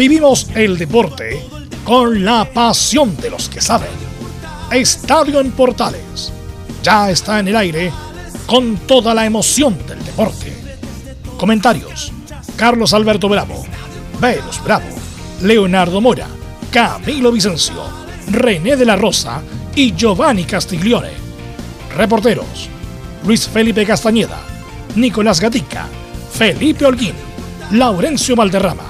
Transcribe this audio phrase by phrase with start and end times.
[0.00, 1.44] Vivimos el deporte
[1.84, 3.90] con la pasión de los que saben.
[4.70, 6.32] Estadio en Portales
[6.82, 7.92] ya está en el aire
[8.46, 10.54] con toda la emoción del deporte.
[11.36, 12.12] Comentarios:
[12.56, 13.66] Carlos Alberto Bravo,
[14.18, 14.88] Velus Bravo,
[15.42, 16.28] Leonardo Mora,
[16.70, 17.82] Camilo Vicencio,
[18.30, 19.42] René de la Rosa
[19.74, 21.10] y Giovanni Castiglione.
[21.94, 22.70] Reporteros:
[23.26, 24.40] Luis Felipe Castañeda,
[24.96, 25.86] Nicolás Gatica,
[26.32, 27.12] Felipe Holguín,
[27.72, 28.89] Laurencio Valderrama,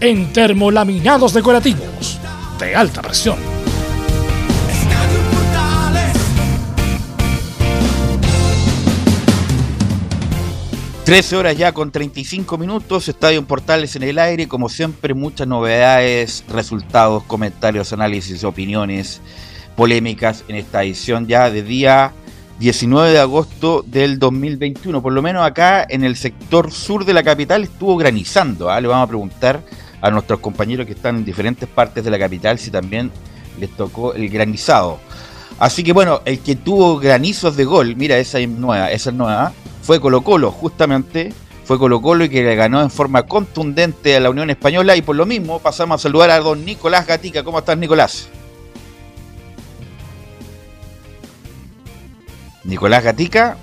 [0.00, 2.18] en termolaminados decorativos
[2.58, 3.54] de alta presión.
[11.04, 16.44] 13 horas ya con 35 minutos, Estadio Portales en el aire, como siempre muchas novedades,
[16.48, 19.20] resultados, comentarios, análisis, opiniones,
[19.76, 22.12] polémicas en esta edición ya de día
[22.58, 25.02] 19 de agosto del 2021.
[25.02, 28.70] Por lo menos acá en el sector sur de la capital estuvo granizando.
[28.70, 28.80] ¿ah?
[28.80, 29.62] Le vamos a preguntar
[30.04, 33.10] a nuestros compañeros que están en diferentes partes de la capital si también
[33.58, 34.98] les tocó el granizado.
[35.58, 39.16] Así que bueno, el que tuvo granizos de gol, mira, esa es nueva, esa es
[39.16, 41.32] nueva, fue Colo Colo, justamente
[41.64, 45.00] fue Colo Colo y que le ganó en forma contundente a la Unión Española y
[45.00, 47.42] por lo mismo pasamos a saludar a don Nicolás Gatica.
[47.42, 48.28] ¿Cómo estás, Nicolás?
[52.64, 53.56] Nicolás Gatica,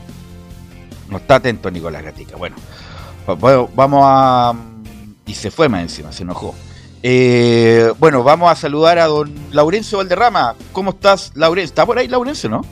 [1.08, 2.36] no está atento Nicolás Gatica.
[2.36, 2.56] Bueno,
[3.76, 4.71] vamos a...
[5.32, 6.54] Y se fue más encima, se enojó.
[7.02, 10.56] Eh, bueno, vamos a saludar a don Laurencio Valderrama.
[10.74, 11.72] ¿Cómo estás, Laurencio?
[11.72, 12.66] ¿Está por ahí, Laurencio, no?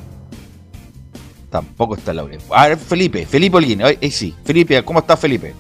[1.49, 2.53] Tampoco está Laurencio.
[2.53, 3.79] A ver, Felipe, Felipe Olguín.
[3.79, 5.55] Eh, sí, Felipe, ¿cómo estás, Felipe?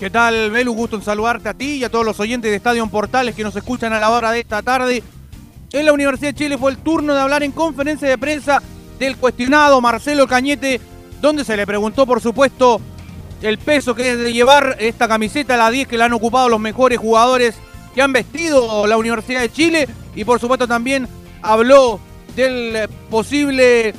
[0.00, 0.72] ¿Qué tal, Belu?
[0.74, 3.54] Gusto en saludarte a ti y a todos los oyentes de Estadio Portales que nos
[3.54, 5.00] escuchan a la hora de esta tarde.
[5.70, 8.60] En la Universidad de Chile fue el turno de hablar en conferencia de prensa
[8.98, 10.80] del cuestionado Marcelo Cañete,
[11.20, 12.80] donde se le preguntó, por supuesto,
[13.42, 16.60] el peso que es de llevar esta camiseta, la 10 que la han ocupado los
[16.60, 17.54] mejores jugadores
[17.94, 21.08] que han vestido la Universidad de Chile y por supuesto también
[21.42, 22.00] habló
[22.36, 23.94] del posible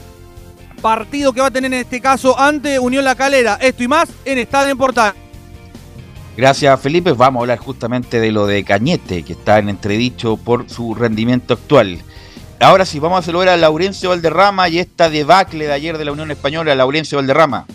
[0.81, 3.57] partido que va a tener en este caso ante Unión La Calera.
[3.61, 5.13] Esto y más en Estadio en.
[6.35, 10.69] Gracias Felipe, vamos a hablar justamente de lo de Cañete, que está en entredicho por
[10.69, 11.99] su rendimiento actual.
[12.59, 16.11] Ahora sí, vamos a saludar a Laurencio Valderrama y esta debacle de ayer de la
[16.11, 17.65] Unión Española, Laurencio Valderrama.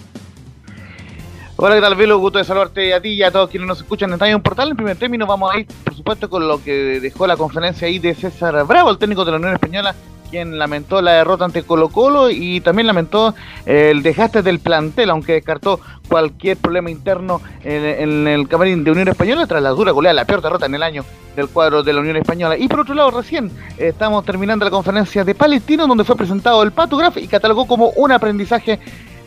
[1.60, 2.20] Hola, ¿qué tal, Velo?
[2.20, 4.70] Gusto de saludarte a ti y a todos quienes nos escuchan en Estadio Portal.
[4.70, 7.98] En primer término, vamos a ir, por supuesto, con lo que dejó la conferencia ahí
[7.98, 9.92] de César Bravo, el técnico de la Unión Española,
[10.30, 13.34] quien lamentó la derrota ante Colo Colo y también lamentó
[13.66, 19.44] el desgaste del plantel, aunque descartó cualquier problema interno en, el camarín de Unión Española
[19.48, 21.04] tras la dura goleada, la peor derrota en el año
[21.34, 22.56] del cuadro de la Unión Española.
[22.56, 26.70] Y por otro lado, recién estamos terminando la conferencia de Palestino, donde fue presentado el
[26.70, 28.78] Patograf y catalogó como un aprendizaje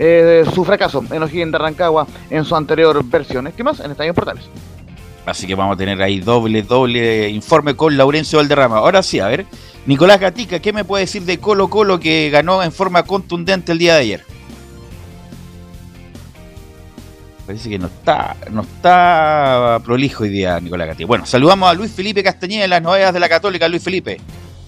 [0.03, 3.45] eh, su fracaso en O'Higgins de Rancagua en su anterior versión.
[3.45, 4.44] Estimas en Estadio Portales.
[5.28, 8.78] Así que vamos a tener ahí doble, doble informe con Laurencio Valderrama.
[8.78, 9.45] Ahora sí, a ver,
[9.85, 13.78] Nicolás Gatica, ¿qué me puede decir de Colo Colo que ganó en forma contundente el
[13.78, 14.25] día de ayer?
[17.45, 21.06] Parece que no está, no está prolijo hoy día Nicolás Gatica.
[21.06, 23.67] Bueno, saludamos a Luis Felipe Castañeda de las novedades de la Católica.
[23.67, 24.19] Luis Felipe.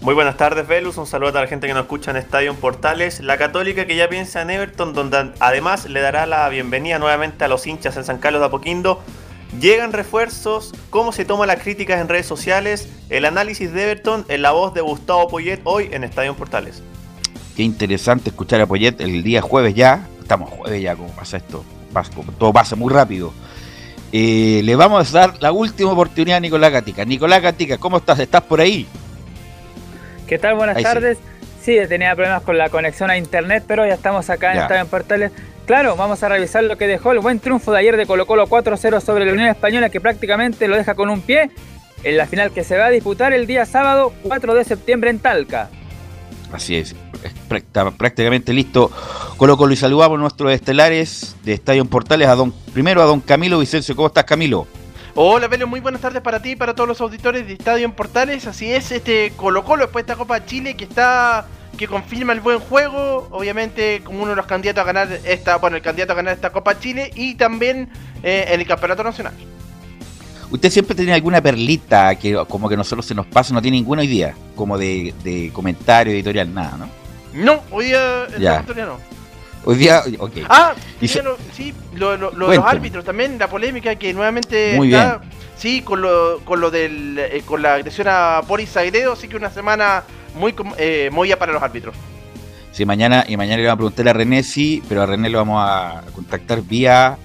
[0.04, 0.98] Muy buenas tardes, Velus.
[0.98, 3.22] Un saludo a toda la gente que nos escucha en Estadio Portales.
[3.22, 7.48] La Católica que ya piensa en Everton, donde además le dará la bienvenida nuevamente a
[7.48, 9.02] los hinchas en San Carlos de Apoquindo.
[9.62, 14.42] Llegan refuerzos, cómo se toma las críticas en redes sociales, el análisis de Everton en
[14.42, 16.84] la voz de Gustavo Poyet hoy en Estadio Portales.
[17.56, 20.06] Qué interesante escuchar a Poyet el día jueves ya.
[20.20, 21.64] Estamos jueves ya, como pasa esto.
[22.38, 23.32] Todo pasa muy rápido.
[24.12, 27.06] Eh, le vamos a dar la última oportunidad a Nicolás Gatica.
[27.06, 28.20] Nicolás Gatica, ¿cómo estás?
[28.20, 28.86] ¿Estás por ahí?
[30.28, 30.56] ¿Qué tal?
[30.56, 31.18] Buenas tardes.
[31.62, 31.78] Sí.
[31.88, 35.32] tenía problemas con la conexión a internet, pero ya estamos acá en Estadio en Portales.
[35.66, 38.48] Claro, vamos a revisar lo que dejó el buen triunfo de ayer de Colo Colo
[38.48, 41.52] 4-0 sobre la Unión Española, que prácticamente lo deja con un pie
[42.04, 45.20] en la final que se va a disputar el día sábado 4 de septiembre en
[45.20, 45.70] Talca.
[46.52, 46.96] Así es,
[47.50, 48.92] está prácticamente listo
[49.38, 53.06] Colo Colo y saludamos a nuestros estelares de Estadio en Portales, a don, primero a
[53.06, 53.96] don Camilo Vicencio.
[53.96, 54.68] ¿Cómo estás, Camilo?
[55.16, 57.92] Hola, Pelio, muy buenas tardes para ti y para todos los auditores de Estadio en
[57.92, 58.48] Portales.
[58.48, 61.46] Así es, este Colo Colo después de esta Copa Chile que está
[61.78, 65.76] que confirma el buen juego, obviamente como uno de los candidatos a ganar esta, bueno,
[65.76, 67.90] el candidato a ganar esta Copa Chile y también
[68.24, 69.34] eh, en el Campeonato Nacional.
[70.52, 74.02] Usted siempre tiene alguna perlita que como que nosotros se nos pasa, no tiene ninguna
[74.02, 76.90] hoy día, como de, de comentario editorial, nada, ¿no?
[77.34, 78.64] No, hoy día Ya.
[78.76, 79.00] no.
[79.66, 80.32] Hoy día, ok.
[80.50, 84.14] Ah, Y sí, lo- sí, lo, lo- lo de los árbitros también, la polémica que
[84.14, 85.22] nuevamente Muy está,
[85.58, 89.38] sí, con lo, con lo del, eh, con la agresión a Boris Sagredo, sí que
[89.38, 90.04] una semana
[90.36, 91.96] muy eh, movida para los árbitros.
[92.72, 95.38] Sí, mañana, y mañana le vamos a preguntar a René, sí, pero a René lo
[95.38, 97.18] vamos a contactar vía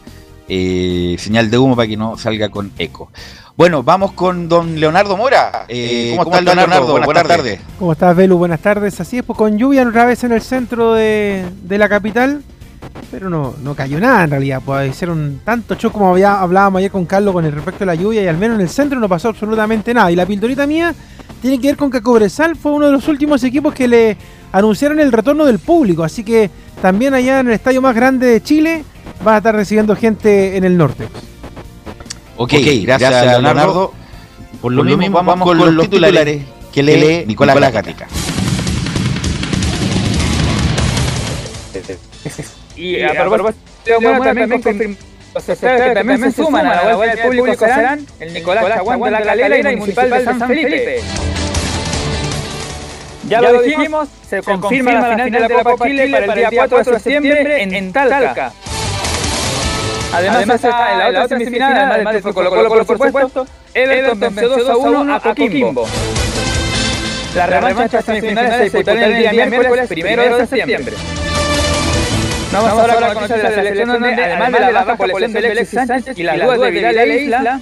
[0.49, 3.11] eh, señal de humo para que no salga con eco.
[3.59, 5.65] Bueno, vamos con don Leonardo Mora.
[5.67, 6.93] Eh, ¿Cómo, está Leonardo?
[7.05, 7.59] Buenas, tardes.
[7.77, 8.39] ¿Cómo estás, Belu?
[8.39, 9.01] Buenas tardes.
[9.01, 12.41] Así es, pues con lluvia otra vez en el centro de, de la capital,
[13.11, 14.63] pero no, no cayó nada en realidad.
[14.65, 17.97] Pues hicieron tanto show como había, hablábamos ayer con Carlos con el respecto a la
[17.97, 20.13] lluvia y al menos en el centro no pasó absolutamente nada.
[20.13, 20.95] Y la pildorita mía
[21.43, 24.17] tiene que ver con que Cobresal fue uno de los últimos equipos que le
[24.53, 26.05] anunciaron el retorno del público.
[26.05, 26.49] Así que
[26.81, 28.85] también allá en el estadio más grande de Chile
[29.27, 31.09] va a estar recibiendo gente en el norte.
[32.38, 32.52] Ok,
[32.82, 33.93] gracias, Leonardo.
[34.62, 36.43] Por lo, mismo, vamos, con, los titulares
[36.73, 38.08] que lee, Nicolás, Gatica.
[42.76, 43.61] Y a propósito,
[44.00, 44.96] bueno, también confirmó
[45.40, 49.11] se que también se suman a la vuelta del público serán el Nicolás Chaguán de
[49.11, 51.00] la Calera y el Municipal de San Felipe.
[53.29, 56.79] Ya lo dijimos, se confirma la final de la Copa Chile para el día 4
[56.79, 58.52] de septiembre en Talca.
[60.13, 64.69] Además está en la otra semifinal, además de Colo Colo por supuesto, Everton venció 2
[64.69, 65.87] a 1 a Coquimbo.
[67.35, 70.95] La revancha de estas semifinales se disputará el día miércoles primero de septiembre.
[72.51, 75.33] Vamos ahora con la noticia de la selección donde, además de la baja por lesión
[75.33, 77.61] de Alexis Sánchez y la duda de Vidal e Isla,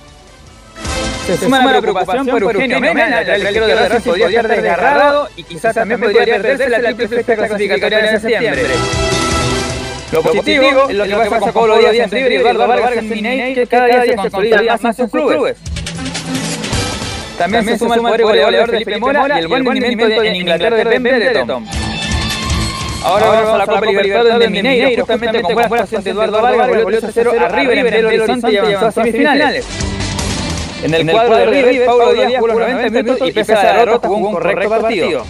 [1.27, 5.43] se suma la preocupación por Eugenio Mena, el arquero de Racing podría estar desgarrado y
[5.43, 8.63] quizás también podría perderse la triple clasificatoria de septiembre.
[10.13, 13.09] Lo positivo es lo que pasa con Pablo Díaz en River y Eduardo Vargas en
[13.09, 15.57] Minei, que cada día se consolida más en sus clubes.
[17.39, 20.77] También se suma el poder goleador de Felipe Mora y el buen rendimiento en Inglaterra
[20.77, 21.67] de Ben Brereton.
[23.05, 26.69] Ahora vamos a la Copa Libertadores donde Mineiro, justamente con buena actuación de Eduardo Vargas,
[26.69, 29.67] goleó 3-0 a River en Belo Horizonte y avanzó a semifinales.
[30.83, 33.79] En el cuadro de River, Paulo Díaz jugó los 90 minutos y pese a la
[33.79, 35.25] derrota jugó un correcto partido.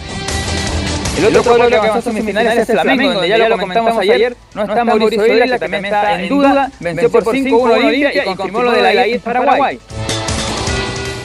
[1.17, 4.35] El otro cuadro que avanzó a semifinales es el Flamengo, donde ya lo comentamos ayer,
[4.53, 8.25] no está Mauricio Isla, que también está en duda, venció por 5-1 a Olimpia y
[8.25, 9.79] confirmó lo de la I en Paraguay.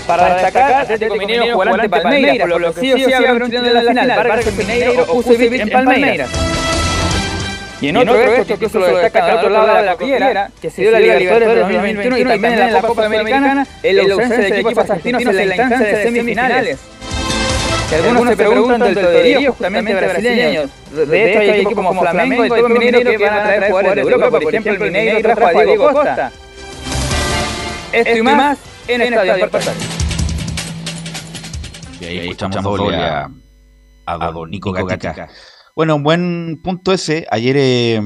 [0.07, 3.51] Para destacar, Atlético Mineiro jugará ante Palmeiras, por lo que sí o sí habrá un
[3.51, 6.31] chileno en la final, Vargas Mineiro o Kusevich en Palmeiras.
[7.83, 10.71] Y en otro hecho que incluso lo destacan al otro lado de la cordillera, que
[10.71, 14.39] se dio la Libertadores de 2021 y también en la Copa Sudamericana, es la ausencia
[14.39, 16.79] de equipos argentinos en la instancia de semifinales.
[17.93, 20.71] Que algunos se preguntan del poderío justamente brasileños.
[20.95, 24.11] De hecho, hay equipos como Flamengo y todo Mineiro que van a traer jugadores de
[24.11, 24.31] Europa.
[24.31, 26.33] Por ejemplo, el Mineiro trajo a Diego Costa.
[27.93, 28.59] Esto y más
[28.89, 29.75] en Estadio Portal.
[32.01, 33.29] Y ahí escuchamos doble a,
[34.07, 35.29] a don Nico Gatica.
[35.77, 37.27] Bueno, un buen punto ese.
[37.31, 38.01] Ayer eh,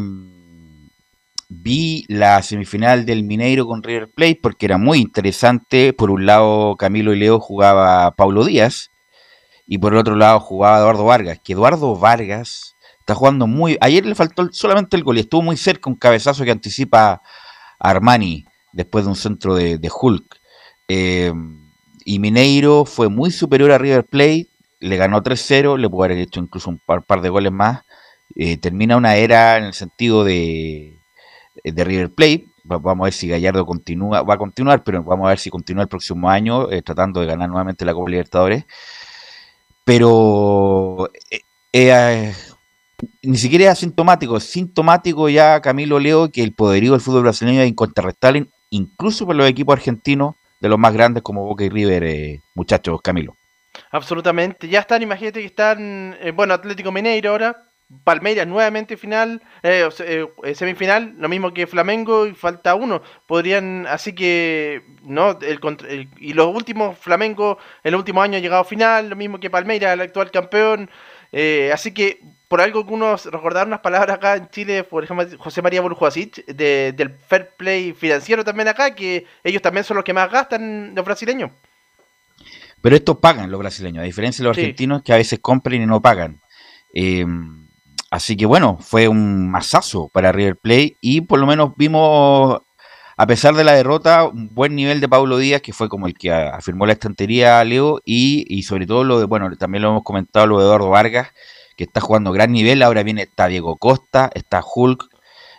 [1.48, 5.92] vi la semifinal del Mineiro con River Plate porque era muy interesante.
[5.92, 8.90] Por un lado, Camilo y Leo jugaba Paulo Díaz
[9.66, 11.40] y por el otro lado jugaba Eduardo Vargas.
[11.42, 13.76] Que Eduardo Vargas está jugando muy.
[13.80, 17.90] Ayer le faltó solamente el gol y estuvo muy cerca un cabezazo que anticipa a
[17.90, 20.36] Armani después de un centro de, Hulk.
[20.88, 21.32] Eh,
[22.04, 24.46] y Mineiro fue muy superior a River Plate,
[24.80, 27.82] le ganó 3-0, le pudo haber hecho incluso un par, par de goles más.
[28.36, 30.98] Eh, termina una era en el sentido de,
[31.64, 32.46] de River Plate.
[32.70, 35.50] Va- Vamos a ver si Gallardo continúa, va a continuar, pero vamos a ver si
[35.50, 38.64] continúa el próximo año eh, tratando de ganar nuevamente la Copa Libertadores.
[39.86, 41.40] Pero eh,
[41.72, 42.34] eh,
[43.22, 47.62] ni siquiera es asintomático, es sintomático ya Camilo Leo que el poderío del fútbol brasileño
[47.62, 52.02] es incontrarrestable, incluso por los equipos argentinos de los más grandes como Boca y River,
[52.02, 53.36] eh, muchachos, Camilo.
[53.92, 54.68] Absolutamente.
[54.68, 57.65] Ya están, imagínate que están, eh, bueno, Atlético Mineiro ahora,
[58.02, 63.00] Palmeiras nuevamente final, eh, eh, semifinal, lo mismo que Flamengo y falta uno.
[63.26, 68.40] Podrían, así que, no, el, el- y los últimos, Flamengo en el último año ha
[68.40, 70.90] llegado a final, lo mismo que Palmeiras, el actual campeón.
[71.32, 75.26] eh, así que, por algo que unos recordaron unas palabras acá en Chile, por ejemplo,
[75.38, 80.04] José María Burjuasic, de, del fair play financiero también acá, que ellos también son los
[80.04, 81.50] que más gastan los brasileños.
[82.82, 84.62] Pero estos pagan los brasileños, a diferencia de los Sí.
[84.62, 86.40] argentinos que a veces compran y no pagan.
[86.94, 87.24] Eh,
[88.16, 92.60] así que bueno, fue un masazo para River Plate y por lo menos vimos,
[93.16, 96.14] a pesar de la derrota, un buen nivel de Pablo Díaz, que fue como el
[96.14, 99.90] que a- afirmó la estantería Leo, y, y sobre todo lo de, bueno, también lo
[99.90, 101.28] hemos comentado, lo de Eduardo Vargas,
[101.76, 105.04] que está jugando gran nivel, ahora viene, está Diego Costa, está Hulk,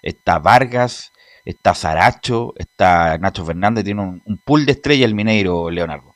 [0.01, 1.11] está Vargas,
[1.45, 6.13] está Saracho, está Nacho Fernández, tiene un, pool de estrella el Mineiro, Leonardo.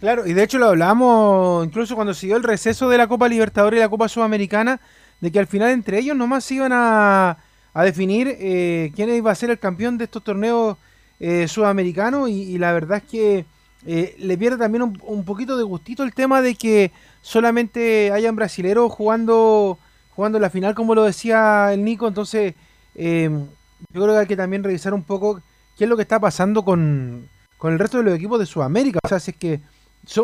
[0.00, 3.78] Claro, y de hecho lo hablamos incluso cuando siguió el receso de la Copa Libertadores
[3.78, 4.80] y la Copa Sudamericana,
[5.20, 7.38] de que al final entre ellos nomás iban a,
[7.74, 10.76] definir eh, quién iba a ser el campeón de estos torneos
[11.18, 13.46] eh, sudamericanos y, la verdad es que
[13.86, 18.92] eh, le pierde también un, poquito de gustito el tema de que solamente hayan brasileros
[18.92, 19.78] jugando
[20.10, 22.54] jugando la final como lo decía el Nico, entonces
[22.94, 25.40] yo creo que hay que también revisar un poco
[25.76, 27.28] qué es lo que está pasando con,
[27.58, 29.00] con el resto de los equipos de Sudamérica.
[29.02, 29.60] O sea, si es que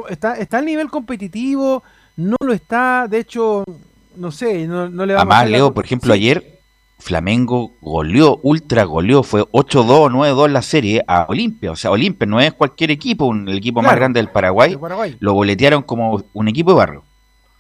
[0.08, 1.82] está, está al nivel competitivo,
[2.16, 3.64] no lo está, de hecho,
[4.16, 6.60] no sé, no, le va Además, Leo, por ejemplo, ayer
[6.98, 11.72] Flamengo goleó, ultra goleó, fue 8-2, 9-2 la serie a Olimpia.
[11.72, 14.76] O sea, Olimpia no es cualquier equipo, un, el equipo más grande del Paraguay,
[15.20, 17.04] Lo boletearon como un equipo de barrio.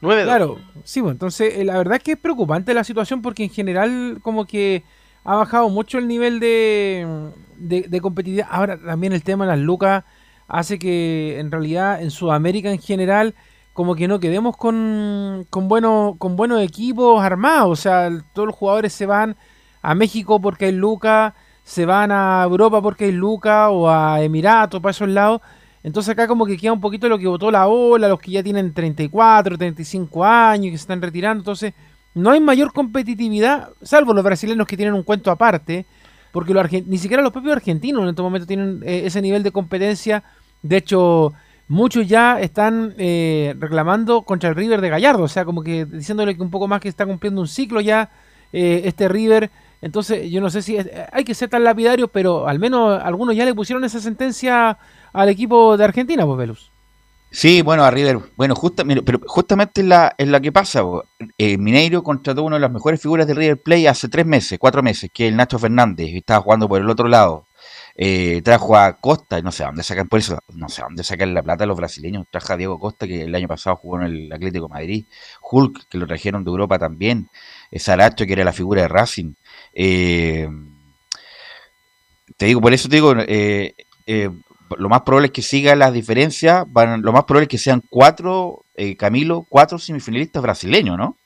[0.02, 3.44] 9 Claro, sí, bueno, entonces eh, la verdad es que es preocupante la situación porque
[3.44, 4.82] en general como que
[5.24, 8.48] ha bajado mucho el nivel de, de, competitividad.
[8.50, 10.04] Ahora también el tema de las lucas
[10.48, 13.34] hace que en realidad en Sudamérica en general
[13.80, 17.70] como que no quedemos con, con, bueno, con buenos equipos armados.
[17.70, 19.36] O sea, todos los jugadores se van
[19.80, 21.32] a México porque hay lucas,
[21.64, 25.40] se van a Europa porque hay lucas o a Emiratos, para esos lados.
[25.82, 28.42] Entonces acá como que queda un poquito lo que votó la ola, los que ya
[28.42, 31.40] tienen 34, 35 años, y que se están retirando.
[31.40, 31.72] Entonces
[32.12, 35.86] no hay mayor competitividad, salvo los brasileños que tienen un cuento aparte,
[36.32, 36.52] porque
[36.86, 40.22] ni siquiera los propios argentinos en este momento tienen eh, ese nivel de competencia.
[40.60, 41.32] De hecho,
[41.70, 46.34] muchos ya están eh, reclamando contra el River de Gallardo, o sea, como que diciéndole
[46.34, 48.10] que un poco más que está cumpliendo un ciclo ya
[48.52, 49.50] eh, este River.
[49.80, 50.76] Entonces, yo no sé si
[51.12, 54.78] hay que ser tan lapidario, pero al menos algunos ya le pusieron esa sentencia
[55.12, 56.70] al equipo de Argentina, pues Velus.
[57.30, 58.56] Sí, bueno, a River, bueno,
[59.04, 60.82] pero justamente es la, la que pasa.
[61.38, 64.82] Eh, Mineiro contrató una de las mejores figuras de River Play hace tres meses, cuatro
[64.82, 67.46] meses, que es el Nacho Fernández, y estaba jugando por el otro lado.
[67.96, 71.42] Eh, trajo a Costa, no sé dónde sacan por eso, no sé dónde sacan la
[71.42, 72.26] plata los brasileños.
[72.30, 75.04] Trajo a Diego Costa, que el año pasado jugó en el Atlético Madrid.
[75.42, 77.28] Hulk, que lo trajeron de Europa también.
[77.72, 79.34] Saracho, que era la figura de Racing.
[79.72, 80.48] Eh,
[82.36, 83.74] te digo, por eso te digo, eh,
[84.06, 84.30] eh
[84.78, 87.82] lo más probable es que siga las diferencias, van, lo más probable es que sean
[87.88, 91.16] cuatro, eh, Camilo, cuatro semifinalistas brasileños, ¿no?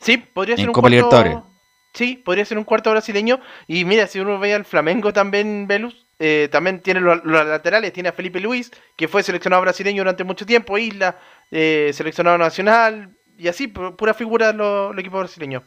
[0.00, 1.46] Sí, podría ser un cuarto,
[1.94, 3.40] Sí, podría ser un cuarto brasileño.
[3.66, 8.08] Y mira, si uno ve al Flamengo también, Velus, eh, también tiene los, laterales, tiene
[8.08, 11.18] a Felipe Luis, que fue seleccionado brasileño durante mucho tiempo, Isla,
[11.50, 15.64] eh, seleccionado nacional, y así, pura figura los equipos brasileños.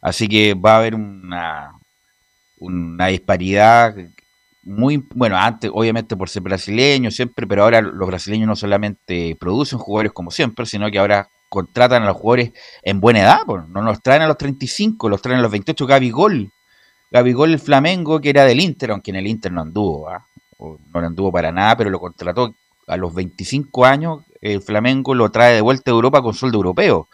[0.00, 1.72] Así que va a haber una,
[2.58, 3.94] una disparidad
[4.62, 9.78] muy, bueno, antes obviamente por ser brasileño siempre, pero ahora los brasileños no solamente producen
[9.78, 12.52] jugadores como siempre, sino que ahora contratan a los jugadores
[12.82, 15.86] en buena edad, pues, no nos traen a los 35, los traen a los 28,
[15.86, 16.50] Gabigol,
[17.10, 20.24] Gabigol el Flamengo que era del Inter, aunque en el Inter no anduvo, ¿ah?
[20.58, 22.54] no anduvo para nada, pero lo contrató
[22.86, 27.08] a los 25 años, el Flamengo lo trae de vuelta a Europa con sueldo europeo.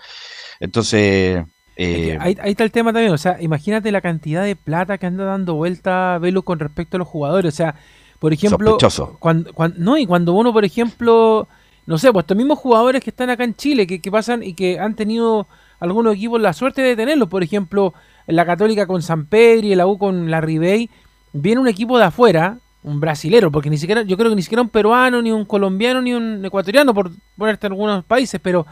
[0.60, 1.44] Entonces,
[1.76, 5.24] eh, ahí, está el tema también, o sea, imagínate la cantidad de plata que anda
[5.24, 7.74] dando vuelta Velo con respecto a los jugadores, o sea,
[8.18, 8.78] por ejemplo,
[9.18, 11.48] cuando, no, y cuando uno, por ejemplo,
[11.86, 14.78] no sé, pues estos mismos jugadores que están acá en Chile, que, pasan y que
[14.78, 15.46] han tenido
[15.78, 17.94] algunos equipos la suerte de tenerlos, por ejemplo,
[18.26, 20.90] la Católica con San Pedro y la U con la Ribey,
[21.32, 24.62] viene un equipo de afuera, un brasilero, porque ni siquiera, yo creo que ni siquiera
[24.62, 28.66] un peruano, ni un colombiano, ni un ecuatoriano, por ponerte algunos países, pero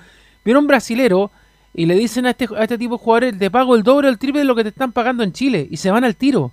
[0.44, 1.30] viene un brasilero
[1.72, 4.10] y le dicen a este, a este tipo de jugadores, te pago el doble o
[4.10, 6.42] el triple de lo que te están pagando en Chile, y se van al tiro.
[6.42, 6.52] O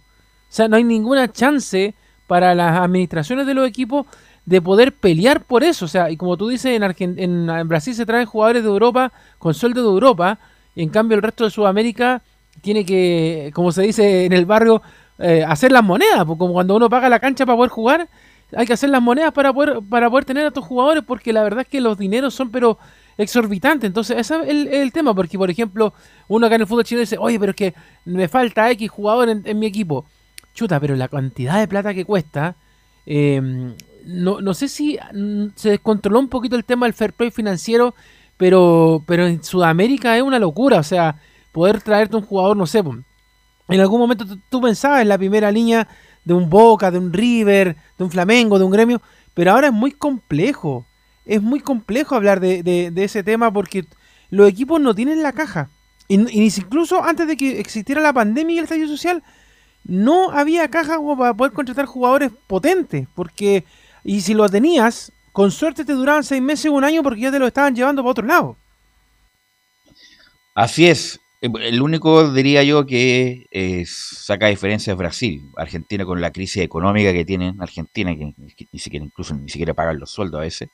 [0.53, 1.95] sea, no hay ninguna chance
[2.27, 4.05] para las administraciones de los equipos
[4.45, 5.85] de poder pelear por eso.
[5.85, 9.53] O sea, y como tú dices, en, en, Brasil se traen jugadores de Europa con
[9.53, 10.39] sueldo de Europa,
[10.75, 12.21] y en cambio el resto de Sudamérica
[12.61, 14.81] tiene que, como se dice en el barrio,
[15.19, 18.09] eh, hacer las monedas, pues, como cuando uno paga la cancha para poder jugar,
[18.55, 21.43] hay que hacer las monedas para poder, para poder tener a estos jugadores, porque la
[21.43, 22.77] verdad es que los dineros son pero
[23.17, 23.87] exorbitante.
[23.87, 25.93] Entonces, ese es el, tema, porque por ejemplo,
[26.27, 27.73] uno acá en el fútbol chino dice, oye, pero es que
[28.05, 30.05] me falta X jugador en, mi equipo.
[30.53, 32.55] Chuta, pero la cantidad de plata que cuesta,
[33.05, 33.73] em,
[34.05, 37.95] no, no sé si mm, se descontroló un poquito el tema del fair play financiero,
[38.37, 41.19] pero, pero en Sudamérica es una locura, o sea,
[41.51, 42.83] poder traerte un jugador, no sé,
[43.67, 45.87] en algún momento tú pensabas en la primera línea
[46.25, 49.01] de un Boca, de un River, de un Flamengo, de un Gremio,
[49.33, 50.85] pero ahora es muy complejo
[51.25, 53.85] es muy complejo hablar de, ese tema porque
[54.29, 55.69] los equipos no tienen la caja.
[56.07, 59.23] Y, incluso antes de que existiera la pandemia y el estadio social,
[59.83, 63.07] no había caja para poder contratar jugadores potentes.
[63.15, 63.65] Porque,
[64.03, 67.31] y si lo tenías, con suerte te duraban seis meses o un año porque ya
[67.31, 68.57] te lo estaban llevando para otro lado.
[70.55, 71.19] Así es.
[71.41, 73.45] Eh, el único, diría yo, que
[73.87, 75.41] saca diferencia es Brasil.
[75.57, 78.33] Argentina con la crisis económica que tiene Argentina, que,
[78.71, 80.69] ni siquiera incluso ni siquiera pagan los sueldos a veces.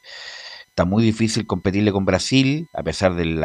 [0.68, 3.44] Está muy difícil competirle con Brasil, a pesar del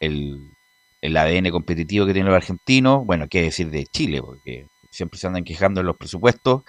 [0.00, 3.04] el, ADN competitivo que tienen los argentinos.
[3.04, 6.62] Bueno, qué decir de Chile, porque siempre se andan quejando en los presupuestos.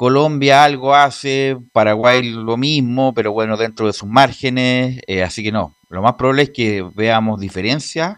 [0.00, 5.02] Colombia algo hace, Paraguay lo mismo, pero bueno, dentro de sus márgenes.
[5.06, 8.16] Eh, así que no, lo más probable es que veamos diferencias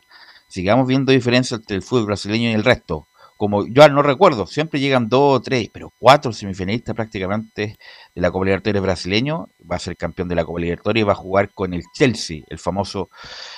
[0.53, 3.09] sigamos viendo diferencias entre el fútbol brasileño y el resto.
[3.39, 7.77] Como yo no recuerdo, siempre llegan dos o tres, pero cuatro semifinalistas prácticamente
[8.15, 9.49] de la Copa Libertadores brasileño.
[9.69, 12.43] Va a ser campeón de la Copa Libertadores y va a jugar con el Chelsea,
[12.49, 13.09] el famoso,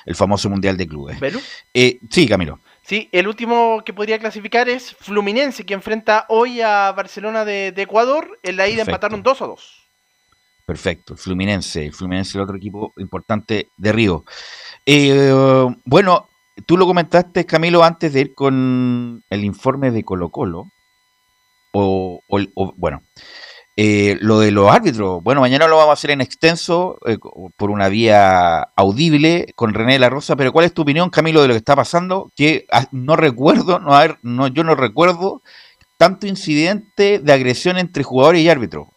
[0.07, 1.19] el famoso Mundial de Clubes.
[1.75, 2.61] Eh, sí, Camilo.
[2.87, 8.39] Sí, el último que podría clasificar es Fluminense, que enfrenta hoy a Barcelona de, Ecuador.
[8.43, 9.91] En la ida empataron 2 a 2.
[10.67, 11.91] Perfecto, Fluminense.
[11.93, 14.25] Fluminense, el otro equipo importante de Río.
[14.87, 15.33] Eh,
[15.85, 16.29] bueno,
[16.67, 20.71] Tú lo comentaste, Camilo, antes de ir con el informe de Colo Colo.
[21.73, 22.21] O,
[22.77, 23.03] bueno,
[23.77, 25.23] eh, lo de los árbitros.
[25.23, 27.19] Bueno, mañana lo vamos a hacer en extenso, eh,
[27.57, 30.37] por una vía audible con René de la Rosa.
[30.37, 32.31] Pero ¿cuál es tu opinión, Camilo, de lo que está pasando?
[32.37, 35.43] Que ah, no recuerdo, no, no, yo no recuerdo
[35.97, 38.89] tanto incidente de agresión entre jugadores y árbitros.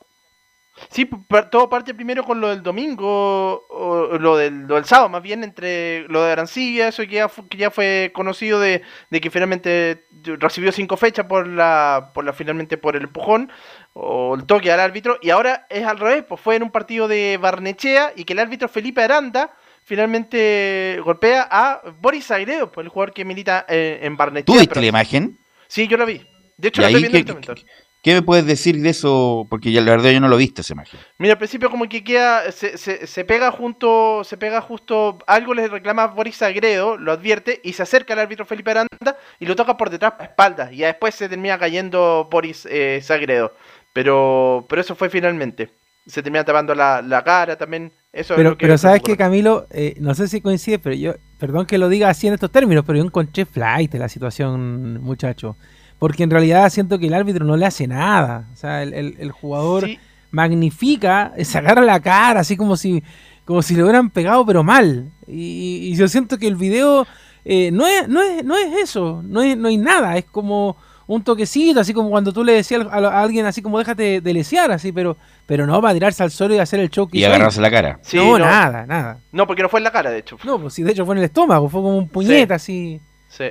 [0.91, 1.09] Sí,
[1.51, 6.07] todo parte primero con lo del domingo, o lo, del, del sábado, más bien entre
[6.07, 10.95] lo de Arancilla, eso que ya, que ya fue conocido de, que finalmente recibió cinco
[10.95, 13.51] fechas por la, por la finalmente por el empujón
[13.99, 17.07] o el toque al árbitro, y ahora es al revés, pues fue en un partido
[17.07, 19.51] de Barnechea y que el árbitro Felipe Aranda
[19.83, 24.45] finalmente golpea a Boris Agredo, pues el jugador que milita en, en Barnechea.
[24.45, 25.39] ¿Tú viste la imagen?
[25.67, 26.21] Sí, yo la vi.
[26.57, 27.65] De hecho, la estoy viendo en este
[28.07, 29.45] ¿Qué me puedes decir de eso?
[29.49, 30.97] Porque ya la verdad yo no lo viste esa imagen.
[31.17, 35.67] Mira, al principio como que queda, se, se, pega junto, se pega justo, algo le
[35.67, 39.75] reclama Boris Agredo, lo advierte y se acerca al árbitro Felipe Aranda y lo toca
[39.75, 43.53] por detrás, a espalda, y después se termina cayendo Boris eh, Sagredo.
[43.97, 45.71] Pero, pero eso fue finalmente.
[46.05, 47.91] Se termina tapando la, cara también.
[48.13, 50.95] Eso pero, es lo que pero sabes que Camilo, eh, no sé si coincide, pero
[50.95, 55.01] yo, perdón que lo diga así en estos términos, pero yo encontré flight la situación,
[55.01, 55.55] muchacho
[55.97, 58.47] porque en realidad siento que el árbitro no le hace nada.
[58.53, 59.87] O sea, el, jugador
[60.29, 63.03] magnifica, se agarra la cara, así como si,
[63.45, 65.11] como si le hubieran pegado, pero mal.
[65.25, 67.07] Y, yo siento que el video
[67.45, 70.77] eh, no, es, no, es, no es eso, no, es, no hay nada, es como
[71.07, 74.71] un toquecito, así como cuando tú le decías a, alguien así como déjate de lesear,
[74.71, 77.17] así, pero, pero no va a tirarse al suelo y hacer el choque.
[77.17, 77.99] Y, agarrarse la cara.
[78.13, 79.19] no, nada, nada.
[79.31, 80.37] No, porque no fue en la cara, de hecho.
[80.43, 82.99] No, pues sí, de hecho fue en el estómago, fue como un puñete así.
[83.29, 83.45] Sí.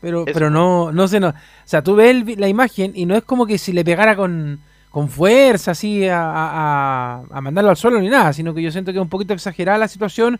[0.00, 1.28] Pero, pero no, no sé, no.
[1.28, 4.60] O sea, tú ves la imagen y no es como que si le pegara con,
[4.90, 8.98] con fuerza, así, a, a, mandarlo al suelo ni nada, sino que yo siento que
[8.98, 10.38] es un poquito exagerada la situación.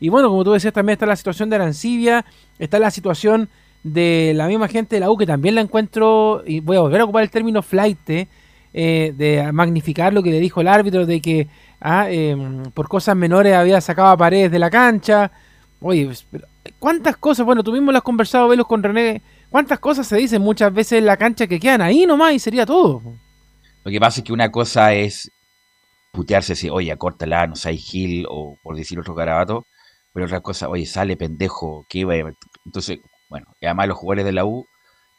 [0.00, 2.24] Y bueno, como tú decías, también está la situación de Arancibia,
[2.58, 3.48] está la situación
[3.86, 7.00] de la misma gente de la U, que también la encuentro, y voy a volver
[7.00, 11.20] a ocupar el término flight, eh, de magnificar lo que le dijo el árbitro, de
[11.20, 11.48] que
[11.80, 15.30] ah, em, por cosas menores había sacado paredes de la cancha.
[15.80, 16.26] Oye, pues,
[16.78, 17.46] ¿Cuántas cosas?
[17.46, 19.22] Bueno, tú mismo lo has conversado, Velos, con René.
[19.50, 22.66] ¿Cuántas cosas se dicen muchas veces en la cancha que quedan ahí nomás y sería
[22.66, 23.00] todo?
[23.84, 25.30] Lo que pasa es que una cosa es
[26.12, 29.64] putearse así, oye, acórtala, no sé, Gil, o por decir otro garabato,
[30.12, 32.14] pero otra cosa, oye, sale pendejo, que iba
[32.64, 34.66] Entonces, bueno, y además los jugadores de la U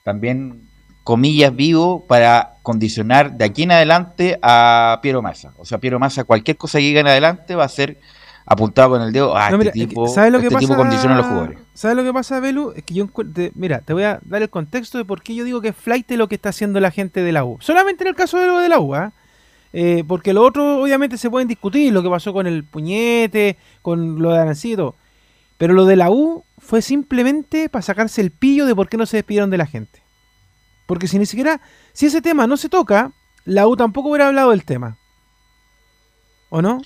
[0.03, 0.69] también,
[1.03, 5.53] comillas, vivo para condicionar de aquí en adelante a Piero Massa.
[5.57, 7.97] O sea, Piero Massa, cualquier cosa que diga en adelante va a ser
[8.45, 11.17] apuntado con el dedo, ah, este, tipo, ¿sabes lo que este pasa, tipo condiciona a
[11.17, 11.59] los jugadores.
[11.73, 12.71] ¿Sabes lo que pasa, Belu?
[12.77, 13.09] Es que yo
[13.55, 16.09] mira, te voy a dar el contexto de por qué yo digo que es flight
[16.11, 17.57] lo que está haciendo la gente de la U.
[17.59, 19.11] Solamente en el caso de lo de la U, ¿ah?
[19.73, 20.05] ¿eh?
[20.07, 24.31] porque lo otro obviamente se pueden discutir, lo que pasó con el puñete, con lo
[24.31, 24.95] de Arancito.
[25.57, 29.06] Pero lo de la U fue simplemente para sacarse el pillo de por qué no
[29.06, 30.03] se despidieron de la gente.
[30.86, 31.62] Porque si ni siquiera,
[31.93, 33.13] si ese tema no se toca,
[33.45, 34.97] la U tampoco hubiera hablado del tema.
[36.49, 36.82] ¿O no?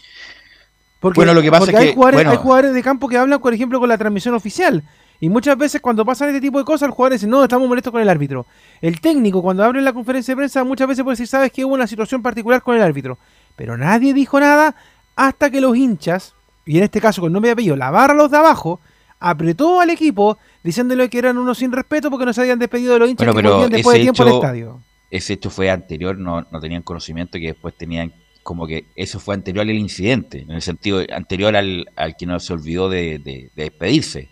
[1.00, 3.80] Porque, bueno, lo que pasa es que, hay, jugadores, de campo que hablan, por ejemplo,
[3.80, 4.84] con la transmisión oficial.
[5.20, 7.92] Y muchas veces cuando pasan este tipo de cosas, el jugador dice, no, estamos molestos
[7.92, 8.46] con el árbitro.
[8.82, 11.74] El técnico, cuando abre la conferencia de prensa, muchas veces puede decir, sabes que hubo
[11.74, 13.18] una situación particular con el árbitro.
[13.56, 14.76] Pero nadie dijo nada
[15.16, 16.36] hasta que los hinchas,
[16.68, 18.80] y en este caso con nombre y apellido, la barra los de abajo,
[19.22, 23.00] apretó al equipo diciéndole que eran unos sin respeto porque no se habían despedido de
[23.00, 24.84] los hinchas que volvían después de tiempo al estadio.
[25.10, 29.36] Ese hecho fue anterior, no, no tenían conocimiento que después tenían como que eso fue
[29.36, 34.30] anterior al incidente, en el sentido anterior al, al que no se olvidó de, despedirse.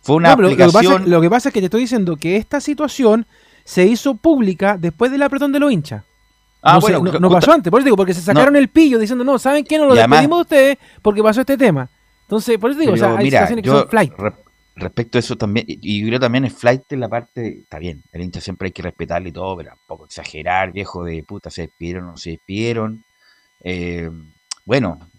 [0.00, 1.08] Fue una aplicación...
[1.08, 3.26] Lo que, pasa, es que te estoy diciendo que esta situación
[3.64, 6.02] se hizo pública después del apretón de los hinchas.
[6.60, 9.22] Ah, no, bueno, no, pasó antes, por eso digo, porque se sacaron el pillo diciendo,
[9.24, 9.78] no, ¿saben qué?
[9.78, 11.88] No lo despedimos de ustedes porque pasó este tema.
[12.32, 14.14] Entonces, por eso digo, o sea, hay situaciones que son flight.
[14.74, 18.02] respecto a eso también, y yo creo también el flight en la parte, está bien,
[18.10, 21.62] el hincha siempre hay que respetarle y todo, pero tampoco exagerar, viejo de puta, se
[21.62, 23.04] despidieron o no se despidieron.
[23.62, 24.08] Eh,
[24.64, 25.10] bueno,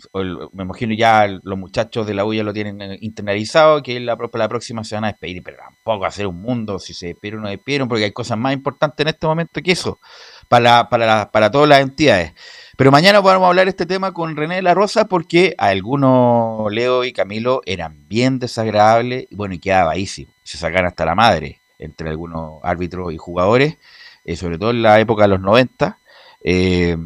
[0.54, 4.18] me imagino ya los muchachos de la U ya lo tienen eh, internalizado, que la,
[4.34, 7.44] la próxima se van a despedir, pero tampoco hacer un mundo si se despidieron o
[7.44, 10.00] no despidieron, porque hay cosas más importantes en este momento que eso,
[10.48, 12.34] para, para, para todas las entidades.
[12.76, 16.72] Pero mañana vamos a hablar este tema con René de la Rosa porque a algunos,
[16.72, 21.14] Leo y Camilo, eran bien desagradables, bueno, y quedaba ahí sí, se sacan hasta la
[21.14, 23.78] madre entre algunos árbitros y jugadores,
[24.26, 26.00] eh, sobre todo en la época de los 90.
[26.44, 26.98] Eh,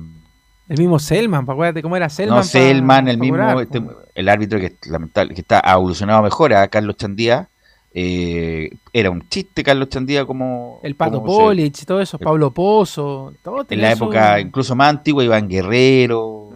[0.70, 2.38] el mismo Selman, acuérdate cómo era Selman.
[2.38, 3.82] No, Selman, el mismo, este,
[4.16, 7.50] el árbitro que, lamentable, que está evolucionado mejor, a Carlos Chandía.
[7.94, 10.80] Eh, era un chiste Carlos Chandía como...
[10.84, 15.48] El Pato Polich, todo eso, Pablo Pozo, todo En la época incluso más antigua, Iván
[15.48, 16.52] Guerrero,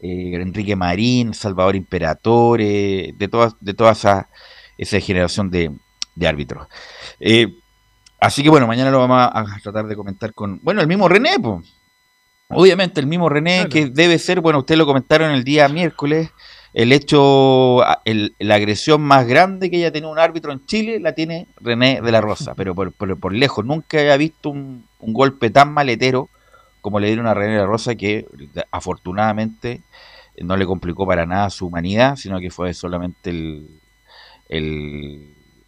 [0.00, 4.28] eh, Enrique Marín, Salvador Imperatore, de toda, de toda esa,
[4.78, 5.72] esa generación de,
[6.26, 6.66] árbitros.
[7.20, 7.54] Eh,
[8.20, 10.60] así que bueno, mañana lo vamos a, tratar de comentar con...
[10.62, 11.74] Bueno, el mismo René, pues
[12.50, 16.30] Obviamente, el mismo René, que debe ser, bueno, ustedes lo comentaron el día miércoles,
[16.74, 17.82] el hecho,
[18.38, 22.12] la agresión más grande que haya tenido un árbitro en Chile la tiene René de
[22.12, 23.64] la Rosa, pero por, lejos.
[23.64, 26.28] Nunca había visto un, golpe tan maletero
[26.80, 28.26] como le dieron a René de la Rosa, que
[28.70, 29.80] afortunadamente
[30.40, 33.68] no le complicó para nada su humanidad, sino que fue solamente el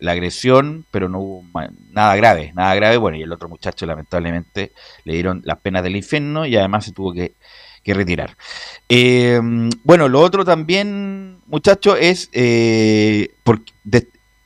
[0.01, 1.45] la agresión, pero no hubo
[1.91, 2.97] nada grave, nada grave.
[2.97, 4.73] Bueno, y el otro muchacho lamentablemente
[5.05, 7.35] le dieron las penas del infierno y además se tuvo que,
[7.85, 8.37] retirar.
[8.89, 9.41] Eh,
[9.85, 13.31] bueno, lo otro también, muchachos, es eh,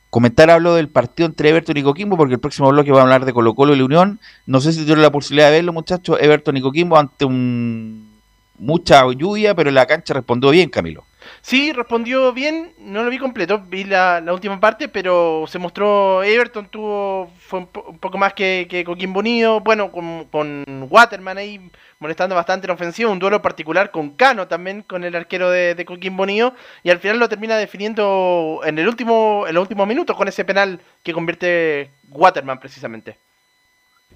[0.09, 3.25] comentar, hablo del partido entre Everton y Coquimbo, porque el próximo bloque va a hablar
[3.25, 4.19] de Colo Colo y la Unión.
[4.45, 8.15] No sé si tuvieron la posibilidad de verlo, muchachos, Everton y Coquimbo ante un
[8.57, 11.03] mucha lluvia, pero la cancha respondió bien, Camilo.
[11.41, 16.67] Sí, respondió bien, no lo vi completo, vi la, última parte, pero se mostró Everton,
[16.67, 21.71] tuvo fue un, poco más que, que Coquimbo Unido, bueno, con, con, Waterman ahí
[22.05, 25.85] molestando bastante en ofensiva, un duelo particular con Cano también, con el arquero de, de
[25.85, 30.15] Coquimbo Unido, y al final lo termina definiendo en el último en los últimos minutos
[30.15, 33.17] con ese penal que convierte Waterman precisamente.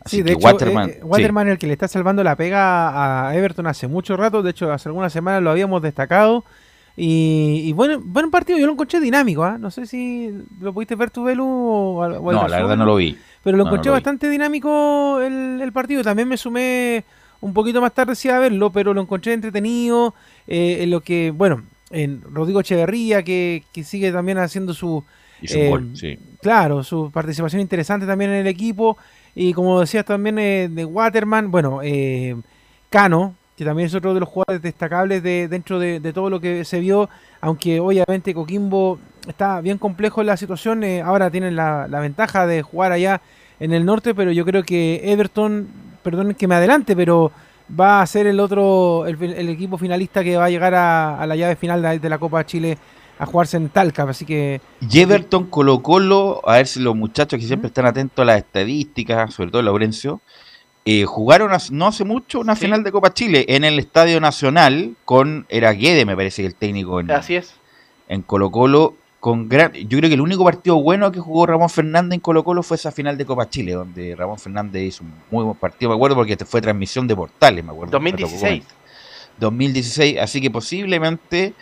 [0.06, 3.66] sí, de hecho, Waterman, eh, Waterman el que le está salvando la pega a Everton
[3.66, 6.46] hace mucho rato, de hecho hace algunas semanas lo habíamos destacado,
[7.02, 9.58] y, bueno, buen partido, yo lo encontré dinámico, ¿ah?
[9.58, 13.18] No sé si lo pudiste ver tu Velu o, No, la verdad no lo vi.
[13.42, 16.04] Pero lo encontré bastante dinámico el, partido.
[16.04, 17.06] También me sumé
[17.42, 20.14] un poquito más tarde sí a verlo, pero lo encontré entretenido.
[20.48, 25.04] Eh, en lo que, bueno, en Rodrigo Echeverría, que, sigue también haciendo su.
[25.42, 28.98] Eh, claro, su participación interesante también en el equipo.
[29.36, 31.80] Y como decías también eh, de Waterman, bueno,
[32.90, 36.64] Cano, que también es otro de los jugadores destacables de, dentro de, todo lo que
[36.64, 37.10] se vio,
[37.42, 42.62] aunque obviamente Coquimbo está bien complejo en la situación, eh, ahora tienen la, ventaja de
[42.62, 43.22] jugar allá
[43.60, 45.68] en el norte, pero yo creo que Everton,
[46.02, 47.32] perdón que me adelante, pero
[47.80, 51.56] va a ser el otro, el, equipo finalista que va a llegar a, la llave
[51.56, 52.78] final de, la Copa Chile
[53.20, 54.62] a jugarse en Talca, así que...
[54.80, 58.38] Y Everton, Colo Colo, a ver si los muchachos que siempre están atentos a las
[58.38, 60.22] estadísticas, sobre todo Laurencio,
[60.86, 65.46] eh, jugaron no hace mucho una final de Copa Chile en el Estadio Nacional con,
[65.50, 67.54] era Guede me parece que el técnico en, Así es.
[68.08, 68.96] en Colo Colo.
[69.20, 72.44] Con gran, yo creo que el único partido bueno que jugó Ramón Fernández en Colo
[72.44, 75.90] Colo fue esa final de Copa Chile, donde Ramón Fernández hizo un muy buen partido,
[75.90, 77.92] me acuerdo, porque este fue transmisión de portales, me acuerdo.
[77.92, 78.64] 2016.
[79.38, 81.54] 2016, así que posiblemente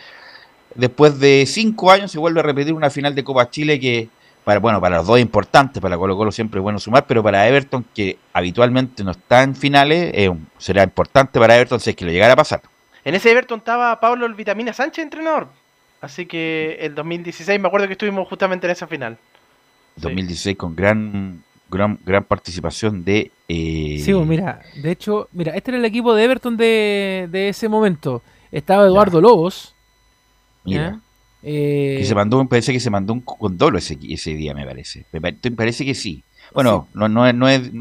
[0.75, 4.09] después de cinco años se vuelve a repetir una final de Copa Chile que
[4.43, 7.47] para, bueno, para los dos importantes, para Colo Colo siempre es bueno sumar, pero para
[7.47, 10.13] Everton, que habitualmente no está en finales,
[10.57, 12.61] será importante para Everton si es que lo llegara a pasar.
[13.03, 15.49] En ese Everton estaba Pablo el Vitamina Sánchez, entrenador.
[16.01, 19.17] Así que el 2016 me acuerdo que estuvimos justamente en esa final.
[19.95, 23.31] 2016 con gran, gran, gran participación de...
[23.47, 23.99] Eh...
[24.03, 27.67] Sí, pues mira, de hecho, mira, este era el equipo de Everton de, de ese
[27.67, 28.21] momento.
[28.51, 29.73] Estaba Eduardo Lobos.
[30.63, 30.99] Mira.
[31.43, 35.05] Eh, se mandó, parece que se mandó un condolo ese, ese día, me parece.
[35.11, 36.23] Me parece que sí.
[36.53, 37.71] Bueno, no, no, no, es,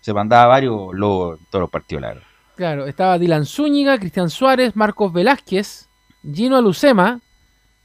[0.00, 2.20] se mandaba varios luego todos los partidos, claro.
[2.56, 5.88] Claro, estaba Dylan Zúñiga, Cristian Suárez, Marcos Velázquez,
[6.32, 7.20] Gino Alucema,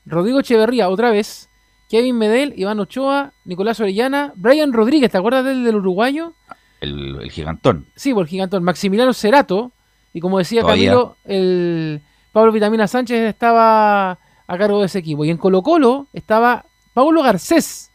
[0.08, 1.50] Rodrigo Echeverría otra vez,
[1.90, 6.34] Kevin Medel, Iván Ochoa, Nicolás Orellana, Brian Rodríguez, ¿te acuerdas del, del uruguayo?
[6.82, 7.88] El, gigantón.
[7.96, 8.64] Sí, por el gigantón.
[8.64, 9.72] Maximiliano Cerato,
[10.14, 15.26] y como decía Camilo, el Pablo Vitamina Sánchez estaba a cargo de ese equipo.
[15.26, 17.92] Y en Colo Colo estaba Paulo Garcés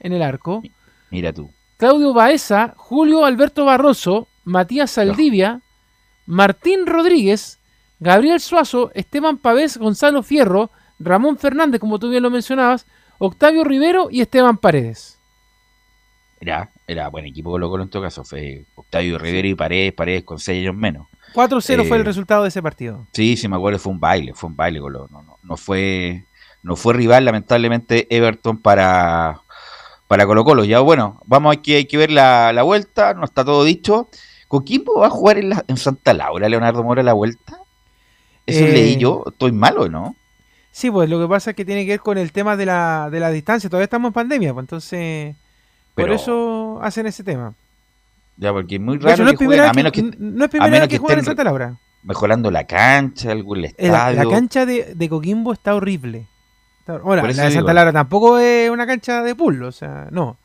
[0.00, 0.62] en el arco.
[1.10, 1.50] Mira tú.
[1.76, 5.60] Claudio Baeza, Julio Alberto Barroso, Matías Saldivia,
[6.24, 7.58] Martín Rodríguez,
[8.00, 12.86] Gabriel Suazo, Esteban Pavés, Gonzalo Fierro, Ramón Fernández, como tú bien lo mencionabas,
[13.18, 15.18] Octavio Rivero y Esteban Paredes.
[16.40, 18.24] Era, era buen equipo Colo Colo en todo caso.
[18.24, 21.06] Fue Octavio Rivero y Paredes, Paredes con seis años menos.
[21.34, 23.06] 4-0 fue el Eh, resultado de ese partido.
[23.12, 25.08] Sí, sí me acuerdo, fue un baile, fue un baile Colo.
[25.10, 26.24] No, no, no fue,
[26.62, 29.40] no fue rival, lamentablemente, Everton para,
[30.08, 30.64] para Colo Colo.
[30.64, 34.08] Ya bueno, vamos aquí, hay que ver la, la vuelta, no está todo dicho.
[34.48, 37.58] ¿Coquimbo va a jugar en, la- en Santa Laura, Leonardo Mora, la vuelta?
[38.46, 40.14] Eso Eh, leí yo, estoy malo, ¿no?
[40.76, 43.08] Sí, pues lo que pasa es que tiene que ver con el tema de la,
[43.10, 43.70] de la distancia.
[43.70, 45.34] Todavía estamos en pandemia, pues entonces.
[45.94, 47.54] Pero- Por eso hacen ese tema.
[48.36, 50.44] Ya, porque es muy hecho, raro no que es jueguen, a que, menos que no
[50.44, 51.78] es primera vez que que juegan en Santa Laura.
[52.02, 54.22] mejorando la cancha, algún La, estadio.
[54.22, 56.26] la cancha de, de Coquimbo está horrible.
[56.80, 57.72] Está- Bueno, la de Santa digo.
[57.72, 60.36] Laura tampoco es una cancha de pool, o sea, no.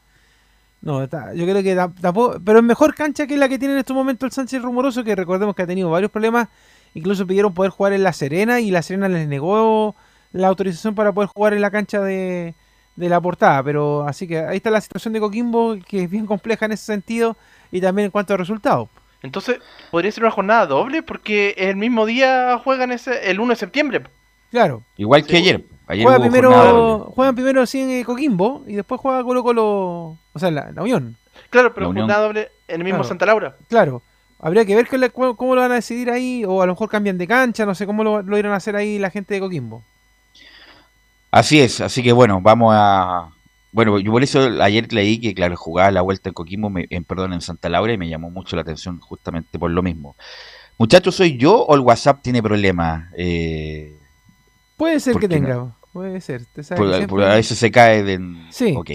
[0.81, 3.73] No, está- yo creo que ta- tampoco, pero es mejor cancha que la que tiene
[3.73, 6.47] en estos momentos el Sánchez Rumoroso, que recordemos que ha tenido varios problemas.
[6.93, 9.93] Incluso pidieron poder jugar en La Serena y La Serena les negó
[10.33, 12.53] la autorización para poder jugar en la cancha de,
[12.95, 13.61] de la portada.
[13.63, 16.85] Pero así que ahí está la situación de Coquimbo, que es bien compleja en ese
[16.85, 17.35] sentido
[17.71, 18.89] y también en cuanto a resultados.
[19.23, 19.59] Entonces,
[19.91, 24.01] podría ser una jornada doble porque el mismo día juegan ese, el 1 de septiembre.
[24.49, 24.83] Claro.
[24.97, 25.63] Igual que ayer.
[25.87, 29.65] Ayer Juega primero, juegan primero así en Coquimbo y después juega Colo Colo,
[30.31, 31.17] o sea, la, la Unión.
[31.49, 33.09] Claro, pero jornada doble en el mismo Claro.
[33.09, 33.55] Santa Laura.
[33.67, 34.01] Claro.
[34.39, 36.89] Habría que ver le- cu- cómo lo van a decidir ahí, o a lo mejor
[36.89, 39.39] cambian de cancha, no sé cómo lo, lo irán a hacer ahí la gente de
[39.41, 39.83] Coquimbo.
[41.31, 43.29] Así es, así que bueno, vamos a...
[43.71, 47.05] Bueno, yo por eso ayer leí que, claro, jugaba la vuelta en Coquimbo, me- en,
[47.05, 50.17] perdón, en Santa Laura y me llamó mucho la atención justamente por lo mismo.
[50.77, 53.07] Muchachos, ¿soy yo o el WhatsApp tiene problemas?
[53.15, 53.97] Eh,
[54.75, 55.33] Puede ser ¿Por que no?
[55.35, 56.45] tenga, puede ser.
[56.53, 58.19] Te sabes por- a veces se cae de...
[58.49, 58.73] Sí.
[58.75, 58.89] Ok.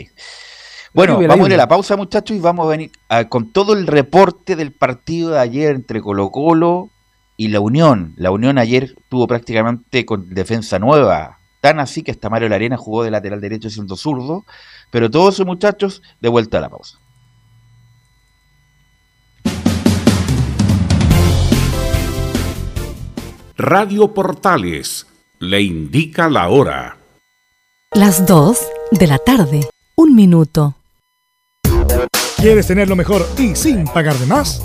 [0.93, 3.73] Bueno, vamos a ir a la pausa, muchachos, y vamos a venir ah, con todo
[3.75, 6.91] el reporte del partido de ayer entre Colo Colo
[7.37, 8.15] y la Unión.
[8.17, 11.36] La Unión ayer tuvo prácticamente con defensa nueva,
[11.67, 14.45] tan así que hasta Mario Larena jugó de lateral derecho siendo zurdo.
[14.93, 17.01] Pero todos esos muchachos, de vuelta a la pausa.
[23.57, 25.09] Radio Portales
[25.41, 26.99] le indica la hora.
[27.93, 28.61] Las 2
[28.93, 29.69] de la tarde.
[29.97, 30.77] Un minuto.
[32.37, 34.65] ¿Quieres tener lo mejor y sin pagar de más?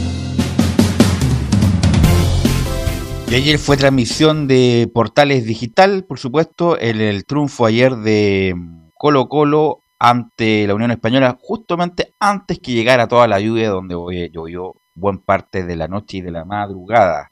[3.31, 8.53] Y ayer fue transmisión de Portales Digital, por supuesto, el, el triunfo ayer de
[8.93, 13.95] Colo Colo ante la Unión Española, justamente antes que llegara toda la lluvia donde
[14.33, 17.31] llovió buen parte de la noche y de la madrugada.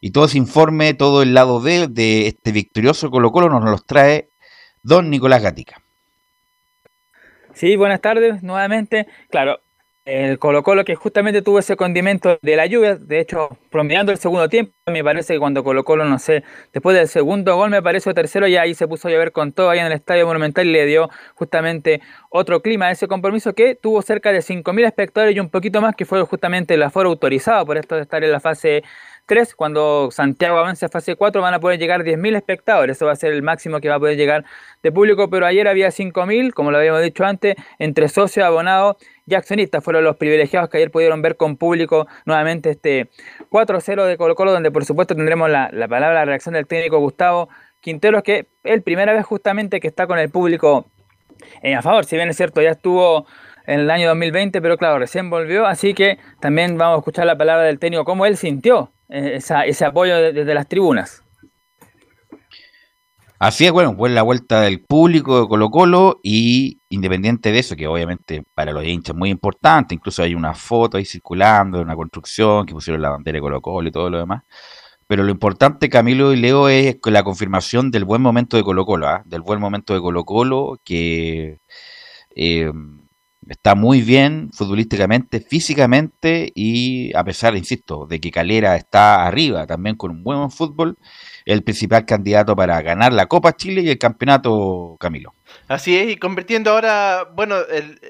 [0.00, 3.84] Y todo ese informe, todo el lado de, de este victorioso Colo Colo nos los
[3.84, 4.30] trae
[4.82, 5.82] don Nicolás Gatica.
[7.52, 9.06] Sí, buenas tardes nuevamente.
[9.28, 9.60] Claro,
[10.06, 14.18] el Colo Colo que justamente tuvo ese condimento de la lluvia, de hecho, promediando el
[14.18, 17.82] segundo tiempo, me parece que cuando Colo Colo, no sé, después del segundo gol, me
[17.82, 20.64] parece, tercero, ya ahí se puso a llover con todo ahí en el Estadio Monumental
[20.64, 25.34] y le dio justamente otro clima a ese compromiso que tuvo cerca de 5.000 espectadores
[25.34, 28.30] y un poquito más, que fue justamente el aforo autorizado por esto de estar en
[28.30, 28.84] la fase
[29.26, 33.12] 3, cuando Santiago avance a fase 4 van a poder llegar 10.000 espectadores, eso va
[33.12, 34.44] a ser el máximo que va a poder llegar
[34.84, 39.34] de público, pero ayer había 5.000, como lo habíamos dicho antes, entre socios, abonados y
[39.34, 43.10] accionistas fueron los privilegiados que ayer pudieron ver con público nuevamente este
[43.50, 47.48] 4-0 de Colo Colo, donde por supuesto tendremos la, palabra, la reacción del técnico Gustavo
[47.80, 50.86] Quinteros, que es la primera vez justamente que está con el público
[51.62, 53.26] eh, a favor, si bien es cierto, ya estuvo
[53.66, 57.36] en el año 2020, pero claro, recién volvió, así que también vamos a escuchar la
[57.36, 61.25] palabra del técnico, cómo él sintió eh, ese apoyo desde las tribunas.
[63.38, 67.76] Así es, bueno, pues la vuelta del público de Colo Colo y independiente de eso,
[67.76, 71.84] que obviamente para los hinchas es muy importante, incluso hay una foto ahí circulando de
[71.84, 74.42] una construcción que pusieron la bandera de Colo Colo y todo lo demás.
[75.06, 79.08] Pero lo importante, Camilo y Leo, es la confirmación del buen momento de Colo Colo,
[79.08, 79.22] ¿ah?
[79.26, 81.60] del buen momento de Colo Colo, que
[82.34, 82.72] eh,
[83.48, 89.96] está muy bien futbolísticamente, físicamente y a pesar, insisto, de que Calera está arriba también
[89.96, 90.98] con un buen fútbol,
[91.46, 95.32] el principal candidato para ganar la Copa Chile y el campeonato Camilo.
[95.68, 97.56] Así es, y convirtiendo ahora, bueno,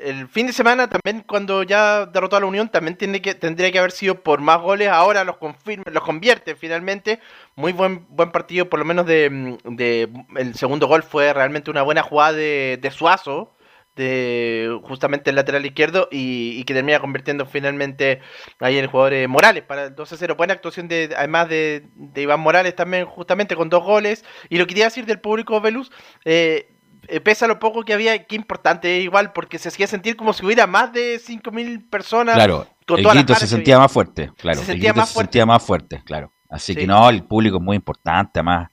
[0.02, 3.70] el, fin de semana también cuando ya derrotó a la Unión, también tiene que, tendría
[3.70, 7.20] que haber sido por más goles, ahora los confirma, los convierte finalmente.
[7.54, 11.82] Muy buen, buen partido, por lo menos de, de el segundo gol fue realmente una
[11.82, 13.55] buena jugada de, de Suazo,
[13.96, 18.20] de justamente el lateral izquierdo y, que termina convirtiendo finalmente
[18.60, 20.36] ahí en el jugador eh, Morales para el 2-0.
[20.36, 24.24] Buena actuación de además de, Iván Morales también justamente con dos goles.
[24.50, 25.90] Y lo que quería decir del público Velus,
[26.24, 26.74] eh,
[27.08, 30.44] eh, pesa lo poco que había, qué importante igual, porque se hacía sentir como si
[30.44, 32.34] hubiera más de 5.000 personas.
[32.34, 34.60] Claro, el grito se sentía más fuerte, claro.
[34.60, 35.26] Se sentía, más, fuerte.
[35.26, 36.32] sentía más fuerte, claro.
[36.48, 38.68] Así que no, el público es muy importante, además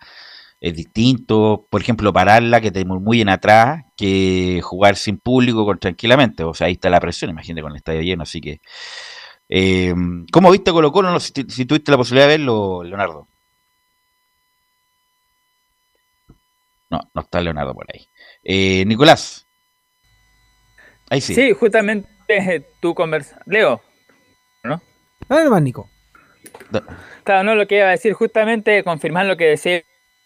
[0.63, 6.45] es distinto, por ejemplo, pararla, que te murmullen atrás, que jugar sin público con, tranquilamente.
[6.45, 8.23] O sea, ahí está la presión, imagínate con el estadio lleno.
[8.23, 8.61] Así que,
[9.49, 9.93] eh,
[10.31, 11.19] ¿cómo viste Colo Colo?
[11.19, 13.27] si, si, tuviste la posibilidad de verlo, Leonardo.
[16.89, 18.07] No, no está Leonardo por ahí.
[18.41, 19.45] Eh, Nicolás.
[21.09, 21.35] Ahí sí.
[21.35, 22.07] Sí, justamente
[22.79, 23.41] tu conversa.
[23.47, 23.81] Leo,
[24.63, 24.81] ¿no?
[25.27, 25.89] Dale más, Nico.
[27.25, 29.83] Claro, no, lo que iba a decir, justamente confirmar lo que decía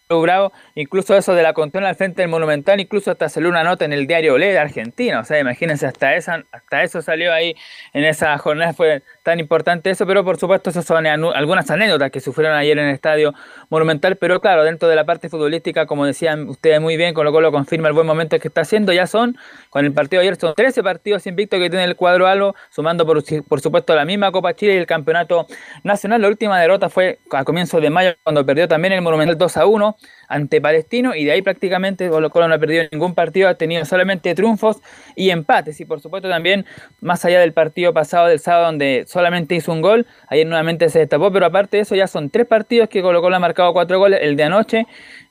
[0.10, 3.84] Bravo, incluso eso de la contienda al frente del Monumental, incluso hasta salió una nota
[3.84, 7.58] en el diario Olé de Argentina, o sea, imagínense, hasta, esa, hasta eso salió ahí
[7.92, 12.22] en esa jornada, fue tan importante eso, pero por supuesto esas son algunas anécdotas que
[12.22, 13.34] sufrieron ayer en el estadio
[13.70, 17.32] Monumental, pero claro, dentro de la parte futbolística, como decían ustedes muy bien, con lo
[17.34, 19.38] cual lo confirma el buen momento que está haciendo, ya son,
[19.70, 23.22] con el partido ayer son 13 partidos invictos que tiene el cuadro algo, sumando por,
[23.44, 25.48] por supuesto la misma Copa Chile y el Campeonato
[25.84, 29.58] Nacional, la última derrota fue a comienzos de mayo cuando perdió también el Monumental 2
[29.58, 29.97] a 1,
[30.28, 33.86] ante Palestino y de ahí prácticamente Colo Colo no ha perdido ningún partido, ha tenido
[33.86, 34.78] solamente triunfos
[35.16, 35.80] y empates.
[35.80, 36.66] Y por supuesto también
[37.02, 41.00] más allá del partido pasado del sábado donde solamente hizo un gol, ayer nuevamente se
[41.00, 44.00] destapó, pero aparte de eso ya son tres partidos que Colo Colo ha marcado cuatro
[44.00, 44.86] goles, el de anoche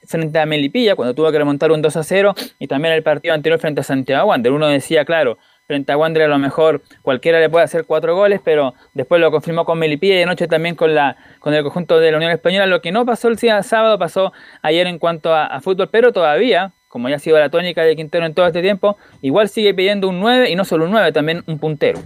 [0.07, 3.35] frente a Melipilla cuando tuvo que remontar un 2 a 0 y también el partido
[3.35, 7.41] anterior frente a Santiago Wander, uno decía claro, frente a Wander a lo mejor cualquiera
[7.41, 10.95] le puede hacer cuatro goles, pero después lo confirmó con Melipilla y anoche también con,
[10.95, 12.67] la, con el conjunto de la Unión Española.
[12.67, 17.09] Lo que no pasó el sábado pasó ayer en cuanto a, fútbol, pero todavía, como
[17.09, 20.21] ya ha sido la tónica de Quintero en todo este tiempo, igual sigue pidiendo un
[20.21, 22.01] 9 y no solo un 9, también un puntero.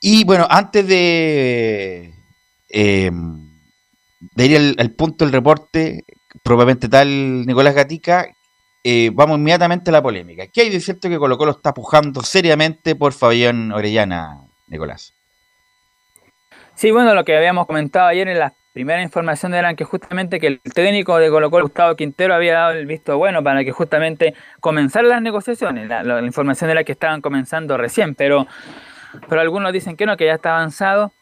[0.00, 2.12] Y bueno, antes de,
[2.68, 3.10] eh,
[4.20, 6.04] de ir al, punto del reporte,
[6.44, 8.28] probablemente tal Nicolás Gatica,
[8.90, 10.46] eh, vamos inmediatamente a la polémica.
[10.46, 15.12] ¿Qué hay de cierto que Colo Colo está pujando seriamente por Fabián Orellana, Nicolás?
[16.74, 20.46] Sí, bueno, lo que habíamos comentado ayer en la primera información era que justamente que
[20.46, 24.32] el técnico de Colo Colo, Gustavo Quintero, había dado el visto bueno para que justamente
[24.60, 25.86] comenzaran las negociaciones.
[25.86, 28.46] La, información era que estaban comenzando recién, pero,
[29.28, 31.12] pero algunos dicen que no, que ya está avanzado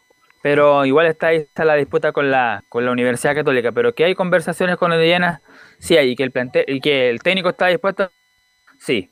[0.40, 4.04] pero igual está ahí está la disputa con la, con la Universidad Católica, pero que
[4.04, 5.40] hay conversaciones con Orellana
[5.78, 6.32] Sí, y que el
[6.66, 8.10] y que el técnico está dispuesto,
[8.78, 9.10] sí.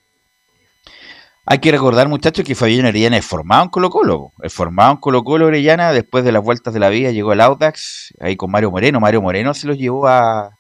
[1.47, 4.33] Hay que recordar, muchachos, que Fabián Orellana es formado en Colo Colo.
[4.43, 7.43] Es formado en Colo Colo Orellana, después de las vueltas de la vida llegó al
[7.43, 8.99] Audax, ahí con Mario Moreno.
[8.99, 10.57] Mario Moreno se los llevó a,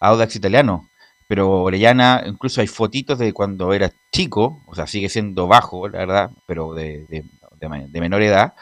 [0.00, 0.88] Audax italiano.
[1.26, 5.98] Pero Orellana, incluso hay fotitos de cuando era chico, o sea, sigue siendo bajo, la
[5.98, 8.54] verdad, pero de, de, menor edad.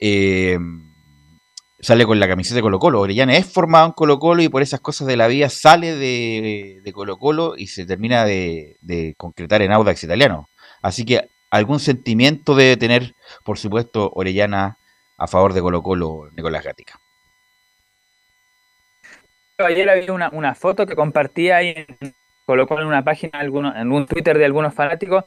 [0.00, 0.58] Eh,
[1.80, 3.00] sale con la camiseta de Colo Colo.
[3.00, 6.80] Orellana es formado en Colo Colo y por esas cosas de la vida sale de,
[6.82, 10.48] de Colo Colo y se termina de, de, concretar en Audax italiano.
[10.82, 13.14] Así que algún sentimiento debe tener,
[13.44, 14.78] por supuesto, Orellana
[15.18, 16.98] a favor de Colo Colo, Nicolás Gatica.
[19.58, 22.14] Ayer había una, una foto que compartía ahí en
[22.44, 25.24] Colo Colo en una página, en un Twitter de algunos fanáticos,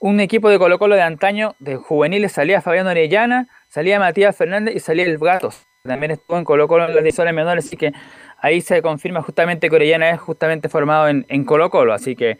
[0.00, 4.74] un equipo de Colo Colo de antaño, de juveniles, salía Fabián Orellana, salía Matías Fernández
[4.74, 5.62] y salía el Gatos.
[5.84, 7.92] También estuvo en Colo Colo en las divisiones menores, así que
[8.38, 12.38] ahí se confirma justamente que Orellana es justamente formado en, en Colo Colo, así que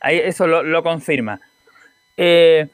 [0.00, 1.40] ahí eso lo, confirma.
[2.16, 2.68] Eh,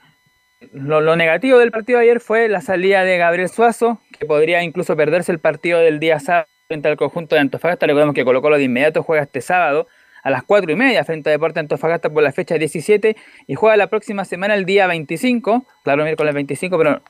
[0.73, 4.97] lo, negativo del partido de ayer fue la salida de Gabriel Suazo, que podría incluso
[4.97, 7.87] perderse el partido del día sábado frente al conjunto de Antofagasta.
[7.87, 9.87] Recordemos que Colo Colo de inmediato juega este sábado
[10.23, 13.15] a las 4 y media frente a Deporte Antofagasta por la fecha 17
[13.47, 17.03] y juega la próxima semana el día 25, claro, miércoles 25, pero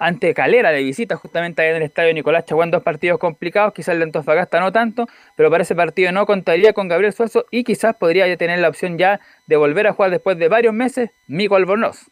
[0.00, 3.92] ante Calera de visita justamente ahí en el estadio Nicolás Chaguán, dos partidos complicados, quizás
[3.92, 7.62] el de Antofagasta no tanto, pero para ese partido no contaría con Gabriel Suazo y
[7.64, 11.54] quizás podría tener la opción ya de volver a jugar después de varios meses Mico
[11.54, 12.10] Albornoz.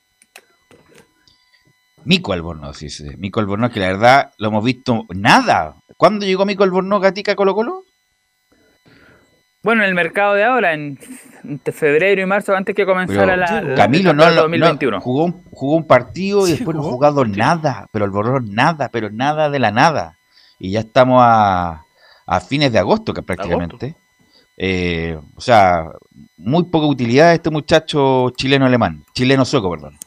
[2.04, 3.16] Mico Albornoz, dice.
[3.16, 5.76] Mico Albornoz, que la verdad lo hemos visto nada.
[5.96, 7.84] ¿Cuándo llegó Mico Albornoz Gatica Colo Colo?
[9.62, 10.98] Bueno, en el mercado de ahora, en
[11.72, 15.00] febrero y marzo, antes que comenzara la, Camilo no, 2021.
[15.00, 18.88] jugó, un, jugó un partido y después no ha jugado nada, pero el borrón nada,
[18.90, 20.16] pero nada de la nada.
[20.60, 21.84] Y ya estamos a,
[22.26, 23.96] a fines de agosto, que prácticamente.
[24.56, 25.86] Eh, o sea,
[26.36, 29.98] muy poca utilidad este muchacho chileno-alemán, chileno-sueco, perdón.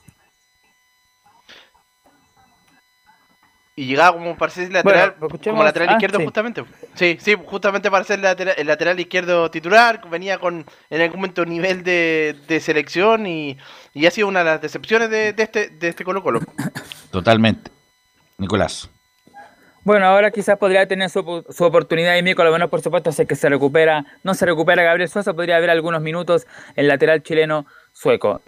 [3.76, 6.64] Y llegaba como para ser lateral, como lateral ah, izquierdo justamente.
[6.94, 8.20] Sí, sí, justamente para ser
[8.58, 13.58] el lateral izquierdo titular, venía con en algún momento nivel de, selección y,
[14.06, 16.42] ha sido una de las decepciones de, este, de este Colo Colo.
[17.12, 17.72] Totalmente.
[18.38, 18.90] Nicolás.
[19.84, 23.22] Bueno, ahora quizás podría tener su, su oportunidad y Mico, lo menos por supuesto, es
[23.28, 26.46] que se recupera, no se recupera Gabriel Suazo, podría haber algunos minutos
[26.76, 28.42] el lateral chileno sueco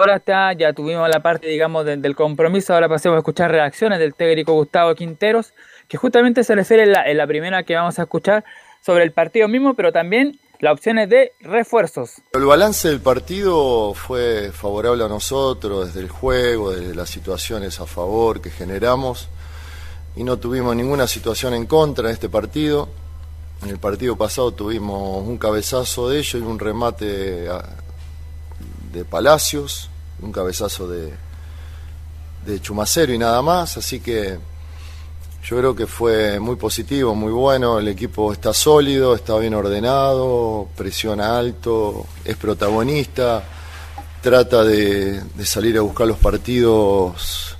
[0.00, 4.14] ahora está, ya tuvimos la parte, digamos, del compromiso, ahora pasemos a escuchar reacciones del
[4.14, 5.52] técnico Gustavo Quinteros,
[5.88, 8.44] que justamente se refiere en la, primera que vamos a escuchar
[8.80, 12.22] sobre el partido mismo, pero también las opciones de refuerzos.
[12.32, 17.86] El balance del partido fue favorable a nosotros desde el juego, desde las situaciones a
[17.86, 19.28] favor que generamos
[20.16, 22.88] y no tuvimos ninguna situación en contra en este partido.
[23.62, 27.48] En el partido pasado tuvimos un cabezazo de ellos y un remate
[28.92, 29.88] de Palacios,
[30.20, 31.12] un cabezazo de,
[32.46, 34.38] de Chumacero y nada más, así que
[35.44, 40.68] yo creo que fue muy positivo, muy bueno, el equipo está sólido, está bien ordenado,
[40.76, 43.42] presiona alto, es protagonista,
[44.20, 47.56] trata de, salir a buscar los partidos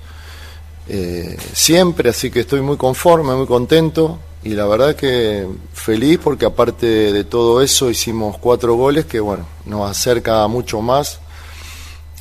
[0.88, 6.46] eh, siempre, así que estoy muy conforme, muy contento y la verdad que feliz porque
[6.46, 11.20] aparte de todo eso hicimos cuatro goles que bueno, nos acerca mucho más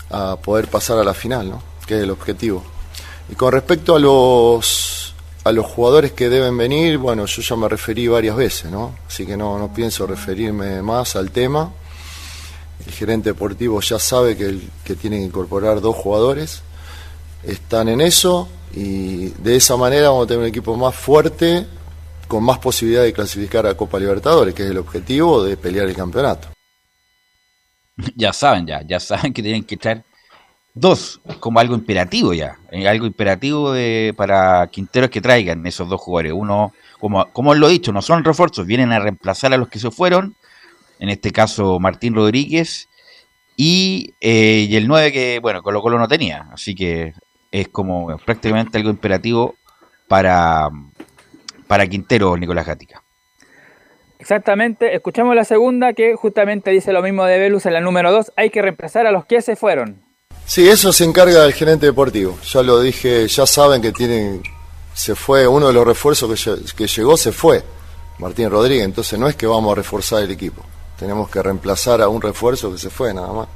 [0.10, 1.64] a poder pasar a la final, ¿no?
[1.86, 2.64] que es el objetivo.
[3.32, 5.14] Y con respecto a los,
[5.46, 8.96] a los jugadores que deben venir, bueno, yo ya me referí varias veces, ¿no?
[9.08, 11.72] así que no, no pienso referirme más al tema.
[12.86, 16.64] El gerente deportivo ya sabe que, que tiene que incorporar dos jugadores,
[17.44, 21.66] están en eso y de esa manera vamos a tener un equipo más fuerte
[22.30, 25.96] con más posibilidad de clasificar a Copa Libertadores, que es el objetivo de pelear el
[25.96, 26.50] campeonato.
[28.16, 30.04] Ya saben, ya, ya saben que tienen que echar
[30.76, 36.00] dos como algo imperativo ya, eh, algo imperativo de, para Quinteros que traigan esos dos
[36.00, 36.34] jugadores.
[36.34, 39.80] Uno, como, como lo he dicho, no son refuerzos, vienen a reemplazar a los que
[39.80, 40.36] se fueron,
[41.00, 42.88] en este caso Martín Rodríguez,
[43.58, 47.16] y, eh, y el 9 que, bueno, Colo Colo no tenía, así que
[47.52, 49.56] es como prácticamente algo imperativo
[50.08, 50.70] para,
[51.70, 53.04] para Quintero, Nicolás Gática.
[54.18, 58.32] Exactamente, escuchamos la segunda que justamente dice lo mismo de Velus en la número 2,
[58.36, 60.02] hay que reemplazar a los que se fueron.
[60.48, 64.42] Sí, eso se encarga del gerente deportivo, ya lo dije, ya saben que tienen,
[64.96, 67.64] se fue, uno de los refuerzos que, que llegó se fue,
[68.18, 70.64] Martín Rodríguez, entonces no es que vamos a reforzar el equipo,
[70.98, 73.48] tenemos que reemplazar a un refuerzo que se fue nada más.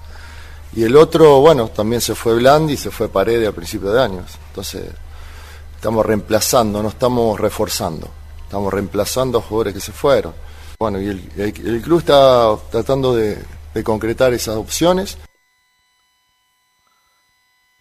[0.76, 4.02] Y el otro, bueno, también se fue Blandi y se fue Paredes a principios de
[4.04, 4.84] años, entonces
[5.84, 8.08] estamos reemplazando, no estamos reforzando,
[8.42, 10.34] estamos reemplazando a jugadores que se fueron.
[10.80, 13.38] Bueno, y el, club está tratando de,
[13.84, 15.20] concretar esas opciones.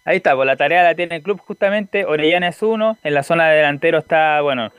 [0.03, 3.23] Ahí está, pues la tarea la tiene el club justamente, Orellana es uno, en la
[3.23, 4.73] zona de delantero está, bueno,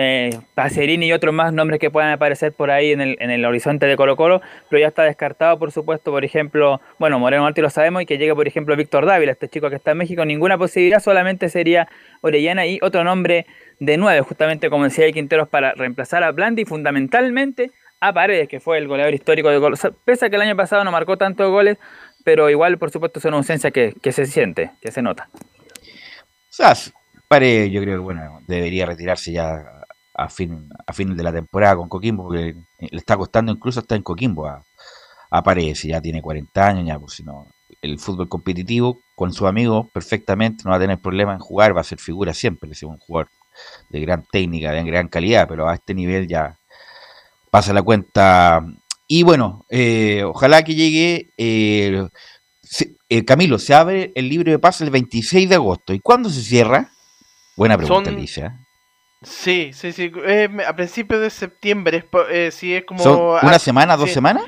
[0.00, 3.44] eh, Pacerini y otros más nombres que puedan aparecer por ahí en el, en el
[3.44, 4.40] horizonte de Colo Colo,
[4.70, 8.16] pero ya está descartado, por supuesto, por ejemplo, bueno, Moreno Martí lo sabemos, y que
[8.16, 11.88] llegue, por ejemplo, Víctor Dávila, este chico que está en México, ninguna posibilidad, solamente sería
[12.20, 13.46] Orellana y otro nombre
[13.80, 18.78] de nueve, justamente como decía Quinteros, para reemplazar a Blandi fundamentalmente a Paredes, que fue
[18.78, 21.76] el goleador histórico de Colo Pese a que el año pasado no marcó tantos goles,
[22.22, 25.28] pero igual, por supuesto, es una ausencia que, se siente, que se nota.
[26.50, 26.74] Sea,
[27.26, 29.77] Paredes yo creo que bueno, debería retirarse ya
[30.18, 33.96] a fin, a fin de la temporada con Coquimbo, porque le está costando incluso estar
[33.96, 34.62] en Coquimbo a,
[35.30, 37.46] a Paredes, ya tiene 40 años, ya, pues si no,
[37.80, 41.82] el fútbol competitivo con su amigo perfectamente no va a tener problema en jugar, va
[41.82, 43.28] a ser figura siempre, es un jugador
[43.90, 46.58] de gran técnica, de gran calidad, pero a este nivel ya
[47.50, 48.64] pasa la cuenta.
[49.06, 51.30] Y bueno, eh, ojalá que llegue.
[51.36, 52.08] Eh,
[53.08, 55.94] eh, Camilo, se abre el libro de paz el 26 de agosto.
[55.94, 56.92] ¿Y cuándo se cierra?
[57.56, 58.67] Buena pregunta, Alicia.
[59.22, 60.12] Sí, sí, sí.
[60.24, 62.08] Eh, a principios de septiembre.
[62.30, 63.38] Eh, sí, es como.
[63.42, 64.44] ¿Una semana, dos semanas?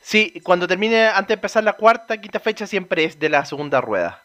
[0.00, 3.80] Sí, cuando termine, antes de empezar la cuarta, quinta fecha, siempre es de la segunda
[3.80, 4.22] rueda.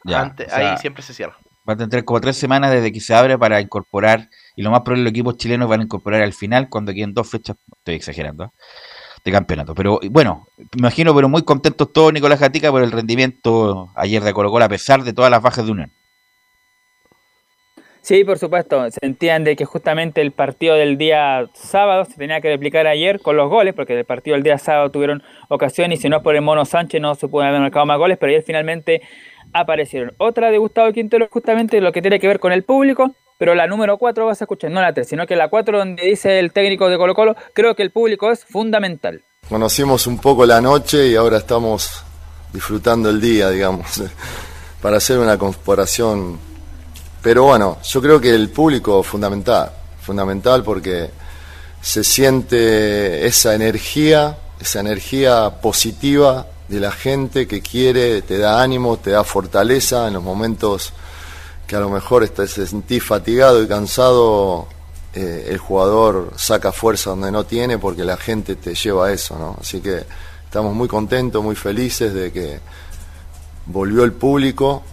[0.52, 1.38] ahí siempre se cierra.
[1.68, 4.82] Va a tener como tres semanas desde que se abre para incorporar, y lo más
[4.82, 8.54] probable los equipos chilenos van a incorporar al final cuando queden dos fechas, estoy exagerando,
[9.24, 9.76] de campeonato.
[9.76, 14.34] Pero bueno, me imagino, pero muy contentos todos, Nicolás Gatica, por el rendimiento ayer de
[14.34, 15.92] Colo Colo, a pesar de todas las bajas de Unión.
[18.08, 18.90] Sí, por supuesto.
[18.90, 23.36] Se entiende que justamente el partido del día sábado se tenía que replicar ayer con
[23.36, 26.34] los goles, porque el partido del día sábado tuvieron ocasión y si no es por
[26.34, 29.02] el Mono Sánchez no se pueden haber marcado más goles, pero ayer finalmente
[29.52, 30.14] aparecieron.
[30.20, 33.68] Otra de Gustavo Quintero justamente lo que tiene que ver con el público, pero la
[33.68, 36.54] número 4 vas a escuchar, no la 3, sino que la 4 donde dice el
[36.54, 39.22] técnico de Colo Colo, creo que el público es fundamental.
[39.50, 42.06] Conocimos un poco la noche y ahora estamos
[42.54, 44.02] disfrutando el día, digamos,
[44.82, 46.40] para hacer una comparación
[47.22, 51.10] pero bueno, yo creo que el público fundamental, fundamental porque
[51.82, 58.98] se siente esa energía, esa energía positiva de la gente que quiere, te da ánimo,
[58.98, 60.94] te da fortaleza en los momentos
[61.66, 64.68] que a lo mejor te sentís fatigado y cansado,
[65.14, 69.38] eh, el jugador saca fuerza donde no tiene porque la gente te lleva a eso,
[69.38, 69.58] ¿no?
[69.60, 70.04] Así que
[70.46, 72.60] estamos muy contentos, muy felices de que
[73.66, 74.84] volvió el público,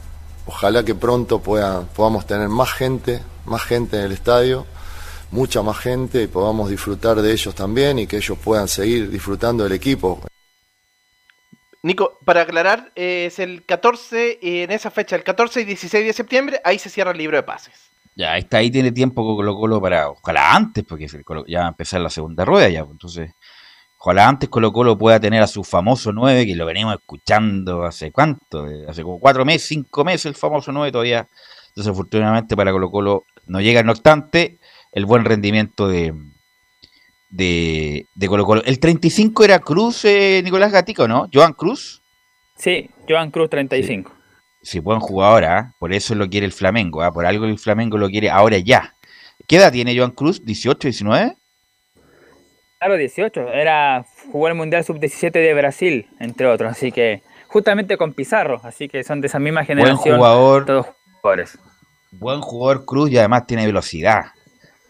[0.46, 4.66] Ojalá que pronto pueda, podamos tener más gente, más gente en el estadio,
[5.30, 9.64] mucha más gente y podamos disfrutar de ellos también y que ellos puedan seguir disfrutando
[9.64, 10.20] del equipo.
[11.82, 16.60] Nico, para aclarar, es el 14, en esa fecha, el 14 y 16 de septiembre,
[16.64, 17.74] ahí se cierra el libro de pases.
[18.16, 21.08] Ya, está ahí tiene tiempo Colo Colo para, ojalá antes, porque
[21.46, 23.32] ya va a empezar la segunda rueda ya, pues, entonces
[24.06, 28.12] Ojalá antes Colo Colo pueda tener a su famoso 9, que lo venimos escuchando hace
[28.12, 31.26] cuánto, hace como cuatro meses, cinco meses el famoso 9 todavía.
[31.74, 34.58] Desafortunadamente para Colo Colo no llega, no obstante,
[34.92, 36.12] el buen rendimiento de,
[37.30, 38.62] de, Colo Colo.
[38.66, 41.30] El 35 era Cruz, eh, Nicolás Gatico, ¿no?
[41.32, 42.02] Joan Cruz.
[42.58, 44.12] Sí, Joan Cruz 35.
[44.60, 45.74] Sí, buen jugador, ¿ah?
[45.78, 47.10] por eso lo quiere el Flamengo, ¿ah?
[47.10, 48.96] por algo el Flamengo lo quiere ahora ya.
[49.48, 50.44] ¿Qué edad tiene Joan Cruz?
[50.44, 51.38] ¿18, 19?
[52.84, 53.48] Claro, 18.
[53.48, 56.70] Era, jugó el Mundial Sub-17 de Brasil, entre otros.
[56.70, 58.60] Así que, justamente con Pizarro.
[58.62, 60.02] Así que son de esa misma generación.
[60.02, 60.66] Buen jugador.
[60.66, 60.86] Todos
[61.22, 61.58] jugadores.
[62.12, 64.26] Buen jugador Cruz y además tiene velocidad.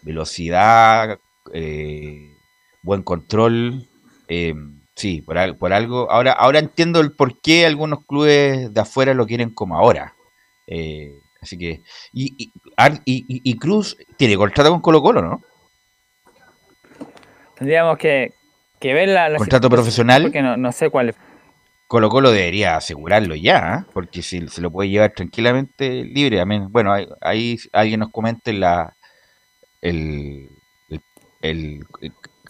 [0.01, 1.17] Velocidad,
[1.53, 2.35] eh,
[2.81, 3.87] buen control.
[4.27, 4.55] Eh,
[4.93, 6.11] sí, por, por, algo.
[6.11, 10.15] Ahora, ahora entiendo el por qué algunos clubes de afuera lo quieren como ahora.
[10.67, 11.81] Eh, así que.
[12.11, 12.51] Y, y,
[13.05, 15.41] y, Cruz tiene contrato con Colo Colo, ¿no?
[17.55, 18.33] Tendríamos que,
[18.79, 20.23] que ver la, contrato profesional.
[20.23, 21.15] Porque no, sé cuál es.
[21.87, 23.91] Colo Colo debería asegurarlo ya, ¿eh?
[23.93, 26.43] porque si se lo puede llevar tranquilamente libre.
[26.69, 28.95] Bueno, ahí, alguien nos comente la,
[29.81, 30.49] el,
[31.41, 31.85] el,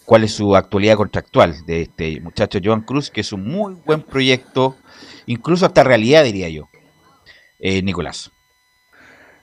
[0.06, 4.02] cuál es su actualidad contractual de este muchacho Joan Cruz, que es un muy buen
[4.02, 4.76] proyecto,
[5.26, 6.70] incluso hasta realidad diría yo,
[7.58, 8.32] eh, Nicolás.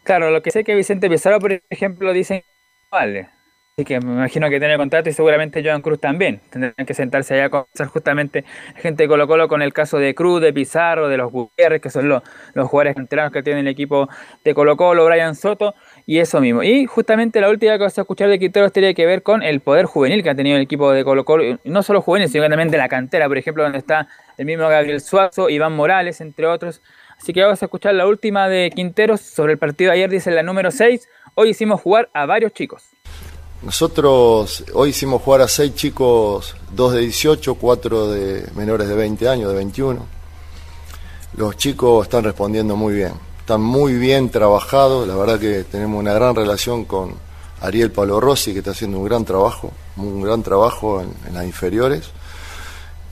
[0.04, 2.46] Claro, lo que sé que Vicente Pizarro, por ejemplo, dice
[2.90, 3.30] vale,
[3.76, 6.40] Así que me imagino que tiene contrato y seguramente Joan Cruz también.
[6.52, 8.46] Tendrán que sentarse allá a conversar justamente
[8.76, 11.90] gente de Colo Colo con el caso de Cruz, de Pizarro, de los Gutiérrez, que
[11.90, 12.22] son los,
[12.54, 14.08] los jugadores canteranos que tiene el equipo
[14.44, 15.74] de Colo Colo, Brian Soto,
[16.06, 16.62] y eso mismo.
[16.62, 19.60] Y justamente la última que vas a escuchar de Quinteros tiene que ver con el
[19.60, 22.70] poder juvenil que ha tenido el equipo de Colo Colo, no solo juvenil, sino también
[22.70, 24.08] de la cantera, por ejemplo, donde está
[24.38, 26.84] el mismo Gabriel Suazo, Iván Morales, entre otros.
[27.18, 30.30] Así que vamos a escuchar la última de Quinteros sobre el partido de ayer, dice
[30.30, 31.10] la número 6.
[31.34, 32.94] Hoy hicimos jugar a varios chicos.
[33.64, 39.30] Nosotros hoy hicimos jugar a seis chicos, dos de 18, cuatro de menores de 20
[39.30, 40.06] años, de 21.
[41.38, 46.12] Los chicos están respondiendo muy bien, están muy bien trabajados, la verdad que tenemos una
[46.12, 47.16] gran relación con
[47.62, 52.10] Ariel Pablo Rossi, que está haciendo un gran trabajo, un gran trabajo en, las inferiores.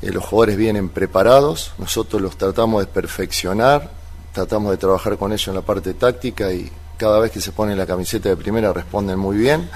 [0.02, 3.90] Eh, los jugadores vienen preparados, nosotros los tratamos de perfeccionar,
[4.34, 7.78] tratamos de trabajar con ellos en la parte táctica y cada vez que se ponen
[7.78, 9.70] la camiseta de primera responden muy bien,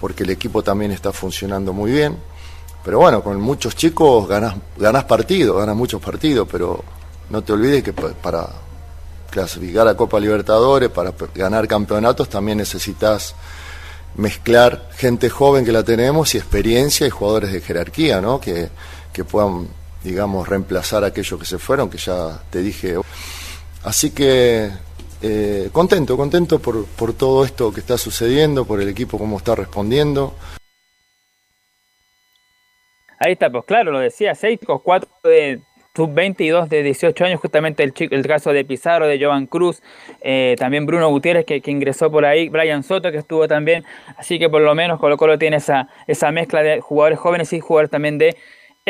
[0.00, 2.16] porque el equipo también está funcionando muy bien.
[2.84, 6.82] Pero bueno, con muchos chicos ganas, ganas partidos, ganas muchos partidos, pero
[7.30, 8.48] no te olvides que para
[9.30, 13.34] clasificar a Copa Libertadores, para ganar campeonatos, también necesitas
[14.16, 18.40] mezclar gente joven que la tenemos y experiencia y jugadores de jerarquía, ¿no?
[18.40, 18.68] Que,
[19.12, 19.68] que puedan,
[20.02, 22.96] digamos, reemplazar a aquellos que se fueron, que ya te dije.
[23.84, 24.70] Así que
[25.22, 29.54] eh, contento, contento por, por todo esto que está sucediendo, por el equipo cómo está
[29.54, 30.34] respondiendo.
[33.20, 35.60] Ahí está, pues claro, lo decía, 6 o 4 de
[35.96, 39.82] sub-22 de 18 años, justamente el, el caso de Pizarro, de Jovan Cruz,
[40.20, 43.84] eh, también Bruno Gutiérrez que, que, ingresó por ahí, Brian Soto que estuvo también,
[44.16, 47.58] así que por lo menos Colo Colo tiene esa, esa mezcla de jugadores jóvenes y
[47.58, 48.36] jugadores también de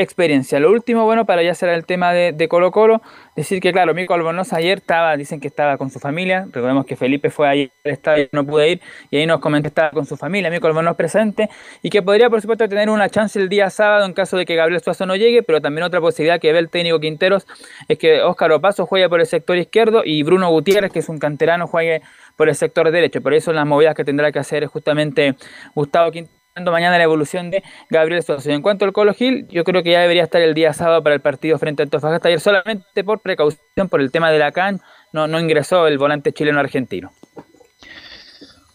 [0.01, 0.61] experiencia.
[0.61, 3.03] Lo último, bueno, para ya será el tema de, Colo Colo,
[3.37, 6.97] decir que claro, Mico Albornoz ayer estaba, dicen que estaba con su familia, recordemos que
[6.97, 8.81] Felipe fue ahí al estadio, no pude ir,
[9.11, 11.49] y ahí nos comentó que estaba con su familia, Mico Albornoz presente,
[11.83, 14.55] y que podría por supuesto tener una chance el día sábado en caso de que
[14.55, 17.47] Gabriel Suazo no llegue, pero también otra posibilidad que ve el técnico Quinteros
[17.89, 21.19] es que Óscar Opaso juegue por el sector izquierdo y Bruno Gutiérrez, que es un
[21.19, 22.03] canterano, juegue
[22.37, 23.21] por el sector derecho.
[23.21, 25.35] Por eso las movidas que tendrá que hacer justamente
[25.75, 28.53] Gustavo Quinteros mañana la evolución de Gabriel Sosa.
[28.53, 31.15] En cuanto al Colo Gil, yo creo que ya debería estar el día sábado para
[31.15, 32.29] el partido frente a Antofagasta.
[32.29, 34.81] Ayer solamente por precaución por el tema de la CAN
[35.13, 37.13] no, no ingresó el volante chileno argentino.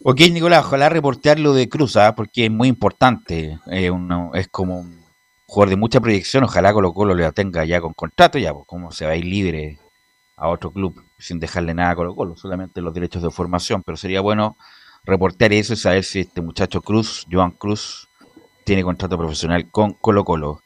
[0.06, 2.14] Ok, Nicolás, ojalá reportear lo de Cruz, ¿ah?
[2.14, 3.58] porque es muy importante.
[3.70, 5.02] es como un
[5.46, 6.44] jugador de mucha proyección.
[6.44, 9.24] Ojalá Colo Colo lo tenga ya con contrato, ya, pues, como se va a ir
[9.24, 9.78] libre
[10.36, 13.82] a otro club sin dejarle nada a Colo Colo, solamente los derechos de formación.
[13.82, 14.58] Pero sería bueno
[15.04, 18.08] reportear eso y saber si este muchacho Cruz, Joan Cruz,
[18.64, 20.62] tiene contrato profesional con Colo Colo.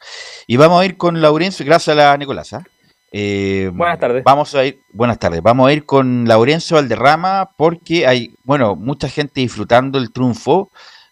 [0.46, 2.52] Y vamos a ir con Laurencio, gracias a la Nicolás.
[2.52, 2.64] ¿ah?
[3.10, 4.22] Eh, buenas tardes.
[4.24, 5.42] Vamos a ir, buenas tardes.
[5.42, 10.70] Vamos a ir con Laurencio Valderrama porque hay, bueno, mucha gente disfrutando el triunfo,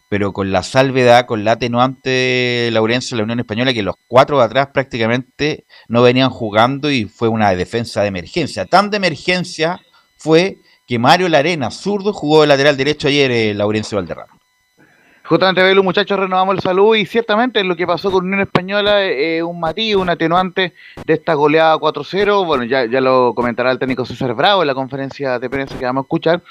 [0.08, 4.38] pero con la salvedad, con la atenuante Laurencio de la Unión Española, que los cuatro
[4.38, 8.66] de atrás prácticamente no venían jugando y fue una defensa de emergencia.
[8.66, 9.80] Tan de emergencia
[10.18, 14.36] fue que Mario Larena, zurdo, jugó de lateral derecho ayer, eh, Laurencio Valderrama.
[15.28, 19.42] Justamente, Belu, muchachos, renovamos el saludo y ciertamente lo que pasó con Unión Española es
[19.42, 20.72] un matiz, un atenuante
[21.04, 22.46] de esta goleada 4-0.
[22.46, 25.84] Bueno, ya, ya lo comentará el técnico César Bravo en la conferencia de prensa que
[25.84, 26.42] vamos a escuchar.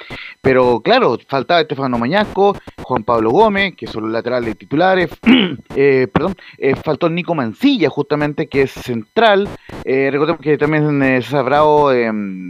[0.41, 5.09] Pero claro, faltaba Estefano Mañasco, Juan Pablo Gómez, que son los laterales titulares.
[5.75, 9.47] eh, perdón, eh, faltó Nico Mancilla, justamente, que es central.
[9.85, 12.49] Eh, recordemos que también eh, César Bravo em,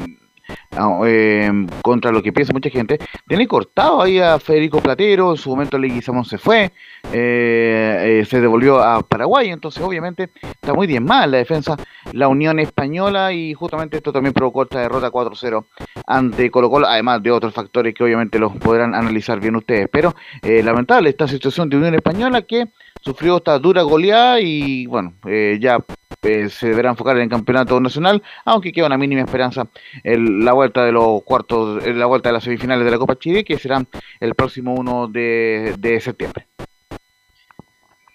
[1.05, 5.49] eh, contra lo que piensa mucha gente, tiene cortado ahí a Federico Platero, en su
[5.49, 6.71] momento Leguizamón se fue,
[7.13, 11.78] eh, eh, se devolvió a Paraguay, entonces obviamente está muy bien mal la defensa,
[12.11, 15.65] la Unión Española y justamente esto también provocó esta derrota 4-0
[16.07, 20.13] ante Colo Colo, además de otros factores que obviamente los podrán analizar bien ustedes, pero
[20.41, 22.67] lamentable esta situación de Unión Española que
[23.01, 25.13] sufrió esta dura goleada y bueno,
[25.59, 25.80] ya
[26.26, 29.67] eh, se deberá enfocar en el campeonato nacional, aunque queda una mínima esperanza
[30.03, 33.17] en la vuelta de los cuartos, en la vuelta de las semifinales de la Copa
[33.17, 33.88] Chile, que serán
[34.19, 36.47] el próximo 1 de, septiembre.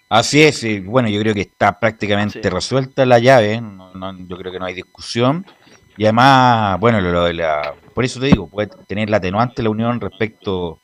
[0.08, 3.62] Así es, bueno, yo creo que está prácticamente resuelta la llave,
[4.26, 5.46] yo creo que no hay discusión.
[5.96, 10.00] Y además, bueno, lo, la, por eso te digo, puede tener la atenuante la unión
[10.00, 10.80] respecto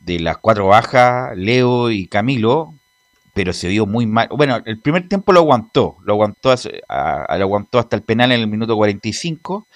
[0.00, 2.74] de las cuatro bajas, Leo y Camilo,
[3.34, 4.28] pero se vio muy mal.
[4.30, 8.46] Bueno, el primer tiempo lo aguantó, lo aguantó, lo aguantó hasta el penal en el
[8.46, 9.66] minuto 45,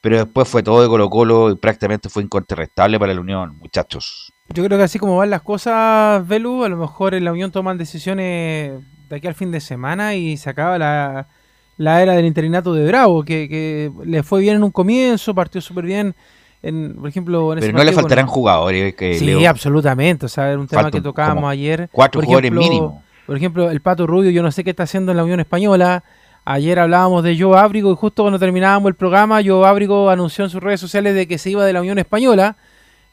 [0.00, 4.32] pero después fue todo de Colo Colo y prácticamente fue incontrastable para la Unión, muchachos.
[4.52, 7.50] Yo creo que así como van las cosas, Velu, a lo mejor en la Unión
[7.50, 12.74] toman decisiones de aquí al fin de semana y se acaba la, era del interinato
[12.74, 16.14] de Bravo, que, le fue bien en un comienzo, partió súper bien.
[16.62, 18.94] En, por ejemplo, en Pero no le faltarán jugadores.
[18.94, 20.24] Que sí, absolutamente.
[20.24, 21.90] O sea, era un tema que tocábamos ayer.
[21.92, 23.03] Cuatro jugadores mínimo.
[23.26, 26.04] Por ejemplo, el Pato Rubio, yo no sé qué está haciendo en la Unión Española.
[26.44, 30.50] Ayer hablábamos de Joe Ábrigo y justo cuando terminábamos el programa, Joe Ábrigo anunció en
[30.50, 32.56] sus redes sociales de que se iba de la Unión Española.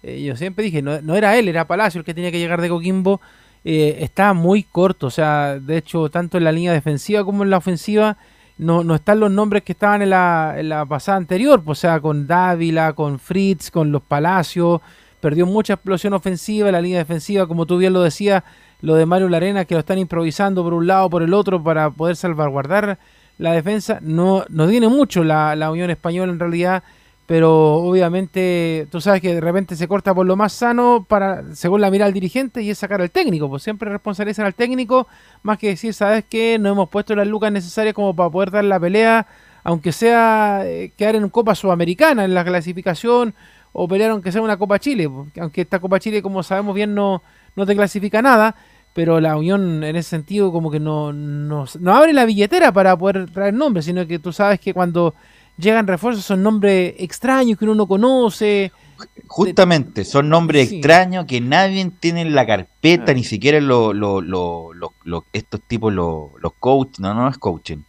[0.04, 2.68] Eh, yo siempre dije, no, era él, era Palacio el que tenía que llegar de
[2.68, 3.22] Coquimbo.
[3.64, 7.52] Eh, está muy corto, o sea, de hecho, tanto en la línea defensiva como en
[7.52, 8.18] la ofensiva,
[8.58, 11.82] no, no están los nombres que estaban en la, en la pasada anterior, pues, o
[11.82, 14.82] sea, con Dávila, con Fritz, con los Palacios,
[15.22, 18.44] perdió mucha explosión ofensiva, la línea defensiva, como tú bien lo decías,
[18.82, 21.90] lo de Mario Larena, que lo están improvisando por un lado por el otro para
[21.90, 22.98] poder salvaguardar
[23.38, 24.00] la defensa.
[24.02, 26.84] No, no tiene mucho la, Unión Española en realidad
[27.28, 31.80] pero obviamente tú sabes que de repente se corta por lo más sano para según
[31.80, 35.08] la mirada del dirigente y es sacar al técnico, pues siempre responsabilizan al técnico
[35.42, 38.66] más que decir, sabes que no hemos puesto las lucas necesarias como para poder dar
[38.66, 39.28] la pelea,
[39.64, 43.34] aunque sea eh, quedar en Copa Sudamericana en la clasificación
[43.72, 45.10] o pelear aunque sea una Copa Chile,
[45.40, 47.22] aunque esta Copa Chile como sabemos bien no,
[47.56, 48.58] no te clasifica nada,
[48.94, 52.98] pero la Unión en ese sentido como que no, no, no abre la billetera para
[52.98, 55.16] poder traer nombres, sino que tú sabes que cuando
[55.58, 58.72] llegan refuerzos, son nombres extraños que uno no conoce.
[59.28, 65.26] Justamente, son nombres extraños que nadie tiene en la carpeta, ni siquiera lo, lo, lo,
[65.34, 67.84] estos tipos, los coach, no, no es coaching,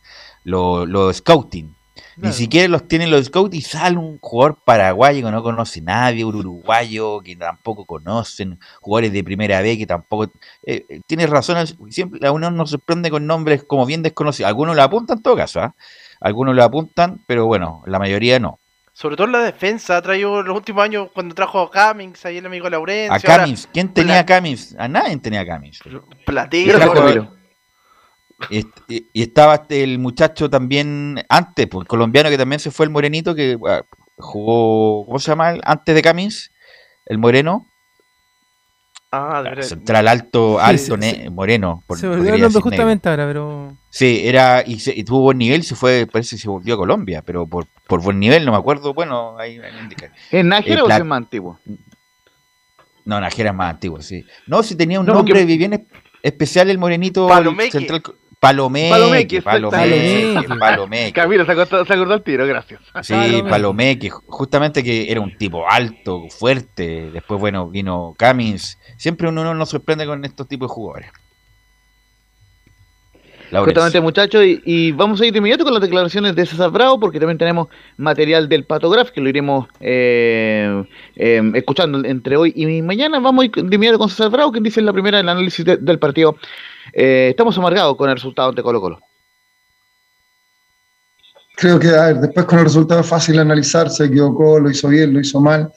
[0.45, 1.75] los scouting.
[2.17, 6.25] Ni siquiera los tienen los scouts y sale un jugador paraguayo que no conoce nadie,
[6.25, 10.33] un uruguayo que tampoco conocen, jugadores de primera vez que tampoco...
[10.65, 14.49] Eh, eh tienes razón, siempre la Unión nos sorprende con nombres como bien desconocidos.
[14.49, 15.75] Algunos lo apuntan en todo caso, ¿ah?
[16.21, 18.59] Algunos lo apuntan, pero bueno, la mayoría no.
[18.93, 22.47] Sobre todo la defensa, ha traído los últimos años cuando trajo a Cummings, ahí el
[22.47, 23.31] amigo Laurencio.
[23.31, 24.77] A Cummings, ¿quién tenía a Cummings?
[24.79, 25.81] A nadie tenía a Cummings.
[26.27, 27.42] Platero.
[28.51, 32.87] Y, y, estaba este, el muchacho también antes, pues, el colombiano que también se fue
[32.87, 33.83] el morenito que ah,
[34.17, 35.55] jugó, ¿cómo se llama?
[35.63, 36.51] Antes de Cummings,
[37.07, 37.67] el moreno.
[39.15, 40.97] Ah, de Central alto, alto,
[41.31, 41.83] moreno.
[41.87, 43.77] Por, se volvió hablando justamente ahora, pero.
[43.91, 47.47] Sí, era, y, tuvo buen nivel, se fue, parece que se volvió a Colombia, pero
[47.47, 49.61] por, por buen nivel, no me acuerdo, bueno, ahí,
[50.31, 51.59] ¿Es Nájera o es más antiguo?
[53.05, 54.25] No, Nájera es más antiguo, sí.
[54.47, 55.87] No, si tenía un nombre bien
[56.23, 57.29] especial el morenito
[57.71, 58.03] central.
[58.43, 61.13] Palomeque, Palomeque, Palomeque.
[61.15, 62.81] Camilo se acordó, se acordó el tiro, gracias.
[63.03, 63.15] Sí,
[63.49, 67.13] Palomeque, justamente que era un tipo alto, fuerte.
[67.13, 68.81] Después, bueno, vino Camins.
[68.97, 71.11] Siempre uno nos sorprende con estos tipos de jugadores.
[73.53, 77.21] Justamente, muchachos, y, vamos a ir de inmediato con las declaraciones de César Bravo, porque
[77.21, 80.83] también tenemos material del Patograph que lo iremos eh,
[81.15, 83.21] eh, escuchando entre hoy y mañana.
[83.21, 85.65] Vamos a ir de inmediato con César Bravo, que dice en la primera el análisis
[85.65, 86.37] del partido
[86.93, 89.01] eh, estamos amargados con el resultado ante Colo Colo.
[91.57, 94.89] Creo que, a ver, después con el resultado es fácil analizar, se equivocó, lo hizo
[94.89, 95.73] bien, lo hizo mal.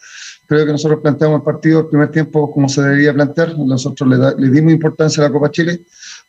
[0.47, 3.57] Creo que nosotros planteamos el partido el primer tiempo como se debería plantear.
[3.57, 5.81] Nosotros le, dimos importancia a la Copa Chile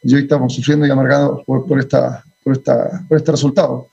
[0.02, 3.88] y hoy estamos sufriendo y amargados por, esta, por, esta, por este resultado.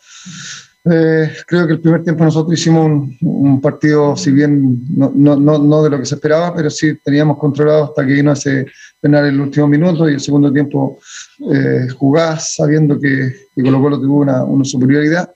[0.86, 5.84] Eh, creo que el primer tiempo nosotros hicimos un, partido, si bien no, no, no,
[5.84, 8.66] de lo que se esperaba, pero sí teníamos controlado hasta que vino ese
[9.00, 11.00] penal en el último minuto y el segundo tiempo
[11.54, 15.34] eh, jugar sabiendo que, que Colo Colo tuvo una, una, superioridad.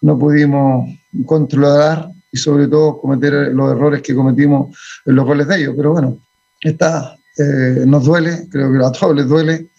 [0.00, 0.88] No pudimos
[1.26, 4.74] controlar y sobre todo cometer los errores que cometimos
[5.04, 5.74] en los goles de ellos.
[5.76, 6.22] Pero bueno,
[6.62, 9.70] está, eh, nos duele, creo que a todos les duele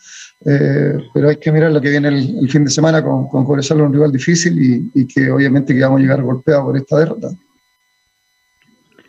[0.45, 3.81] eh, pero hay que mirar lo que viene el, fin de semana con, con Cobresal,
[3.81, 7.29] un rival difícil y, que obviamente que vamos a llegar golpeados por esta derrota.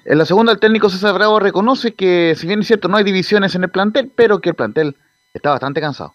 [0.05, 3.05] En la segunda, el técnico César Bravo reconoce que, si bien es cierto, no hay
[3.05, 4.97] divisiones en el plantel, pero que el plantel
[5.35, 6.14] está bastante cansado.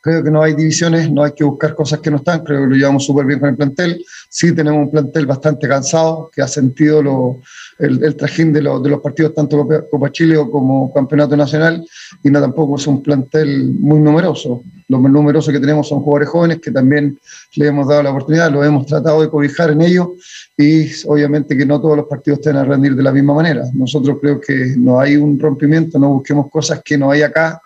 [0.00, 2.66] Creo que no hay divisiones, no hay que buscar cosas que no están, creo que
[2.66, 4.04] lo llevamos súper bien con el plantel.
[4.28, 7.40] Sí tenemos un plantel bastante cansado, que ha sentido lo,
[7.78, 11.86] el, trajín de, de, los partidos tanto Copa Chile como Campeonato Nacional
[12.22, 14.62] y no tampoco es un plantel muy numeroso.
[14.88, 17.18] Lo más numeroso que tenemos son jugadores jóvenes que también
[17.56, 20.08] le hemos dado la oportunidad, lo hemos tratado de cobijar en ellos
[20.56, 23.64] y obviamente que no todos los partidos tienen a rendir de la misma manera.
[23.74, 27.60] Nosotros creo que no hay un rompimiento, no busquemos cosas que no hay acá.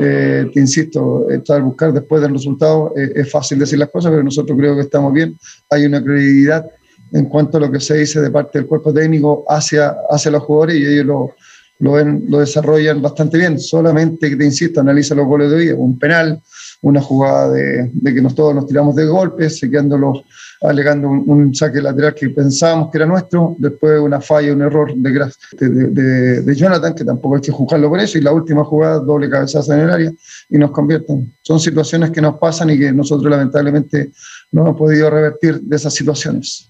[0.00, 4.22] Eh, te insisto, estar buscar después del resultado eh, es fácil decir las cosas, pero
[4.22, 5.36] nosotros creo que estamos bien.
[5.70, 6.66] Hay una credibilidad
[7.12, 10.42] en cuanto a lo que se dice de parte del cuerpo técnico hacia, hacia los
[10.44, 11.34] jugadores y ellos lo,
[11.80, 13.58] lo, ven, lo desarrollan bastante bien.
[13.58, 16.40] Solamente te insisto, analiza los goles de hoy, un penal,
[16.82, 20.24] una jugada de, que nos, todos nos tiramos de golpes, los
[20.60, 24.92] alegando un, un, saque lateral que pensábamos que era nuestro, después una falla, un error
[24.94, 25.30] de,
[25.68, 29.30] de, de, Jonathan, que tampoco hay que juzgarlo por eso, y la última jugada, doble
[29.30, 30.12] cabezazo en el área,
[30.50, 31.32] y nos convierten.
[31.40, 34.10] Son situaciones que nos pasan y que nosotros lamentablemente
[34.50, 36.68] no hemos podido revertir de esas situaciones.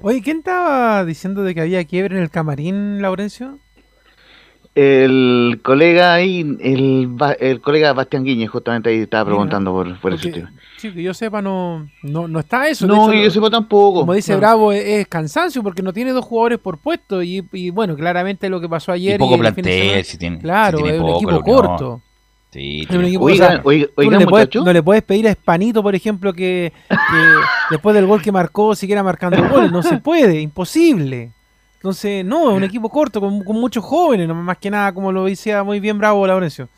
[0.00, 3.58] Oye, ¿quién estaba diciendo de que había quiebre en el camarín, Laurencio?
[4.76, 10.30] El colega ahí, el, el colega Bastián Guiñez, justamente ahí estaba preguntando por, por ese
[10.30, 10.52] tema.
[10.76, 12.86] Sí, que yo sepa, no, no, no está eso.
[12.86, 14.00] No, yo sepa tampoco.
[14.00, 17.22] Como dice Bravo, es, cansancio porque no tiene dos jugadores por puesto.
[17.22, 19.14] Y, y bueno, claramente lo que pasó ayer.
[19.14, 20.40] Y poco plantel, si tiene.
[20.40, 22.02] Claro, es un equipo corto.
[22.50, 26.72] Sí, oigan, no, le puedes, no, le puedes, pedir a Espanito, por ejemplo, que,
[27.70, 29.72] después del gol que marcó siguiera marcando gol.
[29.72, 31.32] No se puede, imposible.
[31.76, 35.62] Entonces, no, es un equipo corto, con, muchos jóvenes, más que nada, como lo decía
[35.62, 36.68] muy bien Bravo Laurencio.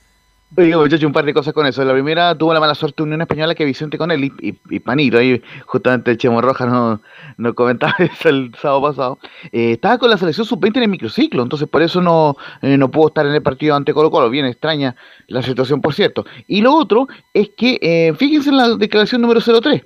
[0.56, 1.84] Oye, muchachos, un par de cosas con eso.
[1.84, 5.18] La primera, tuvo la mala suerte Unión Española que Vicente con él y, y, Panito.
[5.18, 7.00] Ahí justamente el Chemo Roja nos
[7.36, 9.18] no comentaba eso el sábado pasado.
[9.52, 12.90] Eh, estaba con la selección sub-20 en el microciclo, entonces por eso no, eh, no
[12.90, 14.30] pudo estar en el partido ante Colo Colo.
[14.30, 14.96] Bien extraña
[15.26, 16.24] la situación, por cierto.
[16.46, 19.82] Y lo otro es que, eh, fíjense en la declaración número 03,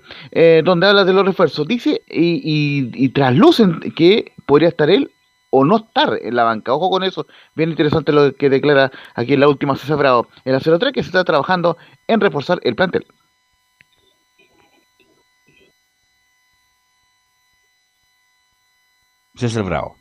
[0.64, 1.66] donde habla de los refuerzos.
[1.66, 5.10] Dice y, y, y traslucen que podría estar él
[5.48, 6.74] o no estar en la banca.
[6.74, 10.52] Ojo con eso, bien interesante lo que declara aquí en la última César Bravo, en
[10.52, 13.06] la 03 que se está trabajando en reforzar el plantel.
[19.36, 19.96] César Bravo.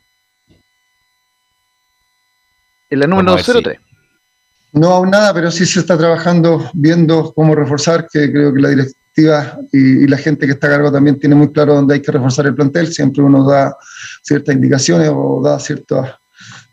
[2.90, 3.80] En la número 03.
[4.74, 8.72] No aún nada, pero sí se está trabajando viendo cómo reforzar, que creo que la
[9.16, 12.46] y, la gente que está a cargo también tiene muy claro dónde hay que reforzar
[12.46, 12.88] el plantel.
[12.88, 13.76] Siempre uno da
[14.24, 16.08] ciertas indicaciones o da ciertos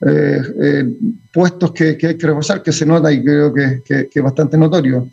[0.07, 0.85] eh, eh,
[1.33, 5.09] puestos que, hay que reforzar, que se nota y creo que, que, es bastante notorio.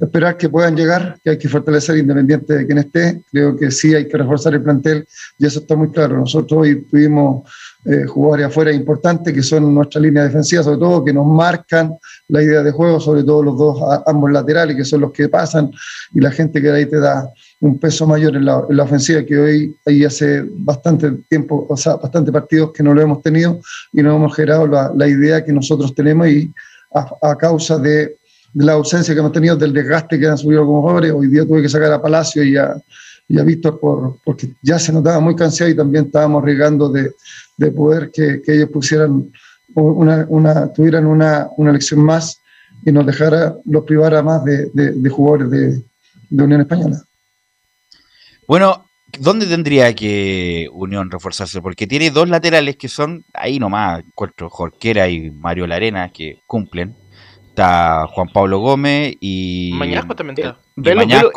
[0.00, 3.22] Esperar que puedan llegar, que hay que fortalecer independiente de quien esté.
[3.30, 5.06] Creo que sí hay que reforzar el plantel
[5.38, 6.18] y eso está muy claro.
[6.18, 7.48] Nosotros hoy tuvimos
[7.84, 11.96] eh, jugadores afuera importantes que son nuestra línea defensiva, sobre todo, que nos marcan
[12.28, 15.70] la idea de juego, sobre todo los dos ambos laterales, que son los que pasan
[16.14, 17.28] y la gente que ahí te da
[17.60, 22.30] un peso mayor en la, ofensiva que hoy hay hace bastante tiempo, o sea, bastante
[22.30, 23.60] partidos que no lo hemos tenido
[23.92, 26.52] y no hemos generado la, idea que nosotros tenemos y
[26.94, 28.16] a, causa de,
[28.54, 31.62] la ausencia que hemos tenido, del desgaste que han subido como jugadores, hoy día tuve
[31.62, 32.76] que sacar a Palacio y a,
[33.38, 37.12] a Víctor por, porque ya se notaba muy cansado y también estábamos arriesgando de,
[37.56, 39.30] de poder que, que, ellos pusieran
[39.74, 42.40] una, una tuvieran una, una elección más
[42.84, 47.02] y nos dejara, los privara más de, de jugadores de Unión Española.
[48.46, 48.84] Bueno,
[49.18, 51.62] ¿dónde tendría que Unión reforzarse?
[51.62, 56.96] Porque tiene dos laterales que son ahí nomás, cuatro Jorquera y Mario Larena, que cumplen.
[57.52, 59.72] Está Juan Pablo Gómez y.
[59.74, 60.58] Mañasco también está.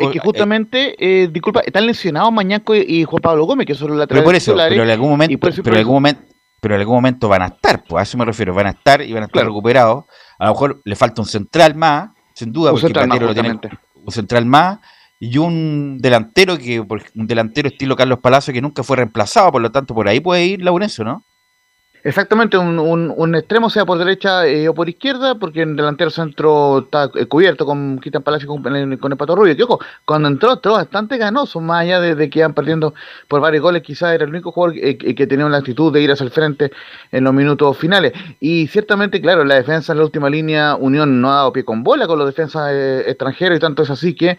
[0.00, 3.98] es que justamente, eh, disculpa, están lesionados Mañasco y, Juan Pablo Gómez, que son los
[3.98, 4.22] laterales.
[4.22, 6.22] Pero por eso, pero en algún momento, pero en algún momento,
[6.58, 9.02] pero en algún momento van a estar, pues a eso me refiero, van a estar
[9.02, 10.04] y van a estar recuperados.
[10.38, 13.60] A lo mejor le falta un central más, sin duda, un porque central lo tiene,
[13.94, 14.78] un central más
[15.20, 19.70] y un delantero que un delantero estilo Carlos Palacio que nunca fue reemplazado, por lo
[19.70, 21.26] tanto por ahí puede ir Laurencio, ¿no?
[22.06, 26.78] Exactamente, un, un, extremo sea por derecha eh, o por izquierda, porque en delantero centro
[26.84, 28.76] está eh, cubierto con Quitan Palacio con, con,
[29.12, 29.56] el Pato Rubio.
[29.56, 32.94] Que ojo, cuando entró, entró bastante ganoso, más allá de, que iban perdiendo
[33.26, 36.12] por varios goles, quizás era el único jugador eh, que tenía la actitud de ir
[36.12, 36.70] hacia el frente
[37.10, 38.12] en los minutos finales.
[38.38, 41.82] Y ciertamente, claro, la defensa en la última línea, Unión no ha dado pie con
[41.82, 42.70] bola con los defensas
[43.04, 44.38] extranjeros, y tanto es así que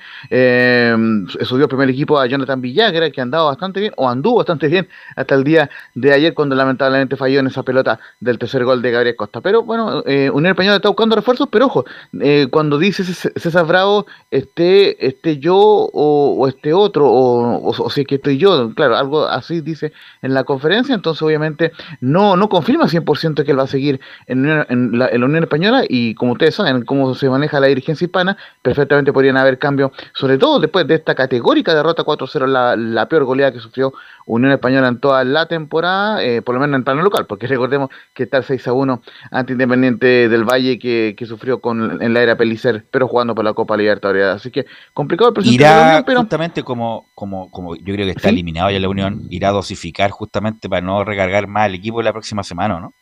[1.42, 4.88] subió el primer equipo a Jonathan Villagra, que andaba bastante bien, o anduvo bastante bien
[5.18, 8.92] hasta el día de ayer, cuando lamentablemente falló en esa pelota del tercer gol de
[8.92, 9.42] Gabriel Costa.
[9.42, 11.86] Pero bueno, eh, Unión Española está buscando refuerzos, pero ojo,
[12.22, 18.08] eh, cuando dice César Bravo, esté, esté yo o, este otro, o, o, si es
[18.08, 22.86] que estoy yo, claro, algo así dice en la conferencia, entonces obviamente no, no confirma
[22.86, 27.14] 100% que él va a seguir en, la, Unión Española y como ustedes saben cómo
[27.16, 31.74] se maneja la dirigencia hispana, perfectamente podrían haber cambios, sobre todo después de esta categórica
[31.74, 33.94] derrota 4-0, la, la peor goleada que sufrió
[34.28, 37.90] Unión Española en toda la temporada, eh, por lo menos en plano local, porque recordemos
[38.14, 42.22] que está el 6 a 1 ante Independiente del Valle que, sufrió con en la
[42.22, 44.26] era Pelicer, pero jugando por la Copa Libertadores.
[44.26, 48.30] Así que complicado el proceso irá, pero justamente como, como, como yo creo que está
[48.30, 52.14] eliminado ya la Unión, irá a dosificar justamente para no recargar más el equipo la
[52.14, 52.94] próxima semana, ¿no?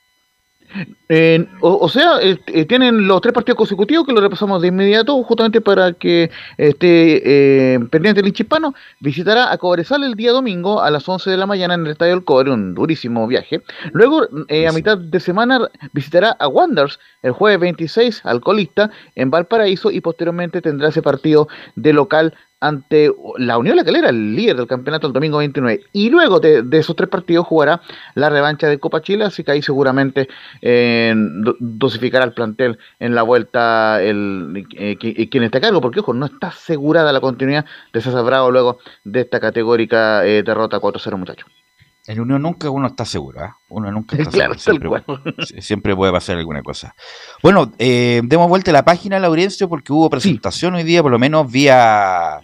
[1.61, 5.93] O, sea, eh, tienen los tres partidos consecutivos que lo repasamos de inmediato, justamente para
[5.93, 8.73] que esté eh, pendiente el hinchispano.
[8.99, 12.13] Visitará a Cobresal el día domingo a las 11 de la mañana en el Estadio
[12.13, 13.61] del Cobre, un durísimo viaje.
[13.93, 19.91] Luego, eh, a mitad de semana, visitará a Wanderers el jueves 26, alcoholista, en Valparaíso,
[19.91, 24.67] y posteriormente tendrá ese partido de local ante la Unión La Calera, el líder del
[24.67, 25.83] campeonato el domingo 29.
[25.93, 27.81] Y luego de, esos tres partidos jugará
[28.15, 30.27] la revancha de Copa Chile, así que ahí seguramente
[30.61, 31.13] eh,
[31.59, 34.97] dosificará el plantel en la vuelta el, eh,
[35.29, 38.79] quien está a cargo, porque ojo, no está asegurada la continuidad de César Bravo luego
[39.03, 41.64] de esta categórica eh, derrota 4-0, muchachos.
[42.07, 43.49] En Unión nunca uno está seguro, ¿eh?
[43.69, 45.03] Uno nunca está seguro.
[45.03, 46.95] Siempre, siempre, puede pasar alguna cosa.
[47.41, 51.19] Bueno, eh, demos vuelta a la página, Laurencio, porque hubo presentación hoy día, por lo
[51.19, 52.39] menos vía,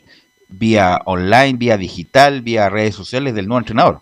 [0.50, 4.02] vía online, vía digital, vía redes sociales del nuevo entrenador.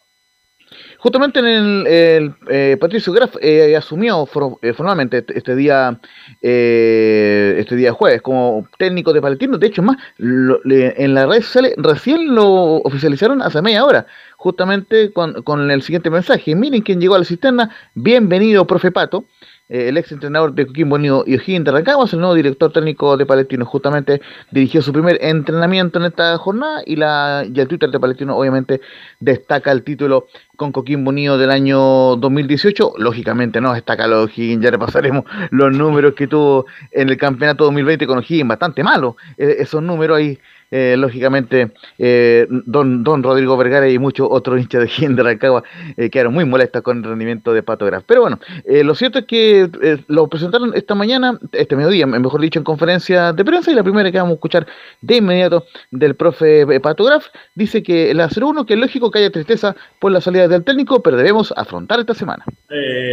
[0.99, 4.28] Justamente en el, eh, Patricio Graf eh, asumió
[4.62, 5.97] eh, formalmente este, este día
[6.41, 9.57] este día jueves como técnico de Palestino.
[9.57, 14.05] De hecho, más en las redes sociales recién lo oficializaron hace media hora,
[14.39, 16.55] justamente con, con el siguiente mensaje.
[16.55, 17.75] Miren quién llegó a la cisterna.
[17.93, 19.25] Bienvenido, profe Pato
[19.69, 23.65] el ex entrenador de Coquimbo Unido y O'Higgins de el nuevo director técnico de Palestino.
[23.65, 24.19] Justamente
[24.51, 28.81] dirigió su primer entrenamiento en esta jornada y, la, y el Twitter de Palestino obviamente
[29.19, 32.93] destaca el título con Coquimbo Unido del año 2018.
[32.97, 37.65] Lógicamente no destaca lo de O'Higgins, ya repasaremos los números que tuvo en el campeonato
[37.65, 40.39] 2020 con O'Higgins, bastante malo esos números ahí
[40.72, 45.63] eh, lógicamente, eh, don, don Rodrigo Vergara y muchos otros hinchas de Gien de Rancagua
[45.97, 48.03] eh, quedaron muy molestos con el rendimiento de Pato Graf.
[48.05, 49.70] Pero bueno, lo cierto es que
[50.07, 54.11] lo presentaron esta mañana, este mediodía, mejor dicho, en conferencia de prensa, y la primera
[54.11, 54.67] que vamos a escuchar
[55.01, 59.32] de inmediato del profe Pato Graf dice que la 0-1, que es lógico que haya
[59.32, 62.45] tristeza por la salida del técnico, pero debemos afrontar esta semana.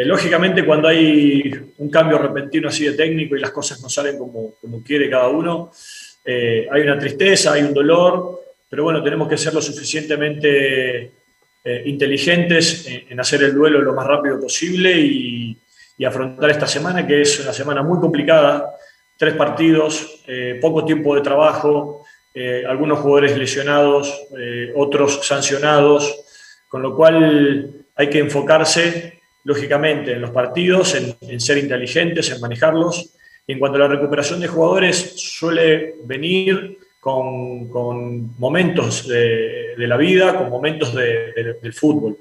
[0.04, 4.54] lógicamente, cuando hay un cambio repentino así de técnico y las cosas no salen como,
[4.60, 5.70] como quiere cada uno,
[6.28, 11.12] eh, hay una tristeza, hay un dolor, pero bueno, tenemos que ser lo suficientemente
[11.62, 15.56] eh, inteligentes en, hacer el duelo lo más rápido posible y,
[16.04, 18.70] afrontar esta semana, que es una semana muy complicada,
[19.16, 22.04] tres partidos, eh, poco tiempo de trabajo,
[22.68, 24.26] algunos jugadores lesionados,
[24.74, 26.14] otros sancionados,
[26.68, 33.16] con lo cual hay que enfocarse, lógicamente, en los partidos, en ser inteligentes, en manejarlos
[33.46, 40.50] en cuanto a la recuperación de jugadores, suele venir con, momentos de, la vida, con
[40.50, 42.16] momentos del fútbol.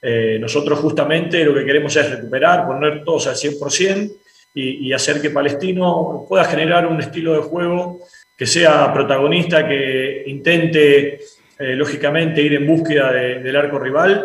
[0.00, 4.12] Eh, nosotros justamente lo que queremos es recuperar, poner todos al 100%
[4.54, 8.00] y, y hacer que Palestino pueda generar un estilo de juego
[8.38, 11.18] que sea protagonista, que intente,
[11.58, 14.24] eh, lógicamente, ir en búsqueda del arco rival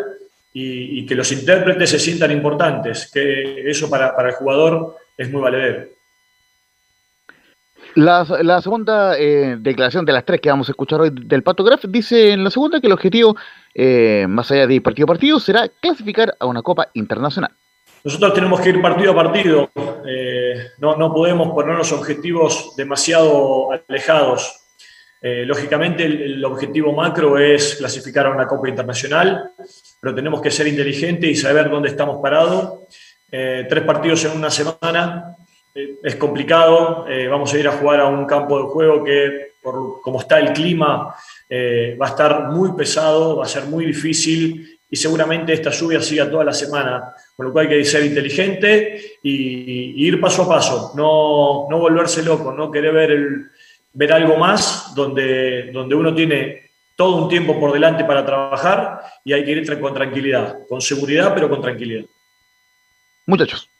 [0.52, 5.42] y, que los intérpretes se sientan importantes, que eso para, para el jugador es muy
[5.42, 5.88] valedero.
[7.96, 11.62] La, la segunda eh, declaración de las tres que vamos a escuchar hoy del Pato
[11.62, 13.36] Graf dice en la segunda que el objetivo,
[13.72, 17.52] eh, más allá de partido a partido, será clasificar a una Copa Internacional.
[18.02, 19.70] Nosotros tenemos que ir partido a partido,
[20.06, 24.60] eh, no, no podemos ponernos objetivos demasiado alejados.
[25.22, 29.52] lógicamente el, el, objetivo macro es clasificar a una Copa Internacional,
[30.00, 32.80] pero tenemos que ser inteligentes y saber dónde estamos parados.
[33.30, 35.43] tres partidos en una semana eh,
[35.74, 37.06] es complicado.
[37.08, 40.38] Eh, vamos a ir a jugar a un campo de juego que, por como está
[40.38, 41.14] el clima,
[41.48, 46.00] eh, va a estar muy pesado, va a ser muy difícil y seguramente esta lluvia
[46.00, 47.14] siga toda la semana.
[47.36, 52.22] Con lo cual hay que ser inteligente y, ir paso a paso, no, no, volverse
[52.22, 53.28] loco, no querer ver,
[53.92, 59.32] ver algo más donde, donde uno tiene todo un tiempo por delante para trabajar y
[59.32, 62.04] hay que ir con tranquilidad, con seguridad, pero con tranquilidad.
[63.26, 63.73] Muchachos.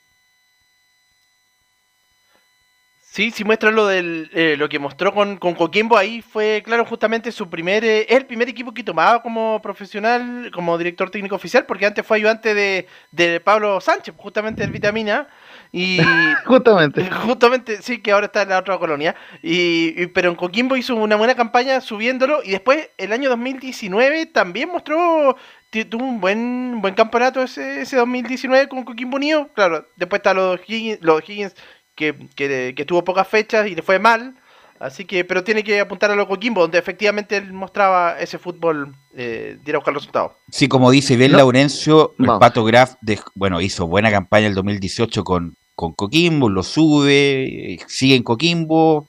[3.15, 6.85] Sí, si muestra lo del eh, lo que mostró con, con Coquimbo, ahí fue, claro,
[6.85, 11.65] justamente su primer, eh, el primer equipo que tomaba como profesional, como director técnico oficial,
[11.65, 15.29] porque antes fue ayudante de, de Pablo Sánchez, justamente el Vitamina,
[15.71, 15.99] y
[16.45, 20.97] justamente, justamente, sí, que ahora está en la otra colonia, y, pero en Coquimbo hizo
[20.97, 25.37] una buena campaña subiéndolo, y después el año 2019 también mostró
[25.83, 29.49] tuvo un buen buen campeonato ese, ese 2019 con Coquimbo Unido.
[29.55, 31.57] Claro, después está los Higgins, los Higgins
[31.95, 34.35] que, que, tuvo pocas fechas y le fue mal.
[34.81, 38.95] Así que, pero tiene que apuntar a lo Coquimbo, donde efectivamente él mostraba ese fútbol
[39.17, 40.33] eh, de ir a buscar resultados.
[40.51, 42.97] Sí, como dice bien Laurencio, el Pato Graf
[43.35, 49.07] bueno, hizo buena campaña el 2018 con, con Coquimbo, lo sube, sigue en Coquimbo,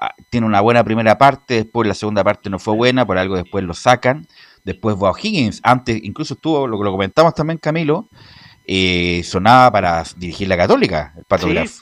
[0.00, 3.36] ah, tiene una buena primera parte, después la segunda parte no fue buena, por algo
[3.36, 4.26] después lo sacan.
[4.64, 8.08] Después va Higgins, antes incluso estuvo, lo que lo comentamos también Camilo,
[8.66, 11.80] eh, sonaba para dirigir la Católica, el Pato Graf.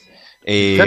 [0.50, 0.78] Eh,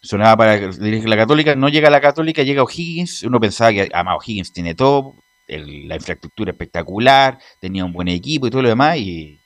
[0.00, 3.22] sonaba para la Católica, no llega la Católica, llega O'Higgins.
[3.22, 5.16] Uno pensaba que además O'Higgins tiene todo,
[5.46, 9.38] la infraestructura espectacular, tenía un buen equipo y todo lo demás, y,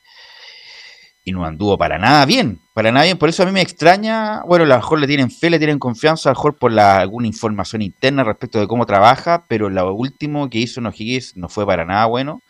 [1.25, 3.19] y no anduvo para nada bien, para nada bien.
[3.19, 5.81] Por eso a mí me extraña, bueno, a lo mejor le tienen fe, le tienen
[5.81, 9.93] confianza, a lo mejor por la, alguna información interna respecto de cómo trabaja, pero lo
[9.93, 12.43] último que hizo en O'Higgins no fue para nada bueno.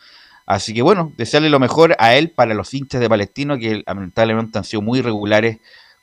[0.45, 4.59] Así que bueno, desearle lo mejor a él para los hinchas de Palestino, que lamentablemente
[4.59, 5.57] han sido muy irregulares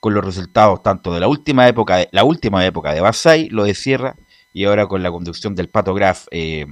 [0.05, 3.65] con los resultados tanto de la última época, de, la última época de Basay, lo
[3.65, 4.17] de Sierra,
[4.53, 6.67] y ahora con la conducción del Pato Graf eh,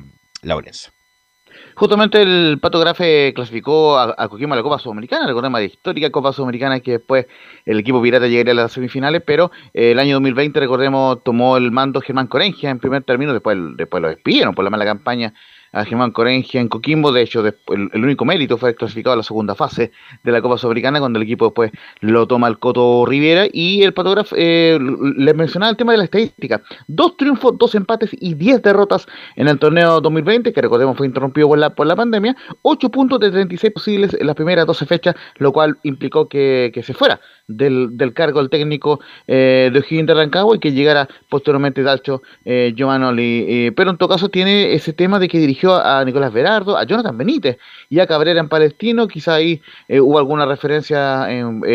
[1.75, 5.65] Justamente el Pato Graf eh, clasificó a, a, Coquimbo a la Copa Sudamericana, recordemos la
[5.65, 7.25] histórica Copa Sudamericana que después
[7.65, 11.71] el equipo pirata llegaría a las semifinales, pero eh, el año 2020, recordemos, tomó el
[11.71, 15.33] mando Germán Corengia en primer término, después, después lo despidieron por la mala campaña
[15.73, 17.13] a Germán Corengia en Coquimbo.
[17.13, 19.91] De hecho, el, único mérito fue clasificado a la segunda fase
[20.23, 23.47] de la Copa Sudamericana, cuando el equipo después lo toma el Coto Rivera.
[23.53, 24.79] Y el patógrafo eh,
[25.17, 29.07] les mencionaba el tema de la estadística: dos triunfos, dos empates y diez derrotas
[29.37, 32.37] en el torneo 2020, que recordemos fue interrumpido por la, por la pandemia.
[32.63, 36.95] Ocho puntos de 36 posibles en las primeras 12 fechas, lo cual implicó que, se
[36.95, 42.23] fuera del, cargo el técnico eh, de O'Higgins de Rancagua y que llegara posteriormente Dalcho
[42.45, 42.75] eh.
[42.75, 45.39] Eh, pero en todo caso tiene ese tema de que
[45.71, 47.59] a Nicolás Berardo, a Jonathan Benítez
[47.89, 49.09] y a Cabrera en Palestino.
[49.09, 51.27] Quizá ahí eh, hubo alguna referencia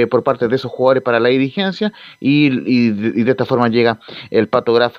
[0.10, 4.00] por parte de esos jugadores para la dirigencia y, y, de, esta forma llega
[4.32, 4.98] el patograf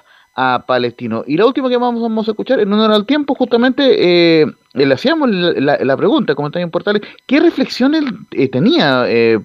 [0.67, 1.25] Palestino.
[1.27, 4.95] Y la última que vamos, vamos a escuchar, en honor al tiempo, justamente eh, le
[4.95, 9.39] hacíamos la, pregunta, como también Portales, ¿qué reflexiones eh, tenía eh,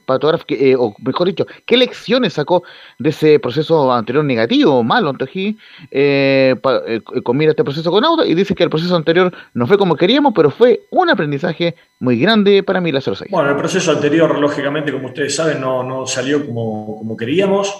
[0.50, 2.64] eh, o mejor dicho, qué lecciones sacó
[3.00, 5.56] de ese proceso anterior negativo, malo, entonces,
[5.92, 6.56] eh,
[6.88, 8.26] eh, con mira este proceso con Auda?
[8.26, 12.20] Y dice que el proceso anterior no fue como queríamos, pero fue un aprendizaje muy
[12.20, 13.32] grande para mí la 06.
[13.32, 17.74] Bueno, el proceso anterior, lógicamente, como ustedes saben, no, no salió como, como queríamos.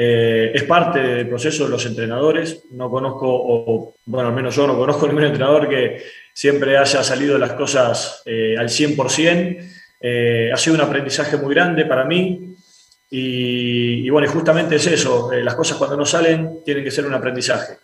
[0.00, 2.62] Eh, es parte del proceso de los entrenadores.
[2.70, 7.36] No conozco, o bueno, al menos yo no conozco ningún entrenador que siempre haya salido
[7.36, 9.58] las cosas eh, al 100%.
[10.00, 12.54] Eh, ha sido un aprendizaje muy grande para mí.
[13.10, 15.32] Y, y bueno, justamente es eso.
[15.32, 17.78] las cosas cuando no salen tienen que ser un aprendizaje.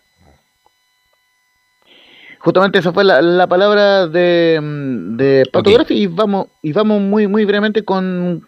[2.45, 5.49] Justamente esa fue la, palabra de, mm, de
[5.89, 8.43] y vamos, y vamos muy, muy brevemente con,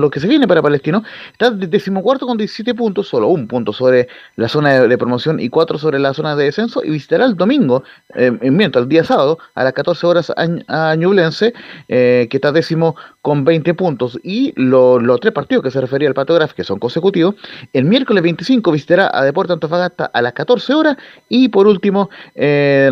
[0.00, 1.02] lo que se viene para Palestino.
[1.32, 5.76] Está decimocuarto con 17 puntos, solo un punto sobre la zona de, promoción y cuatro
[5.76, 7.84] sobre la zona de descenso, y visitará el domingo,
[8.14, 11.52] eh, miento, el día sábado, a las 14 horas a, Ñublense,
[11.88, 14.18] eh, que está décimo con 20 puntos.
[14.22, 17.34] Y los tres partidos que se refería al Patograf, que son consecutivos,
[17.74, 20.96] el miércoles 25 visitará a Deporte Antofagasta a las 14 horas,
[21.28, 22.90] y por último, eh,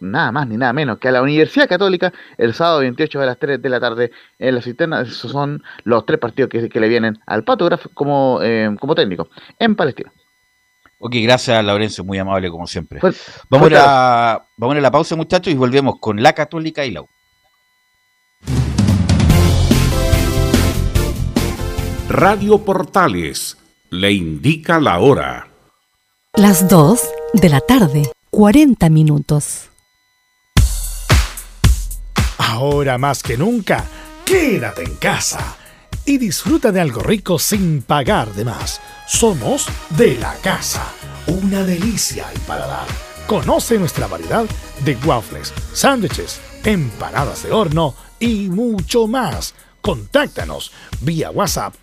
[0.00, 3.38] nada más ni nada menos que a la Universidad Católica el sábado 28 a las
[3.38, 5.02] 3 de la tarde en la cisterna.
[5.02, 9.76] Esos son los tres partidos que, le vienen al Patograf como, eh, como técnico en
[9.76, 10.12] Palestina.
[10.98, 13.00] Ok, gracias Laurencio, muy amable como siempre.
[13.50, 17.08] vamos, a, vamos a la pausa muchachos y volvemos con la Católica y la U.
[22.08, 23.56] Radio Portales
[23.90, 25.48] le indica la hora.
[26.34, 27.00] Las 2
[27.34, 28.02] de la tarde,
[28.34, 29.68] 40 minutos.
[32.38, 33.84] Ahora más que nunca,
[34.24, 35.58] quédate en casa
[36.06, 38.80] y disfruta de algo rico sin pagar de más.
[39.06, 40.82] Somos de la casa,
[41.26, 42.86] una delicia al paladar.
[43.26, 44.46] Conoce nuestra variedad
[44.82, 49.54] de waffles, sándwiches, empanadas de horno y mucho más.
[49.82, 50.72] Contáctanos
[51.02, 51.74] vía WhatsApp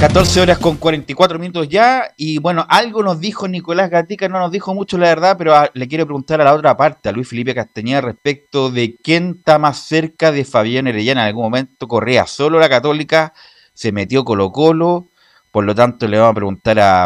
[0.00, 2.14] 14 horas con 44 minutos ya.
[2.16, 5.88] Y bueno, algo nos dijo Nicolás Gatica, no nos dijo mucho la verdad, pero le
[5.88, 9.80] quiero preguntar a la otra parte, a Luis Felipe Castañeda, respecto de quién está más
[9.80, 11.20] cerca de Fabián Herellana.
[11.20, 13.34] En algún momento corría solo la Católica,
[13.74, 15.08] se metió Colo Colo.
[15.52, 17.04] Por lo tanto, le vamos a preguntar a,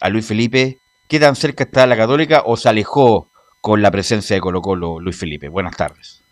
[0.00, 4.34] a Luis Felipe qué tan cerca está la Católica o se alejó con la presencia
[4.34, 5.48] de Colo Colo Luis Felipe.
[5.48, 6.24] Buenas tardes.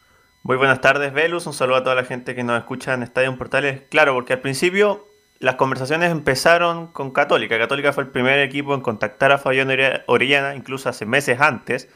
[0.42, 1.46] Muy buenas tardes, Velus.
[1.46, 3.82] Un saludo a toda la gente que nos escucha en Estadio Portales.
[3.90, 5.06] Claro, porque al principio
[5.40, 7.58] las conversaciones empezaron con Católica.
[7.58, 9.68] Católica fue el primer equipo en contactar a Fabián
[10.06, 11.88] Orellana, incluso hace meses antes.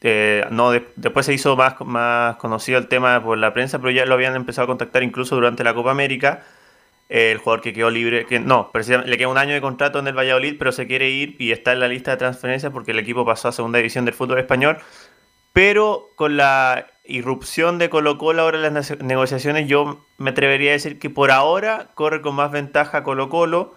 [0.00, 4.04] Eh, no, después se hizo más, más conocido el tema por la prensa, pero ya
[4.06, 6.42] lo habían empezado a contactar incluso durante la Copa América.
[7.08, 8.70] El jugador que quedó libre, que no,
[9.04, 11.72] le queda un año de contrato en el Valladolid, pero se quiere ir y está
[11.72, 14.78] en la lista de transferencias porque el equipo pasó a segunda división del fútbol español.
[15.52, 20.72] Pero con la irrupción de Colo Colo ahora en las negociaciones, yo me atrevería a
[20.72, 23.74] decir que por ahora corre con más ventaja Colo Colo.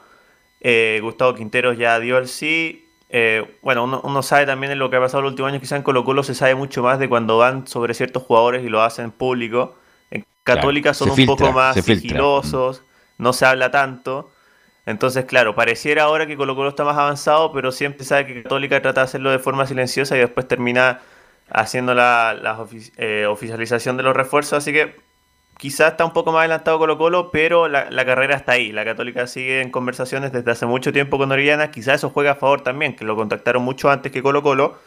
[0.62, 2.90] Eh, Gustavo Quinteros ya dio el sí.
[3.10, 5.84] Eh, bueno, uno, sabe también en lo que ha pasado los últimos años, quizá en
[5.84, 9.12] Colo Colo se sabe mucho más de cuando van sobre ciertos jugadores y lo hacen
[9.12, 9.76] público.
[10.12, 12.84] En Católica son un poco más sigilosos,
[13.18, 14.32] no se habla tanto.
[14.86, 18.82] Entonces, claro, pareciera ahora que Colo Colo está más avanzado, pero siempre sabe que Católica
[18.82, 21.02] trata de hacerlo de forma silenciosa y después termina
[21.50, 22.66] haciendo la,
[22.98, 24.96] eh, oficialización de los refuerzos, así que
[25.58, 28.72] quizás está un poco más adelantado Colo Colo, pero la, carrera está ahí.
[28.72, 32.36] La Católica sigue en conversaciones desde hace mucho tiempo con Orellana, quizás eso juega a
[32.36, 34.78] favor también, que lo contactaron mucho antes que Colo Colo,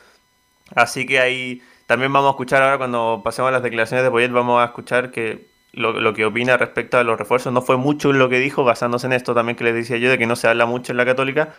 [0.74, 4.31] así que ahí también vamos a escuchar ahora cuando pasemos a las declaraciones de Poyet,
[4.31, 7.53] vamos a escuchar que lo, lo, que opina respecto a los refuerzos.
[7.53, 10.19] No fue mucho lo que dijo, basándose en esto también que les decía yo, de
[10.19, 11.55] que no se habla mucho en la Católica,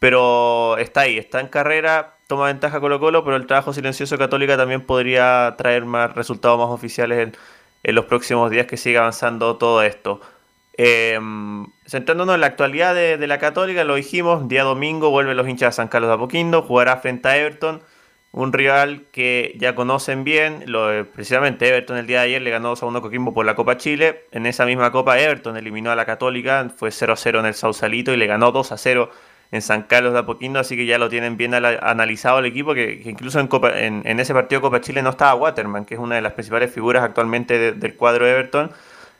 [0.00, 4.56] pero está ahí, está en carrera, toma ventaja Colo Colo, pero el trabajo silencioso Católica
[4.56, 7.32] también podría traer más resultados más oficiales
[7.82, 10.20] en, los próximos días que siga avanzando todo esto.
[10.74, 15.74] Em, centrándonos en la actualidad de, la Católica, lo dijimos, día domingo vuelven los hinchas
[15.74, 17.82] de San Carlos de Apoquindo, jugará frente a Everton,
[18.30, 22.68] un rival que ya conocen bien, lo, precisamente Everton el día de ayer le ganó
[22.68, 25.96] 2 a 1 Coquimbo por la Copa Chile, en esa misma Copa Everton eliminó a
[25.96, 29.10] la Católica, fue 0 a 0 en el Sausalito y le ganó 2 a 0
[29.52, 33.02] en San Carlos de Apoquindo, así que ya lo tienen bien analizado el equipo, que,
[33.04, 36.34] incluso en, en, ese partido Copa Chile no estaba Waterman, que es una de las
[36.34, 38.70] principales figuras actualmente del cuadro Everton,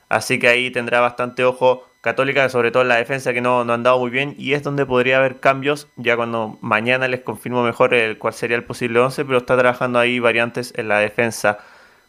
[0.09, 3.75] así que ahí tendrá bastante ojo Católica, sobre todo en la defensa que no, no
[3.75, 7.63] han dado muy bien, y es donde podría haber cambios, ya cuando mañana les confirmo
[7.63, 11.59] mejor el, cuál sería el posible 11, pero está trabajando ahí variantes en la defensa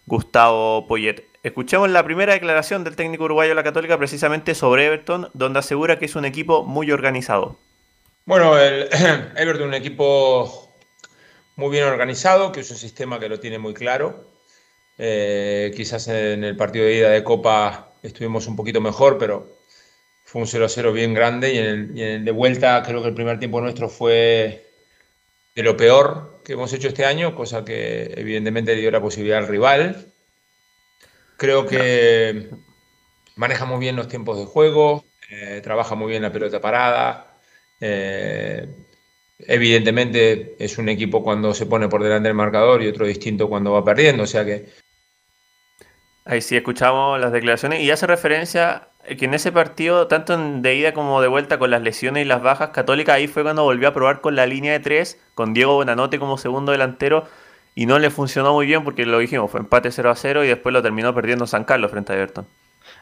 [0.05, 1.25] Gustavo Poyet.
[1.43, 6.05] Escuchemos la primera declaración del técnico uruguayo la Católica precisamente sobre Everton, donde asegura que
[6.05, 7.57] es un equipo muy organizado.
[8.31, 8.87] Bueno, el
[9.35, 10.73] Everton un equipo
[11.57, 14.23] muy bien organizado, que es un sistema que lo tiene muy claro.
[14.97, 19.57] Eh, quizás en el partido de ida de Copa estuvimos un poquito mejor, pero
[20.23, 23.59] fue un 0-0 bien grande y en, el, de vuelta creo que el primer tiempo
[23.59, 24.65] nuestro fue
[25.53, 29.49] de lo peor que hemos hecho este año, cosa que evidentemente dio la posibilidad al
[29.49, 30.13] rival.
[31.35, 32.49] Creo que
[33.35, 37.30] maneja muy bien los tiempos de juego, eh, trabaja muy bien la pelota parada,
[37.81, 38.67] eh,
[39.39, 43.71] evidentemente es un equipo cuando se pone por delante del marcador y otro distinto cuando
[43.73, 44.69] va perdiendo, o sea que...
[46.23, 50.93] Ahí sí escuchamos las declaraciones y hace referencia que en ese partido, tanto de ida
[50.93, 53.93] como de vuelta con las lesiones y las bajas, Católica ahí fue cuando volvió a
[53.93, 57.25] probar con la línea de tres, con Diego Bonanote como segundo delantero
[57.73, 60.49] y no le funcionó muy bien porque lo dijimos, fue empate 0 a 0 y
[60.49, 62.45] después lo terminó perdiendo San Carlos frente a Everton.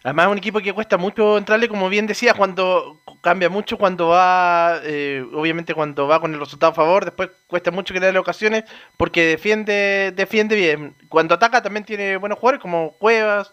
[0.04, 4.10] Además es un equipo que cuesta mucho entrarle, como bien decía, cuando cambia mucho cuando
[4.10, 8.64] va, eh, obviamente cuando va con el resultado a favor, después cuesta mucho crearle ocasiones
[8.98, 10.96] porque defiende, defiende bien.
[11.10, 13.52] Cuando ataca también tiene buenos jugadores como Cuevas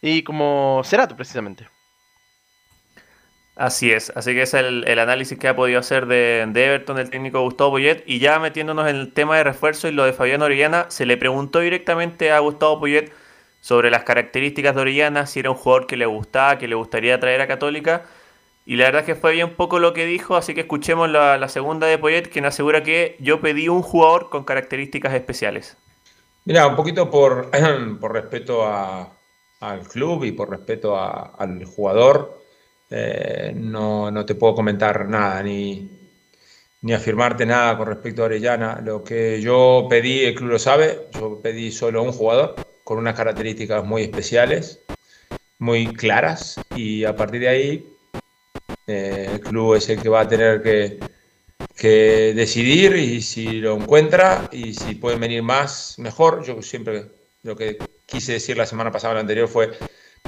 [0.00, 1.68] y como Cerato precisamente.
[3.58, 7.40] Así es, así que es el, análisis que ha podido hacer de, Everton el técnico
[7.40, 8.04] Gustavo Poyet.
[8.06, 11.16] Y ya metiéndonos en el tema de refuerzo y lo de Fabián Orellana, se le
[11.16, 13.10] preguntó directamente a Gustavo Poyet
[13.60, 17.18] sobre las características de Orellana, si era un jugador que le gustaba, que le gustaría
[17.18, 18.04] traer a Católica.
[18.68, 21.48] Y la verdad es que fue bien poco lo que dijo, así que escuchemos la,
[21.48, 25.78] segunda de Poyet, quien asegura que yo pedí un jugador con características especiales.
[26.44, 27.50] Mira, un poquito por,
[27.98, 32.42] por respeto al club y por respeto al jugador
[32.90, 35.88] eh, no, no, te puedo comentar nada ni,
[36.82, 38.82] ni afirmarte nada con respecto a Orellana.
[38.84, 42.54] Lo que yo pedí, el club lo sabe, yo pedí solo un jugador
[42.84, 44.82] con unas características muy especiales,
[45.58, 47.97] muy claras, y a partir de ahí
[48.88, 50.98] eh, el club es el que va a tener que,
[51.76, 56.42] que decidir y si lo encuentra y si pueden venir más, mejor.
[56.42, 57.04] Yo siempre
[57.42, 59.72] lo que quise decir la semana pasada, la anterior, fue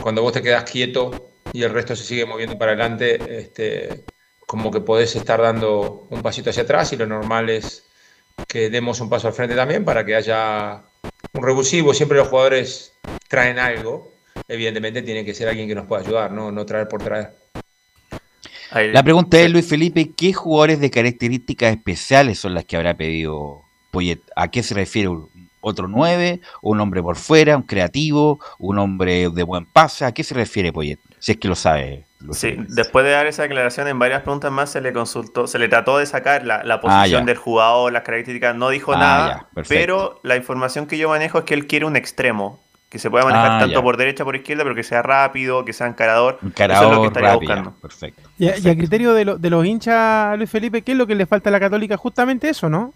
[0.00, 4.04] cuando vos te quedas quieto y el resto se sigue moviendo para adelante, este,
[4.46, 7.84] como que podés estar dando un pasito hacia atrás y lo normal es
[8.46, 10.82] que demos un paso al frente también para que haya
[11.32, 11.94] un revulsivo.
[11.94, 12.92] Siempre los jugadores
[13.28, 14.12] traen algo.
[14.48, 17.39] Evidentemente tiene que ser alguien que nos pueda ayudar, no, no traer por traer.
[18.72, 23.62] La pregunta es, Luis Felipe, ¿qué jugadores de características especiales son las que habrá pedido
[23.90, 24.20] Poyet?
[24.36, 25.10] ¿A qué se refiere?
[25.60, 26.40] ¿Otro 9?
[26.62, 27.56] ¿Un hombre por fuera?
[27.56, 28.38] ¿Un creativo?
[28.58, 30.04] ¿Un hombre de buen pase?
[30.04, 30.98] ¿A qué se refiere Poyet?
[31.18, 32.06] Si es que lo sabe.
[32.32, 35.68] sí, después de dar esa declaración en varias preguntas más se le consultó, se le
[35.68, 40.20] trató de sacar la, ah, posición del jugador, las características, no dijo ah, nada, pero
[40.22, 42.60] la información que yo manejo es que él quiere un extremo,
[42.90, 45.64] que se pueda manejar ah, tanto por derecha como por izquierda, pero que sea rápido,
[45.64, 46.38] que sea encarador.
[46.44, 47.70] encarador Eso es lo que estaría buscando.
[47.80, 48.28] Perfecto.
[48.36, 51.50] Y, a criterio de, de, los hinchas, Luis Felipe, ¿qué es lo que le falta
[51.50, 51.96] a la Católica?
[51.96, 52.92] Justamente eso, ¿no?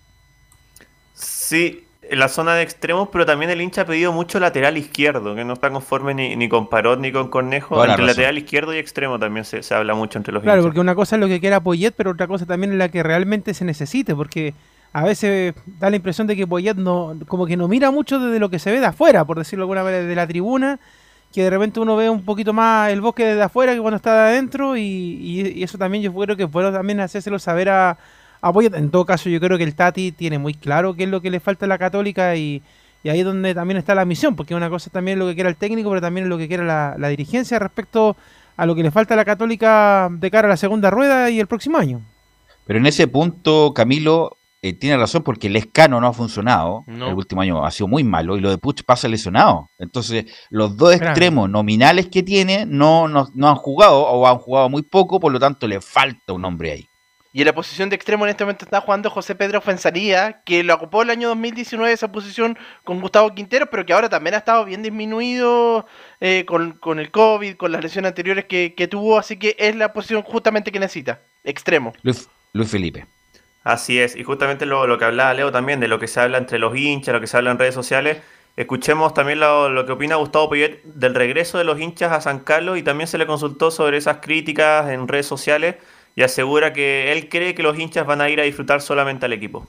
[1.15, 5.35] Sí, en la zona de extremos, pero también el hincha ha pedido mucho lateral izquierdo,
[5.37, 7.85] que no está conforme ni, con Parot ni con Cornejo.
[7.85, 11.17] entre lateral izquierdo y extremo también se, habla mucho entre los Claro, porque una cosa
[11.17, 14.15] es lo que quiera Poyet, pero otra cosa también es la que realmente se necesite,
[14.15, 14.55] porque
[14.95, 18.39] a veces da la impresión de que Poyet no, como que no mira mucho desde
[18.39, 20.79] lo que se ve de afuera, por decirlo alguna vez, de la tribuna,
[21.33, 24.15] que de repente uno ve un poquito más el bosque desde afuera que cuando está
[24.15, 27.99] de adentro, y, eso también yo creo que puedo también hacérselo saber a
[28.75, 31.31] en todo caso, yo creo que el Tati tiene muy claro qué es lo que
[31.31, 32.63] le falta a la Católica y,
[33.05, 35.51] ahí es donde también está la misión, porque una cosa también es lo que quiera
[35.51, 38.17] el técnico, pero también es lo que quiera la, dirigencia respecto
[38.57, 41.41] a lo que le falta a la Católica de cara a la segunda rueda y
[41.41, 42.01] el próximo año.
[42.67, 46.87] Pero en ese punto, Camilo, eh, tiene razón porque el escano no ha funcionado.
[46.87, 49.71] El último año ha sido muy malo y lo de Puch pasa lesionado.
[49.79, 54.71] Entonces, los dos extremos nominales que tiene no, no, no, han jugado o han jugado
[54.71, 56.89] muy poco, por lo tanto le falta un hombre ahí.
[57.35, 60.65] Y en la posición de extremo en este momento está jugando José Pedro Fuenzaría, que
[60.65, 64.39] lo ocupó el año 2019 esa posición con Gustavo Quintero, pero que ahora también ha
[64.39, 65.85] estado bien disminuido
[66.21, 70.23] eh, con, el COVID, con las lesiones anteriores que, tuvo, así que es la posición
[70.23, 71.93] justamente que necesita, extremo.
[72.03, 72.31] Luis,
[72.67, 73.05] Felipe.
[73.65, 76.59] Así es, y justamente lo, que hablaba Leo también, de lo que se habla entre
[76.59, 78.19] los hinchas, lo que se habla en redes sociales.
[78.57, 82.41] Escuchemos también lo, lo, que opina Gustavo Poyet del regreso de los hinchas a San
[82.41, 85.77] Carlos y también se le consultó sobre esas críticas en redes sociales
[86.15, 89.33] y asegura que él cree que los hinchas van a ir a disfrutar solamente al
[89.33, 89.67] equipo.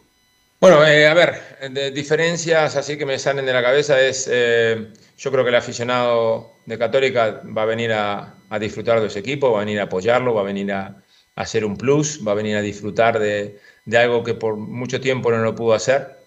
[0.60, 5.32] Bueno, eh, a ver, diferencias así que me salen de la cabeza es, eh, yo
[5.32, 9.58] creo que el aficionado de Católica va a venir a, disfrutar de ese equipo, va
[9.58, 11.04] a venir a apoyarlo, va a venir a,
[11.36, 13.60] hacer un plus, va a venir a disfrutar de,
[13.94, 16.18] algo que por mucho tiempo no lo pudo hacer.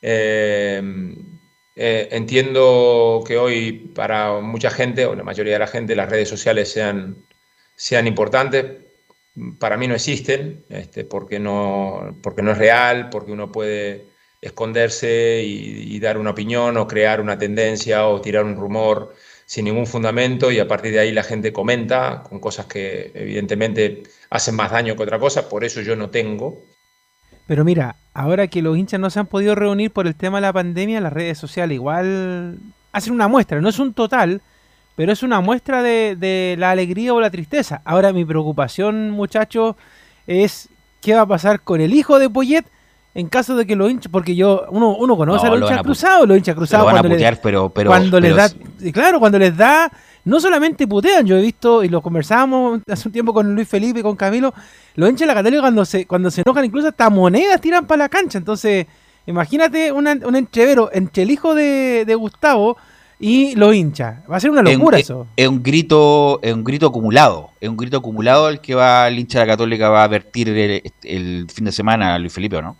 [0.00, 0.80] Eh,
[1.74, 6.70] entiendo que hoy para mucha gente, o la mayoría de la gente, las redes sociales
[6.70, 7.24] sean,
[7.74, 8.66] sean importantes,
[9.58, 14.06] para mí no existen, este, porque, no, porque no es real, porque uno puede
[14.40, 19.14] esconderse y, dar una opinión o crear una tendencia o tirar un rumor
[19.46, 24.02] sin ningún fundamento y a partir de ahí la gente comenta con cosas que evidentemente
[24.30, 26.64] hacen más daño que otra cosa, por eso yo no tengo.
[27.46, 30.42] Pero mira, ahora que los hinchas no se han podido reunir por el tema de
[30.42, 32.58] la pandemia, las redes sociales igual
[32.92, 34.40] hacen una muestra, no es un total,
[34.94, 37.80] pero es una muestra de, la alegría o la tristeza.
[37.84, 39.76] Ahora mi preocupación, muchachos,
[40.26, 40.68] es
[41.00, 42.66] qué va a pasar con el hijo de Poyet
[43.14, 46.26] en caso de que lo hincha, porque yo, uno, uno conoce a los hinchas cruzados,
[46.26, 48.48] los hinchas cruzados cuando, putear, pero, pero, cuando les da,
[48.90, 49.92] claro, cuando les da,
[50.24, 54.00] no solamente putean, yo he visto, y lo conversábamos hace un tiempo con Luis Felipe
[54.00, 54.52] y con Camilo,
[54.94, 58.04] los hinchas de la Católica cuando se, cuando se enojan, incluso hasta monedas tiran para
[58.04, 58.86] la cancha, entonces,
[59.26, 62.76] imagínate un entrevero entre el hijo de, de Gustavo,
[63.22, 64.24] y lo hincha.
[64.30, 65.28] Va a ser una locura eso.
[65.36, 69.16] Es un grito, es un grito acumulado, es un grito acumulado el que va el
[69.16, 72.76] hincha de la Católica va a vertir el, fin de semana a Luis Felipe, ¿no?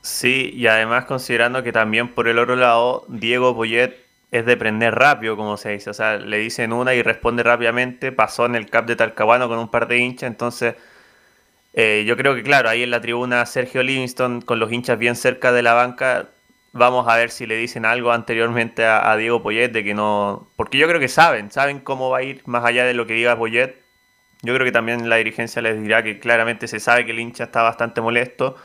[0.00, 3.96] Sí, y además considerando que también por el otro lado Diego Poyet
[4.32, 5.90] es de prender rápido, como se dice.
[5.90, 8.12] O sea, le dicen una y responde rápidamente.
[8.12, 10.28] Pasó en el CAP de Talcahuano con un par de hinchas.
[10.28, 10.74] Entonces,
[11.74, 15.16] eh, yo creo que, claro, ahí en la tribuna Sergio Livingston, con los hinchas bien
[15.16, 16.30] cerca de la banca,
[16.72, 20.48] vamos a ver si le dicen algo anteriormente a, Diego Poyet de que no.
[20.56, 23.12] Porque yo creo que saben, saben cómo va a ir más allá de lo que
[23.14, 23.76] diga Poyet.
[24.42, 27.44] Yo creo que también la dirigencia les dirá que claramente se sabe que el hincha
[27.44, 28.56] está bastante molesto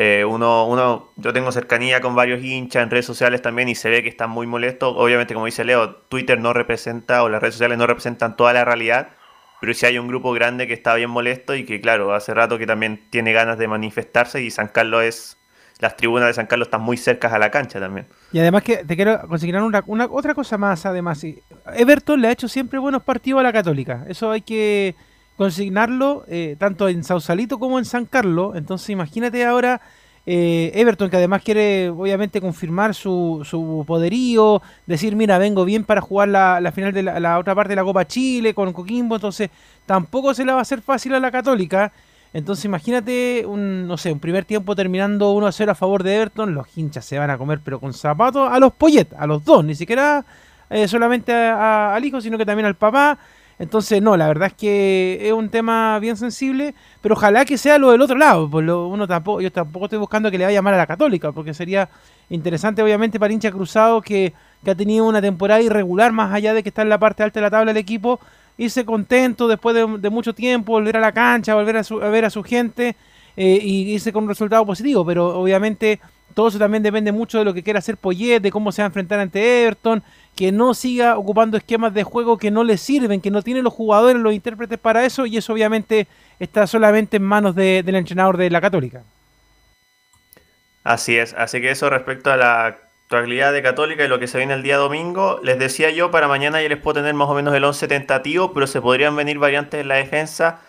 [0.00, 3.90] eh, uno, uno, yo tengo cercanía con varios hinchas en redes sociales también y se
[3.90, 4.94] ve que están muy molestos.
[4.96, 8.64] Obviamente, como dice Leo, Twitter no representa o las redes sociales no representan toda la
[8.64, 9.08] realidad,
[9.60, 12.58] pero sí hay un grupo grande que está bien molesto y que, claro, hace rato
[12.58, 15.34] que también tiene ganas de manifestarse y San Carlos es.
[15.80, 18.06] Las tribunas de San Carlos están muy cercas a la cancha también.
[18.32, 21.24] Y además que te quiero conseguir una, una otra cosa más, además.
[21.74, 24.04] Everton le ha hecho siempre buenos partidos a la Católica.
[24.08, 24.96] Eso hay que
[25.38, 28.56] consignarlo eh, tanto en Sausalito como en San Carlos.
[28.56, 29.80] Entonces imagínate ahora
[30.26, 36.00] eh, Everton que además quiere obviamente confirmar su, su, poderío, decir mira vengo bien para
[36.00, 39.48] jugar la, final de la, otra parte de la Copa Chile con Coquimbo, entonces
[39.86, 41.92] tampoco se le va a hacer fácil a la Católica.
[42.34, 46.16] Entonces imagínate un, no sé, un primer tiempo terminando 1 a 0 a favor de
[46.16, 49.42] Everton, los hinchas se van a comer pero con zapatos a los Poyet, a los
[49.44, 50.26] dos, ni siquiera
[50.68, 53.18] eh, solamente al hijo, sino que también al papá.
[53.58, 57.76] Entonces, no, la verdad es que es un tema bien sensible, pero ojalá que sea
[57.78, 58.48] lo del otro lado.
[58.48, 61.52] Pues uno tampoco, yo tampoco estoy buscando que le vaya mal a la Católica, porque
[61.52, 61.88] sería
[62.30, 64.32] interesante, obviamente, para hincha cruzado que,
[64.66, 67.46] ha tenido una temporada irregular, más allá de que está en la parte alta de
[67.46, 68.20] la tabla del equipo,
[68.56, 72.42] irse contento después de, mucho tiempo, volver a la cancha, volver a, ver a su
[72.42, 72.96] gente
[73.36, 75.04] eh, y irse con un resultado positivo.
[75.04, 76.00] Pero obviamente
[76.38, 78.86] todo eso también depende mucho de lo que quiera hacer Poyet, de cómo se va
[78.86, 80.04] a enfrentar ante Everton
[80.36, 83.72] que no siga ocupando esquemas de juego que no le sirven, que no tiene los
[83.72, 86.06] jugadores, los intérpretes para eso, y eso obviamente
[86.38, 89.02] está solamente en manos del entrenador de la Católica.
[90.84, 94.38] Así es, así que eso respecto a la actualidad de Católica y lo que se
[94.38, 97.34] viene el día domingo, les decía yo, para mañana ya les puedo tener más o
[97.34, 100.60] menos el 11 tentativo, pero se podrían venir variantes en la defensa.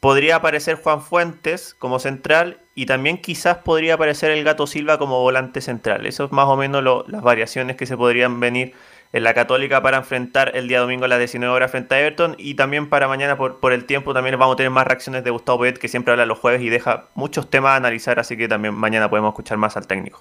[0.00, 5.20] Podría aparecer Juan Fuentes como central y también quizás podría aparecer el Gato Silva como
[5.20, 6.06] volante central.
[6.06, 8.74] Eso es más o menos las variaciones que se podrían venir
[9.12, 12.34] en la Católica para enfrentar el día domingo a las 19 horas frente a Everton
[12.38, 15.30] y también para mañana por, por el tiempo también vamos a tener más reacciones de
[15.30, 18.48] Gustavo Poyet que siempre habla los jueves y deja muchos temas a analizar, así que
[18.48, 20.20] también mañana podemos escuchar más al técnico.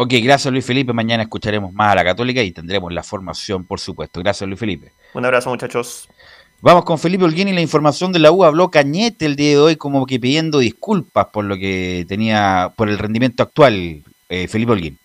[0.00, 0.92] Ok, gracias Luis Felipe.
[0.92, 4.20] Mañana escucharemos más a la Católica y tendremos la formación, por supuesto.
[4.20, 4.92] Gracias Luis Felipe.
[5.14, 6.08] Un abrazo muchachos.
[6.60, 8.42] Vamos con Felipe Holguín y la información de la U.
[8.42, 12.88] Habló Cañete el día de hoy como que pidiendo disculpas por lo que tenía, por
[12.88, 14.02] el rendimiento actual.
[14.28, 14.98] Eh, Felipe Holguín.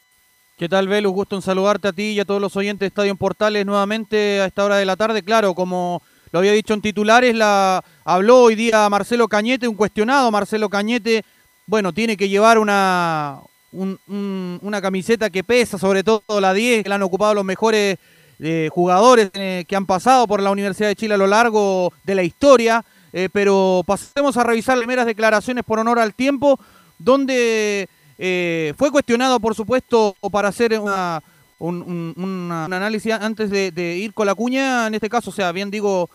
[0.58, 1.14] ¿Qué tal, Velus?
[1.14, 4.48] Gusto en saludarte a ti y a todos los oyentes de Estadio Portales nuevamente a
[4.48, 5.22] esta hora de la tarde.
[5.22, 6.02] Claro, como
[6.32, 11.24] lo había dicho en titulares, la habló hoy día Marcelo Cañete, un cuestionado Marcelo Cañete.
[11.68, 16.96] Bueno, tiene que llevar una, una camiseta que pesa, sobre todo la 10, que la
[16.96, 18.00] han ocupado los mejores
[18.40, 22.16] eh, jugadores eh, que han pasado por la Universidad de Chile a lo largo de
[22.16, 22.84] la historia.
[23.16, 26.60] Eh, pero pasemos a revisar las primeras declaraciones por honor al tiempo,
[26.98, 27.88] donde
[28.18, 31.22] eh, fue cuestionado, por supuesto, para hacer una,
[31.60, 36.10] un, análisis antes de, ir con la cuña, en este caso, o sea, bien digo,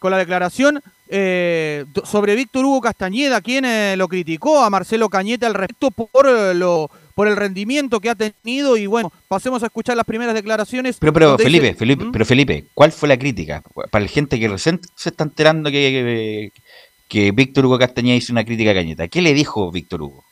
[0.00, 5.46] con la declaración eh, sobre Víctor Hugo Castañeda, quien eh, lo criticó a Marcelo Cañete
[5.46, 9.96] al respecto por lo por el rendimiento que ha tenido y bueno, pasemos a escuchar
[9.96, 10.96] las primeras declaraciones.
[10.98, 12.12] Pero, pero Felipe, Felipe, ¿Mm?
[12.12, 13.62] pero Felipe, ¿cuál fue la crítica?
[13.90, 16.52] Para la gente que recién se está enterando que,
[17.08, 20.24] que Víctor Hugo Castañeda hizo una crítica a Cañeta, ¿qué le dijo Víctor Hugo?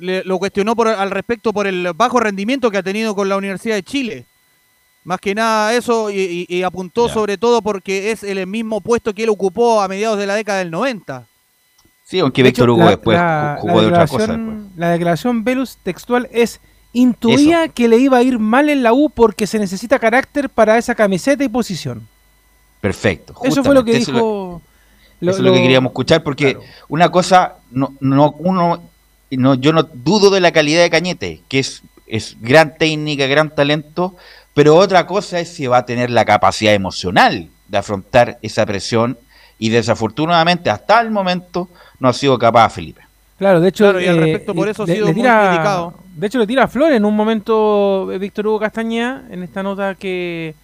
[0.00, 3.74] lo cuestionó por, al respecto por el bajo rendimiento que ha tenido con la Universidad
[3.74, 4.24] de Chile.
[5.04, 9.30] Más que nada eso, y, apuntó sobre todo porque es el mismo puesto que él
[9.30, 11.26] ocupó a mediados de la década del 90.
[12.10, 13.16] Sí, aunque Víctor Hugo después
[13.60, 14.36] jugó de otra cosa.
[14.76, 16.60] La declaración Velus textual es
[16.92, 20.76] intuía que le iba a ir mal en la U porque se necesita carácter para
[20.76, 22.08] esa camiseta y posición.
[22.80, 23.36] Perfecto.
[23.44, 24.60] Eso fue lo que dijo.
[25.20, 26.58] Eso, es lo que queríamos escuchar porque
[26.88, 28.82] una cosa, no, no, uno
[29.30, 33.54] no, yo no dudo de la calidad de Cañete, que es, es gran técnica, gran
[33.54, 34.16] talento,
[34.52, 39.16] pero otra cosa es si va a tener la capacidad emocional de afrontar esa presión
[39.60, 41.68] y desafortunadamente hasta el momento
[42.00, 43.02] no ha sido capaz Felipe.
[43.38, 45.94] Claro, de hecho, y al eh, respecto por eso ha sido muy criticado.
[46.16, 49.62] De hecho, le tira a Flor en un momento eh, Víctor Hugo Castañeda en esta
[49.62, 50.56] nota que,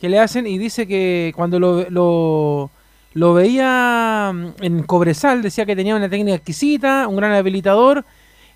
[0.00, 2.70] que le hacen y dice que cuando lo, lo
[3.14, 8.04] lo veía mm, en Cobresal, decía que tenía una técnica exquisita, un gran habilitador,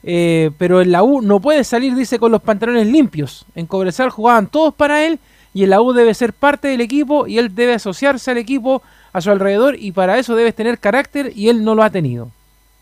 [0.02, 3.46] eh, pero en la U no puede salir, dice, con los pantalones limpios.
[3.54, 5.18] En Cobresal jugaban todos para él
[5.52, 8.82] y en la U debe ser parte del equipo y él debe asociarse al equipo
[9.16, 12.30] a su alrededor y para eso debes tener carácter y él no lo ha tenido.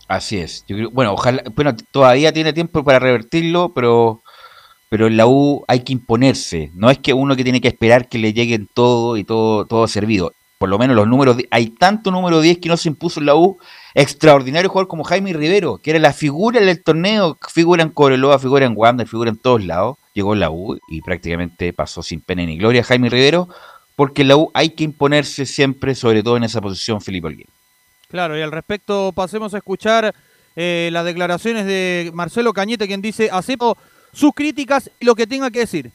[0.09, 0.65] Así es.
[0.90, 4.20] bueno, ojalá, bueno, todavía tiene tiempo para revertirlo, pero
[4.89, 6.73] pero en la U hay que imponerse.
[6.74, 9.86] No es que uno que tiene que esperar que le lleguen todo y todo, todo
[9.86, 10.32] servido.
[10.59, 13.36] Por lo menos los números, hay tanto número 10 que no se impuso en la
[13.36, 13.59] U.
[13.94, 18.66] Extraordinario jugador como Jaime Rivero, que era la figura del torneo, figura en Cobreloa, figura
[18.66, 19.98] en Wander, figura en todos lados.
[20.15, 23.48] Llegó en la U y prácticamente pasó sin pena ni gloria Jaime Rivero,
[23.96, 27.46] porque la U hay que imponerse siempre, sobre todo en esa posición, Felipe Olguín.
[28.08, 30.14] Claro, y al respecto pasemos a escuchar
[30.56, 33.76] eh, las declaraciones de Marcelo Cañete, quien dice, acepto
[34.12, 35.90] sus críticas y lo que tenga que decir.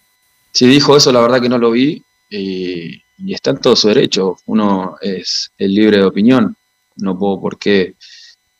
[0.51, 4.37] Si dijo eso, la verdad que no lo vi y, está en todo su derecho.
[4.45, 6.55] Uno es el libre de opinión,
[6.97, 7.95] no puedo por qué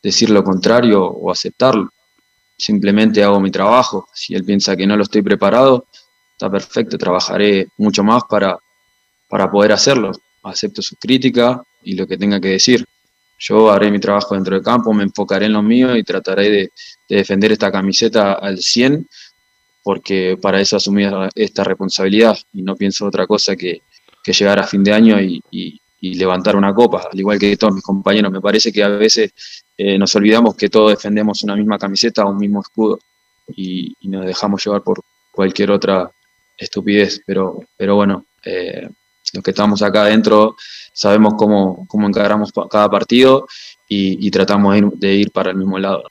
[0.02, 1.90] decir lo contrario o aceptarlo.
[2.56, 4.06] Simplemente hago mi trabajo.
[4.14, 5.86] Si él piensa que no lo estoy preparado,
[6.32, 8.58] está perfecto, trabajaré mucho más para,
[9.30, 10.12] para poder hacerlo.
[10.42, 12.84] Acepto su crítica y lo que tenga que decir.
[13.38, 16.70] Yo haré mi trabajo dentro del campo, me enfocaré en lo mío y trataré de,
[17.08, 19.08] de defender esta camiseta al 100
[19.82, 21.04] porque para eso asumí
[21.34, 23.82] esta responsabilidad y no pienso otra cosa que,
[24.26, 28.30] llegar a fin de año y, levantar una copa, al igual que todos mis compañeros.
[28.30, 29.32] Me parece que a veces
[29.76, 32.98] eh, nos olvidamos que todos defendemos una misma camiseta o un mismo escudo
[33.48, 35.00] y, nos dejamos llevar por
[35.32, 36.10] cualquier otra
[36.56, 38.88] estupidez, pero, pero bueno, eh,
[39.32, 40.56] los que estamos acá adentro
[40.92, 43.46] sabemos cómo, cómo encaramos cada partido
[43.88, 46.04] y, tratamos de ir para el mismo lado.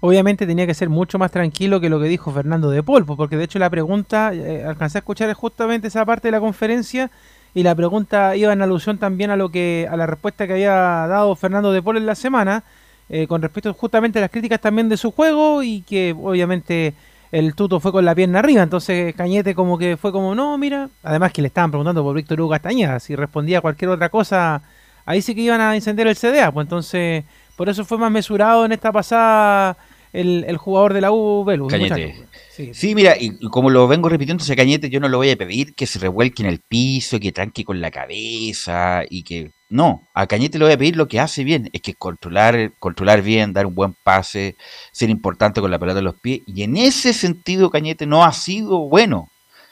[0.00, 3.36] Obviamente tenía que ser mucho más tranquilo que lo que dijo Fernando de Polpo, porque
[3.36, 7.10] de hecho la pregunta, eh, alcancé a escuchar justamente esa parte de la conferencia
[7.52, 10.72] y la pregunta iba en alusión también a lo que a la respuesta que había
[10.72, 12.64] dado Fernando de Polpo en la semana
[13.08, 16.94] eh, con respecto justamente a las críticas también de su juego y que obviamente
[17.30, 20.88] el tuto fue con la pierna arriba, entonces Cañete como que fue como, no, mira,
[21.02, 24.62] además que le estaban preguntando por Víctor Hugo Castañeda, si respondía a cualquier otra cosa,
[25.04, 27.24] ahí sí que iban a encender el CDA, pues entonces
[27.56, 29.76] por eso fue más mesurado en esta pasada
[30.12, 31.66] el, jugador de la U, Velu.
[31.66, 32.24] Cañete.
[32.72, 32.94] Sí.
[32.94, 35.86] mira, y como lo vengo repitiendo, ese Cañete yo no lo voy a pedir que
[35.86, 39.52] se revuelque en el piso, que tranque con la cabeza y que...
[39.70, 43.20] No, a Cañete le voy a pedir lo que hace bien, es que controlar, controlar
[43.22, 44.56] bien, dar un buen pase,
[44.92, 46.40] ser importante con la pelota en los pies.
[46.46, 49.28] Y en ese sentido Cañete no ha sido bueno.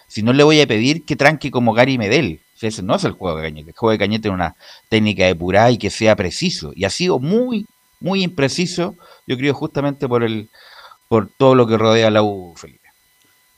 [0.06, 2.40] Si no le voy a pedir que tranque como Gary Medel.
[2.60, 3.70] Ese no es el juego de Cañete.
[3.70, 4.54] El juego de Cañete es una
[4.88, 6.72] técnica de pura y que sea preciso.
[6.74, 7.66] Y ha sido muy,
[8.00, 8.96] muy impreciso
[9.26, 10.48] yo creo justamente por el
[11.08, 12.88] por todo lo que rodea a la U, Felipe.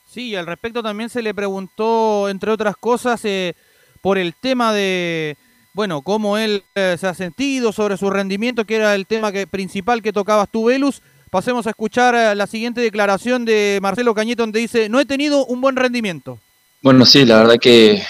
[0.07, 3.55] Sí, al respecto también se le preguntó, entre otras cosas, eh,
[4.03, 5.37] por el tema de,
[5.79, 10.03] bueno, cómo él eh, se ha sentido sobre su rendimiento, que era el tema principal
[10.03, 11.03] que tocabas tú, Velus.
[11.31, 15.47] Pasemos a escuchar eh, la siguiente declaración de Marcelo Cañete, donde dice, no he tenido
[15.47, 16.41] un buen rendimiento.
[16.83, 18.03] Bueno, sí, la verdad que,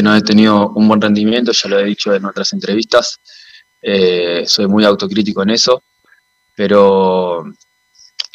[0.00, 3.18] no he tenido un buen rendimiento, ya lo he dicho en otras entrevistas.
[4.46, 5.82] soy muy autocrítico en eso
[6.58, 7.44] pero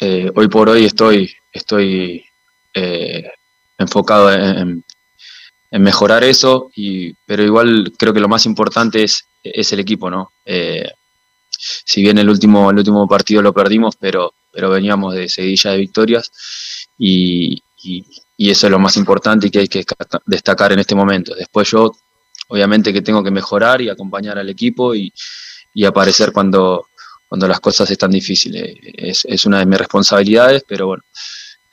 [0.00, 2.24] eh, hoy por hoy estoy, estoy
[2.74, 3.30] eh,
[3.76, 4.82] enfocado en,
[5.80, 10.32] mejorar eso, y, pero igual creo que lo más importante es, es el equipo, ¿no?
[10.44, 10.88] Eh,
[11.58, 15.78] si bien el último, el último partido lo perdimos, pero, pero veníamos de seguidilla de
[15.78, 16.30] victorias
[16.98, 17.62] y,
[18.36, 19.84] eso es lo más importante y que hay que
[20.26, 21.34] destacar en este momento.
[21.34, 21.92] Después yo,
[22.48, 25.12] obviamente que tengo que mejorar y acompañar al equipo y,
[25.74, 26.86] y aparecer cuando,
[27.28, 28.76] cuando las cosas están difíciles.
[29.26, 31.02] Es, una de mis responsabilidades, pero bueno,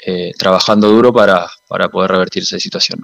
[0.06, 3.00] eh, trabajando duro para, para poder revertir esa situación.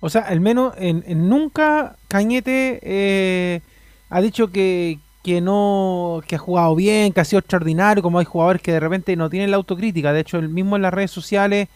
[0.00, 3.60] O sea, al menos en, nunca Cañete eh,
[4.08, 8.24] ha dicho que, que no que ha jugado bien, que ha sido extraordinario, como hay
[8.24, 10.12] jugadores que de repente no tienen la autocrítica.
[10.12, 11.68] De hecho, el mismo en las redes sociales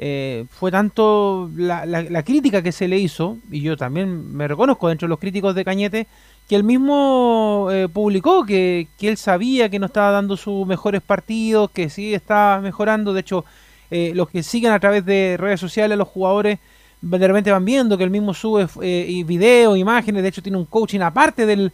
[0.00, 5.06] eh, fue tanto la, crítica que se le hizo, y yo también me reconozco dentro
[5.06, 6.06] de los críticos de Cañete,
[6.48, 11.70] que él mismo eh, publicó que, él sabía que no estaba dando sus mejores partidos,
[11.72, 13.12] que sí estaba mejorando.
[13.12, 13.44] De hecho,
[13.90, 16.60] eh, los que siguen a través de redes sociales, los jugadores
[17.00, 20.22] de repente van viendo que él mismo sube eh, videos, imágenes.
[20.22, 21.72] De hecho, tiene un coaching aparte del,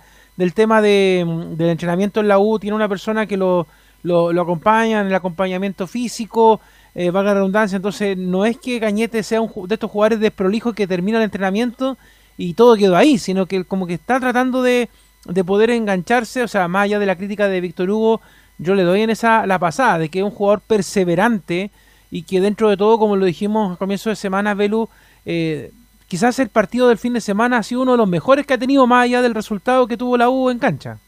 [0.55, 1.25] tema de,
[1.57, 2.59] del entrenamiento en la U.
[2.59, 3.67] Tiene una persona que lo,
[4.03, 6.61] lo, acompaña en el acompañamiento físico.
[6.95, 10.75] Eh, valga la redundancia, entonces no es que Cañete sea un de estos jugadores desprolijos
[10.75, 11.97] que termina el entrenamiento
[12.37, 14.89] y todo quedó ahí, sino que como que está tratando de,
[15.25, 18.21] de poder engancharse, o sea, más allá de la crítica de Víctor Hugo,
[18.59, 21.73] yo le doy en esa la pasada, de que es un jugador perseverante
[22.11, 24.89] y que dentro de todo, como lo dijimos a comienzo de semana, Velu,
[25.27, 25.73] eh,
[26.07, 28.59] quizás el partido del fin de semana ha sido uno de los mejores que ha
[28.59, 30.99] tenido más allá del resultado que tuvo la U en cancha.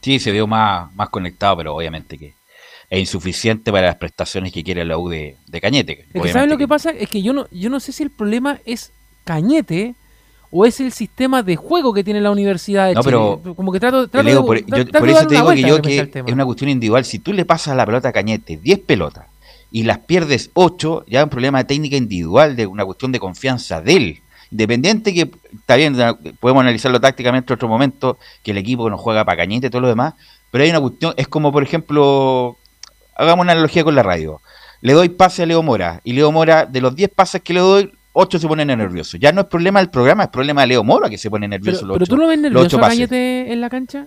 [0.00, 2.34] Sí, se vio más, más conectado, pero obviamente que
[2.90, 6.06] es insuficiente para las prestaciones que quiere la U de, Cañete.
[6.30, 6.90] ¿Sabes lo que pasa?
[6.90, 8.92] Es que yo no, yo no sé si el problema es
[9.24, 9.94] Cañete
[10.50, 13.80] o es el sistema de juego que tiene la Universidad de no, Pero como que
[13.80, 17.06] trato, trato de, por, eso te digo que yo que es una cuestión individual.
[17.06, 19.26] Si tú le pasas la pelota a Cañete, 10 pelotas,
[19.72, 23.18] y las pierdes 8, ya es un problema de técnica individual, de una cuestión de
[23.18, 24.22] confianza de él.
[24.50, 25.96] Independiente que, está bien,
[26.38, 29.80] podemos analizarlo tácticamente en otro momento, que el equipo no juega para cañete y todo
[29.80, 30.12] lo demás,
[30.50, 32.58] pero hay una cuestión, es como por ejemplo,
[33.16, 34.42] hagamos una analogía con la radio.
[34.82, 37.60] Le doy pase a Leo Mora, y Leo Mora, de los 10 pases que le
[37.60, 39.18] doy, 8 se ponen nerviosos.
[39.18, 41.80] Ya no es problema del programa, es problema de Leo Mora que se pone nervioso
[41.80, 42.88] Pero, los pero tú lo ves los nervioso a.
[42.88, 44.06] Cañete en la cancha.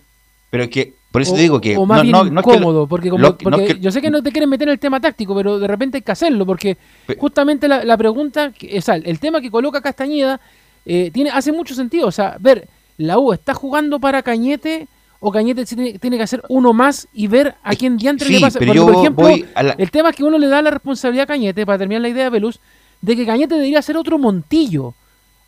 [0.51, 1.77] Pero es que, por eso o, te digo que.
[1.77, 4.01] o más no, bien no, incómodo, porque, como, lo- no porque es que- yo sé
[4.01, 6.45] que no te quieres meter en el tema táctico, pero de repente hay que hacerlo,
[6.45, 6.77] porque
[7.17, 10.39] justamente la, la pregunta, que- o sea, el tema que coloca Castañeda
[10.85, 12.67] eh, tiene hace mucho sentido, o sea, ver,
[12.97, 14.87] la U está jugando para Cañete
[15.19, 18.41] o Cañete tiene, tiene que hacer uno más y ver a quién diantre sí, le
[18.41, 18.59] pasa.
[18.59, 20.61] pero Porque, yo por ejemplo, voy a la- el tema es que uno le da
[20.61, 22.59] la responsabilidad a Cañete, para terminar la idea de Veluz,
[23.01, 24.93] de que Cañete debería ser otro Montillo.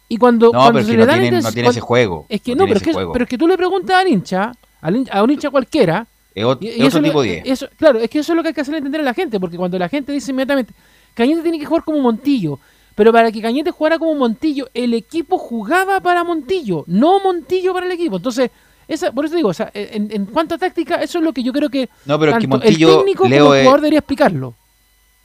[0.09, 1.81] Y cuando, No, cuando pero es se que le no da tiene, no tiene ese
[1.81, 2.25] juego.
[2.29, 3.11] Es que no pero, es que, juego.
[3.13, 6.67] pero es que tú le preguntas al hincha, al a un hincha cualquiera, Es y-
[6.67, 7.43] es otro tipo 10.
[7.45, 9.39] eso- claro, es que eso es lo que hay que hacerle entender a la gente,
[9.39, 10.73] porque cuando la gente dice inmediatamente,
[11.13, 12.59] Cañete tiene que jugar como Montillo,
[12.95, 17.85] pero para que Cañete jugara como Montillo, el equipo jugaba para Montillo, no Montillo para
[17.87, 18.17] el equipo.
[18.17, 18.51] Entonces,
[18.87, 21.43] esa, por eso digo, o sea, en, en cuanto a táctica, eso es lo que
[21.43, 23.99] yo creo que No, pero que Montillo, el técnico Leo, como el es- jugador debería
[23.99, 24.53] explicarlo.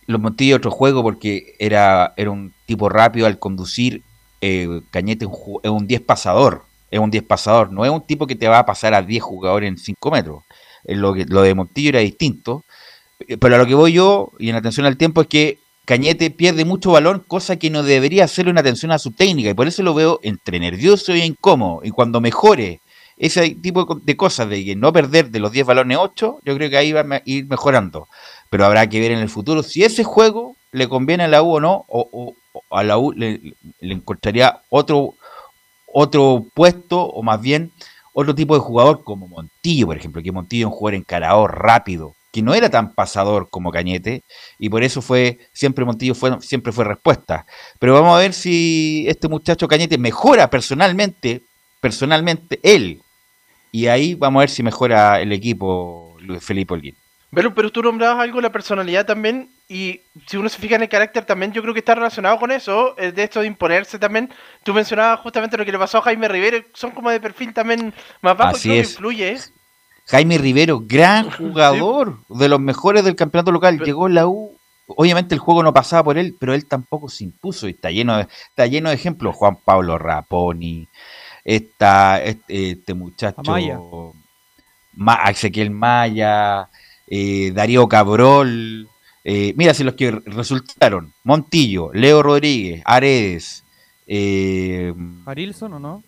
[0.06, 4.02] Los Montillo otro juego porque era, era un tipo rápido al conducir.
[4.44, 6.64] eh, Cañete es un ju- es un 10 pasador.
[6.92, 7.72] Es un 10 pasador.
[7.72, 10.44] No es un tipo que te va a pasar a 10 jugadores en 5 metros.
[10.84, 12.64] Eh, Lo, que, lo de Montillo era distinto.
[13.28, 16.30] Eh, Pero a lo que voy yo, y en atención al tiempo, es que Cañete
[16.30, 19.50] pierde mucho balón, cosa que no debería hacerle una atención a su técnica.
[19.50, 21.80] Y por eso lo veo entre nervioso y incómodo.
[21.84, 22.80] Y cuando mejore
[23.16, 26.54] ese tipo de co- de cosas, de no perder de los 10 balones 8, yo
[26.56, 28.06] creo que ahí va a ir mejorando.
[28.50, 31.56] Pero habrá que ver en el futuro si ese juego le conviene a la U
[31.56, 32.34] o no, o
[32.70, 33.40] a la U le,
[33.80, 35.14] le encontraría otro,
[35.92, 37.72] otro puesto, o más bien
[38.12, 42.14] otro tipo de jugador como Montillo, por ejemplo, que Montillo es un jugador encarador rápido,
[42.30, 44.22] que no era tan pasador como Cañete,
[44.58, 47.46] y por eso fue, siempre Montillo fue, siempre fue respuesta.
[47.78, 51.42] Pero vamos a ver si este muchacho Cañete mejora personalmente,
[51.80, 53.02] personalmente él,
[53.70, 56.96] y ahí vamos a ver si mejora el equipo Luis Felipe Holguín.
[57.34, 60.88] Pero, pero tú nombrabas algo la personalidad también, y si uno se fija en el
[60.88, 64.30] carácter también, yo creo que está relacionado con eso, eh, de esto de imponerse también.
[64.62, 67.92] Tú mencionabas justamente lo que le pasó a Jaime Rivero, son como de perfil también
[68.20, 68.88] más bajo, Así y es.
[68.88, 69.32] que influye.
[69.32, 69.38] ¿eh?
[70.06, 74.58] Jaime Rivero, gran jugador, de los mejores del campeonato local, llegó en la U.
[74.88, 78.16] Obviamente el juego no pasaba por él, pero él tampoco se impuso y está lleno
[78.18, 79.34] de, está lleno de ejemplos.
[79.36, 80.88] Juan Pablo Raponi,
[81.44, 83.78] está este, este muchacho Amaya.
[84.94, 86.68] Ma- Ezequiel Maya,
[87.06, 88.88] eh, Darío Cabrol.
[89.24, 93.62] Eh, mira, si los que resultaron: Montillo, Leo Rodríguez, Aredes,
[94.06, 94.92] eh,
[95.26, 96.02] ¿Arilson o no?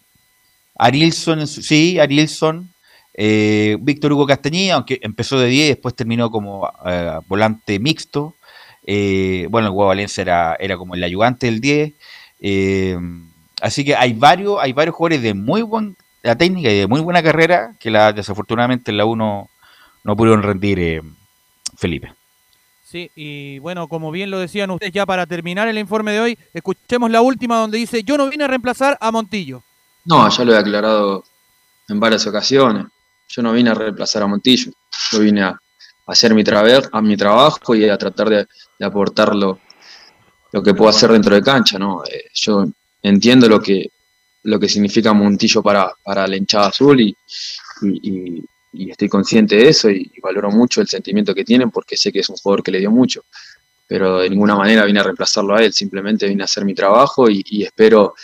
[0.76, 2.68] Arilson, sí, Arilson,
[3.14, 8.34] eh, Víctor Hugo Castañeda, aunque empezó de 10, después terminó como eh, volante mixto.
[8.86, 11.92] Bueno, el Hugo Valencia era, era como el ayudante del 10.
[12.40, 12.98] eh,
[13.62, 15.94] así que hay varios, hay varios jugadores de muy buena
[16.36, 19.48] técnica y de muy buena carrera que la, desafortunadamente en la 1
[20.04, 21.02] no pudieron rendir,
[21.76, 22.12] Felipe.
[22.94, 26.38] Sí, y bueno, como bien lo decían ustedes, ya para terminar el informe de hoy,
[26.52, 29.64] escuchemos la última donde dice, yo no vine a reemplazar a Montillo.
[30.04, 31.24] No, ya lo he aclarado
[31.88, 32.86] en varias ocasiones.
[33.30, 34.70] Yo no vine a reemplazar a Montillo.
[35.10, 35.60] Yo vine a,
[36.06, 38.46] hacer mi, traver- a mi trabajo y a tratar de,
[38.86, 39.58] aportar lo,
[40.52, 41.80] lo que puedo hacer dentro de cancha.
[41.80, 42.04] ¿no?
[42.04, 42.64] Eh, yo
[43.02, 43.90] entiendo lo que,
[44.44, 47.16] lo que significa Montillo para, para la hinchada azul y-
[48.74, 52.10] y estoy consciente de eso y, y valoro mucho el sentimiento que tienen porque sé
[52.12, 53.22] que es un jugador que le dio mucho.
[53.86, 57.28] Pero de ninguna manera vine a reemplazarlo a él, simplemente vine a hacer mi trabajo
[57.28, 58.14] y, y espero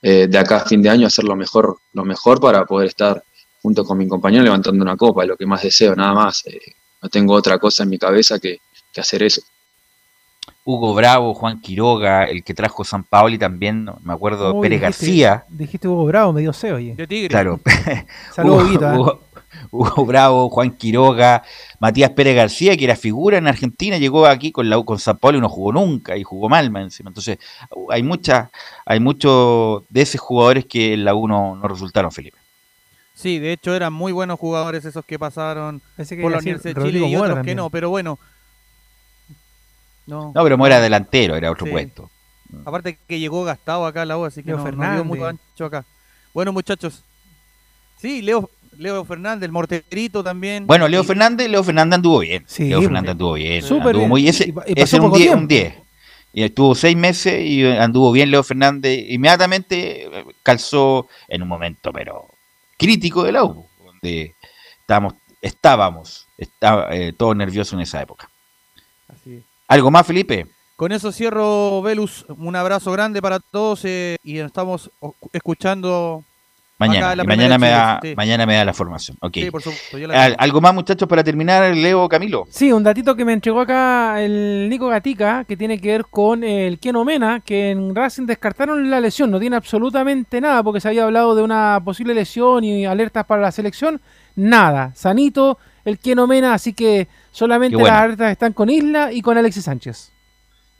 [0.00, 3.22] eh, de acá a fin de año hacer lo mejor, lo mejor para poder estar
[3.60, 6.44] junto con mi compañero levantando una copa, es lo que más deseo, nada más.
[6.46, 6.58] Eh,
[7.02, 8.58] no tengo otra cosa en mi cabeza que,
[8.92, 9.42] que hacer eso.
[10.64, 14.80] Hugo Bravo, Juan Quiroga, el que trajo San Paoli también, no- me acuerdo, Uy, Pérez
[14.80, 15.44] dijiste- García.
[15.48, 16.94] Dijiste Hugo Bravo, me dio C, oye.
[16.94, 17.28] De Tigre.
[17.28, 17.60] Claro.
[18.34, 18.96] Saludos, Hugo, ¿eh?
[18.96, 19.20] Hugo-
[19.70, 21.42] Hugo Bravo, Juan Quiroga,
[21.80, 25.18] Matías Pérez García, que era figura en Argentina, llegó aquí con la U- con San
[25.18, 27.10] Paulo y no jugó nunca, y jugó mal más encima.
[27.10, 27.38] Entonces,
[27.70, 28.50] uh, hay mucha,
[28.86, 32.38] hay muchos de esos jugadores que en la U no, no resultaron, Felipe.
[33.14, 36.80] Sí, de hecho eran muy buenos jugadores esos que pasaron que por la Universidad de
[36.80, 38.18] Rodrigo Chile y Mora otros que no, pero bueno.
[40.06, 41.72] No, No, pero Mora delantero, era otro Sí.
[41.72, 42.10] puesto.
[42.64, 45.04] Aparte que llegó gastado acá a la U, así que Leo no, no dio Fernández.
[45.06, 45.84] mucho ancho acá.
[46.34, 47.02] Bueno, muchachos.
[47.98, 50.66] Sí, Leo, Leo Fernández, el morterito también.
[50.66, 52.44] Bueno, Leo Y- Fernández, Leo Fernández anduvo bien.
[52.46, 53.62] Sí, Leo Fernández anduvo bien.
[53.62, 54.08] súper anduvo bien.
[54.08, 55.40] muy, ese, Y ese un poco 10, tiempo.
[55.42, 55.74] un 10.
[56.34, 59.04] Y estuvo seis meses y anduvo bien Leo Fernández.
[59.08, 62.26] Inmediatamente eh, calzó en un momento, pero
[62.78, 64.34] crítico de la U, donde
[64.80, 68.30] estábamos, estábamos estaba, eh, todos nerviosos en esa época.
[69.08, 69.42] Así es.
[69.68, 70.46] ¿Algo más, Felipe?
[70.76, 72.24] Con eso cierro, Velus.
[72.28, 74.90] Un abrazo grande para todos eh, y estamos
[75.32, 76.24] escuchando
[76.88, 79.16] Mañana, mañana, me da, mañana me da la formación.
[79.20, 79.50] Okay.
[80.38, 82.46] ¿Algo más, muchachos, para terminar, Leo Camilo?
[82.50, 86.44] Sí, un datito que me entregó acá el Nico Gatica, que tiene que ver con
[86.44, 90.88] el Keno Mena, que en Racing descartaron la lesión, no tiene absolutamente nada, porque se
[90.88, 94.00] había hablado de una posible lesión y alertas para la selección.
[94.34, 99.36] Nada, sanito el Keno Mena, así que solamente las alertas están con Isla y con
[99.36, 100.12] Alexis Sánchez.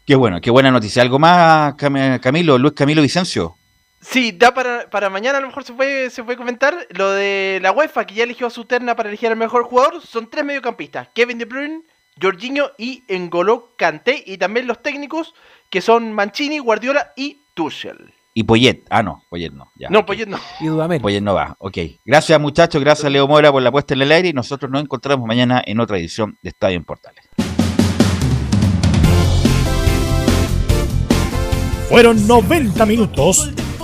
[0.06, 1.02] Qué bueno, qué buena noticia.
[1.02, 3.54] ¿Algo más, Camilo, Luis Camilo Vicencio?
[4.02, 7.60] Sí, da para, para mañana a lo mejor se puede, se puede comentar lo de
[7.62, 10.02] la UEFA que ya eligió a su terna para elegir al mejor jugador.
[10.04, 11.82] Son tres mediocampistas, Kevin De Bruyne,
[12.20, 14.24] Jorginho y Engolo Kanté.
[14.26, 15.34] Y también los técnicos
[15.70, 18.12] que son Mancini, Guardiola y Tuchel.
[18.34, 19.70] Y Poyet, ah no, Poyet no.
[19.76, 19.88] Ya.
[19.88, 20.38] No, Poyet no.
[20.58, 21.00] Y Dudamel.
[21.00, 21.78] Poyet no va, ok.
[22.04, 25.28] Gracias muchachos, gracias Leo Mora por la puesta en el aire y nosotros nos encontramos
[25.28, 27.24] mañana en otra edición de Estadio en Portales.
[31.88, 33.52] Fueron 90 minutos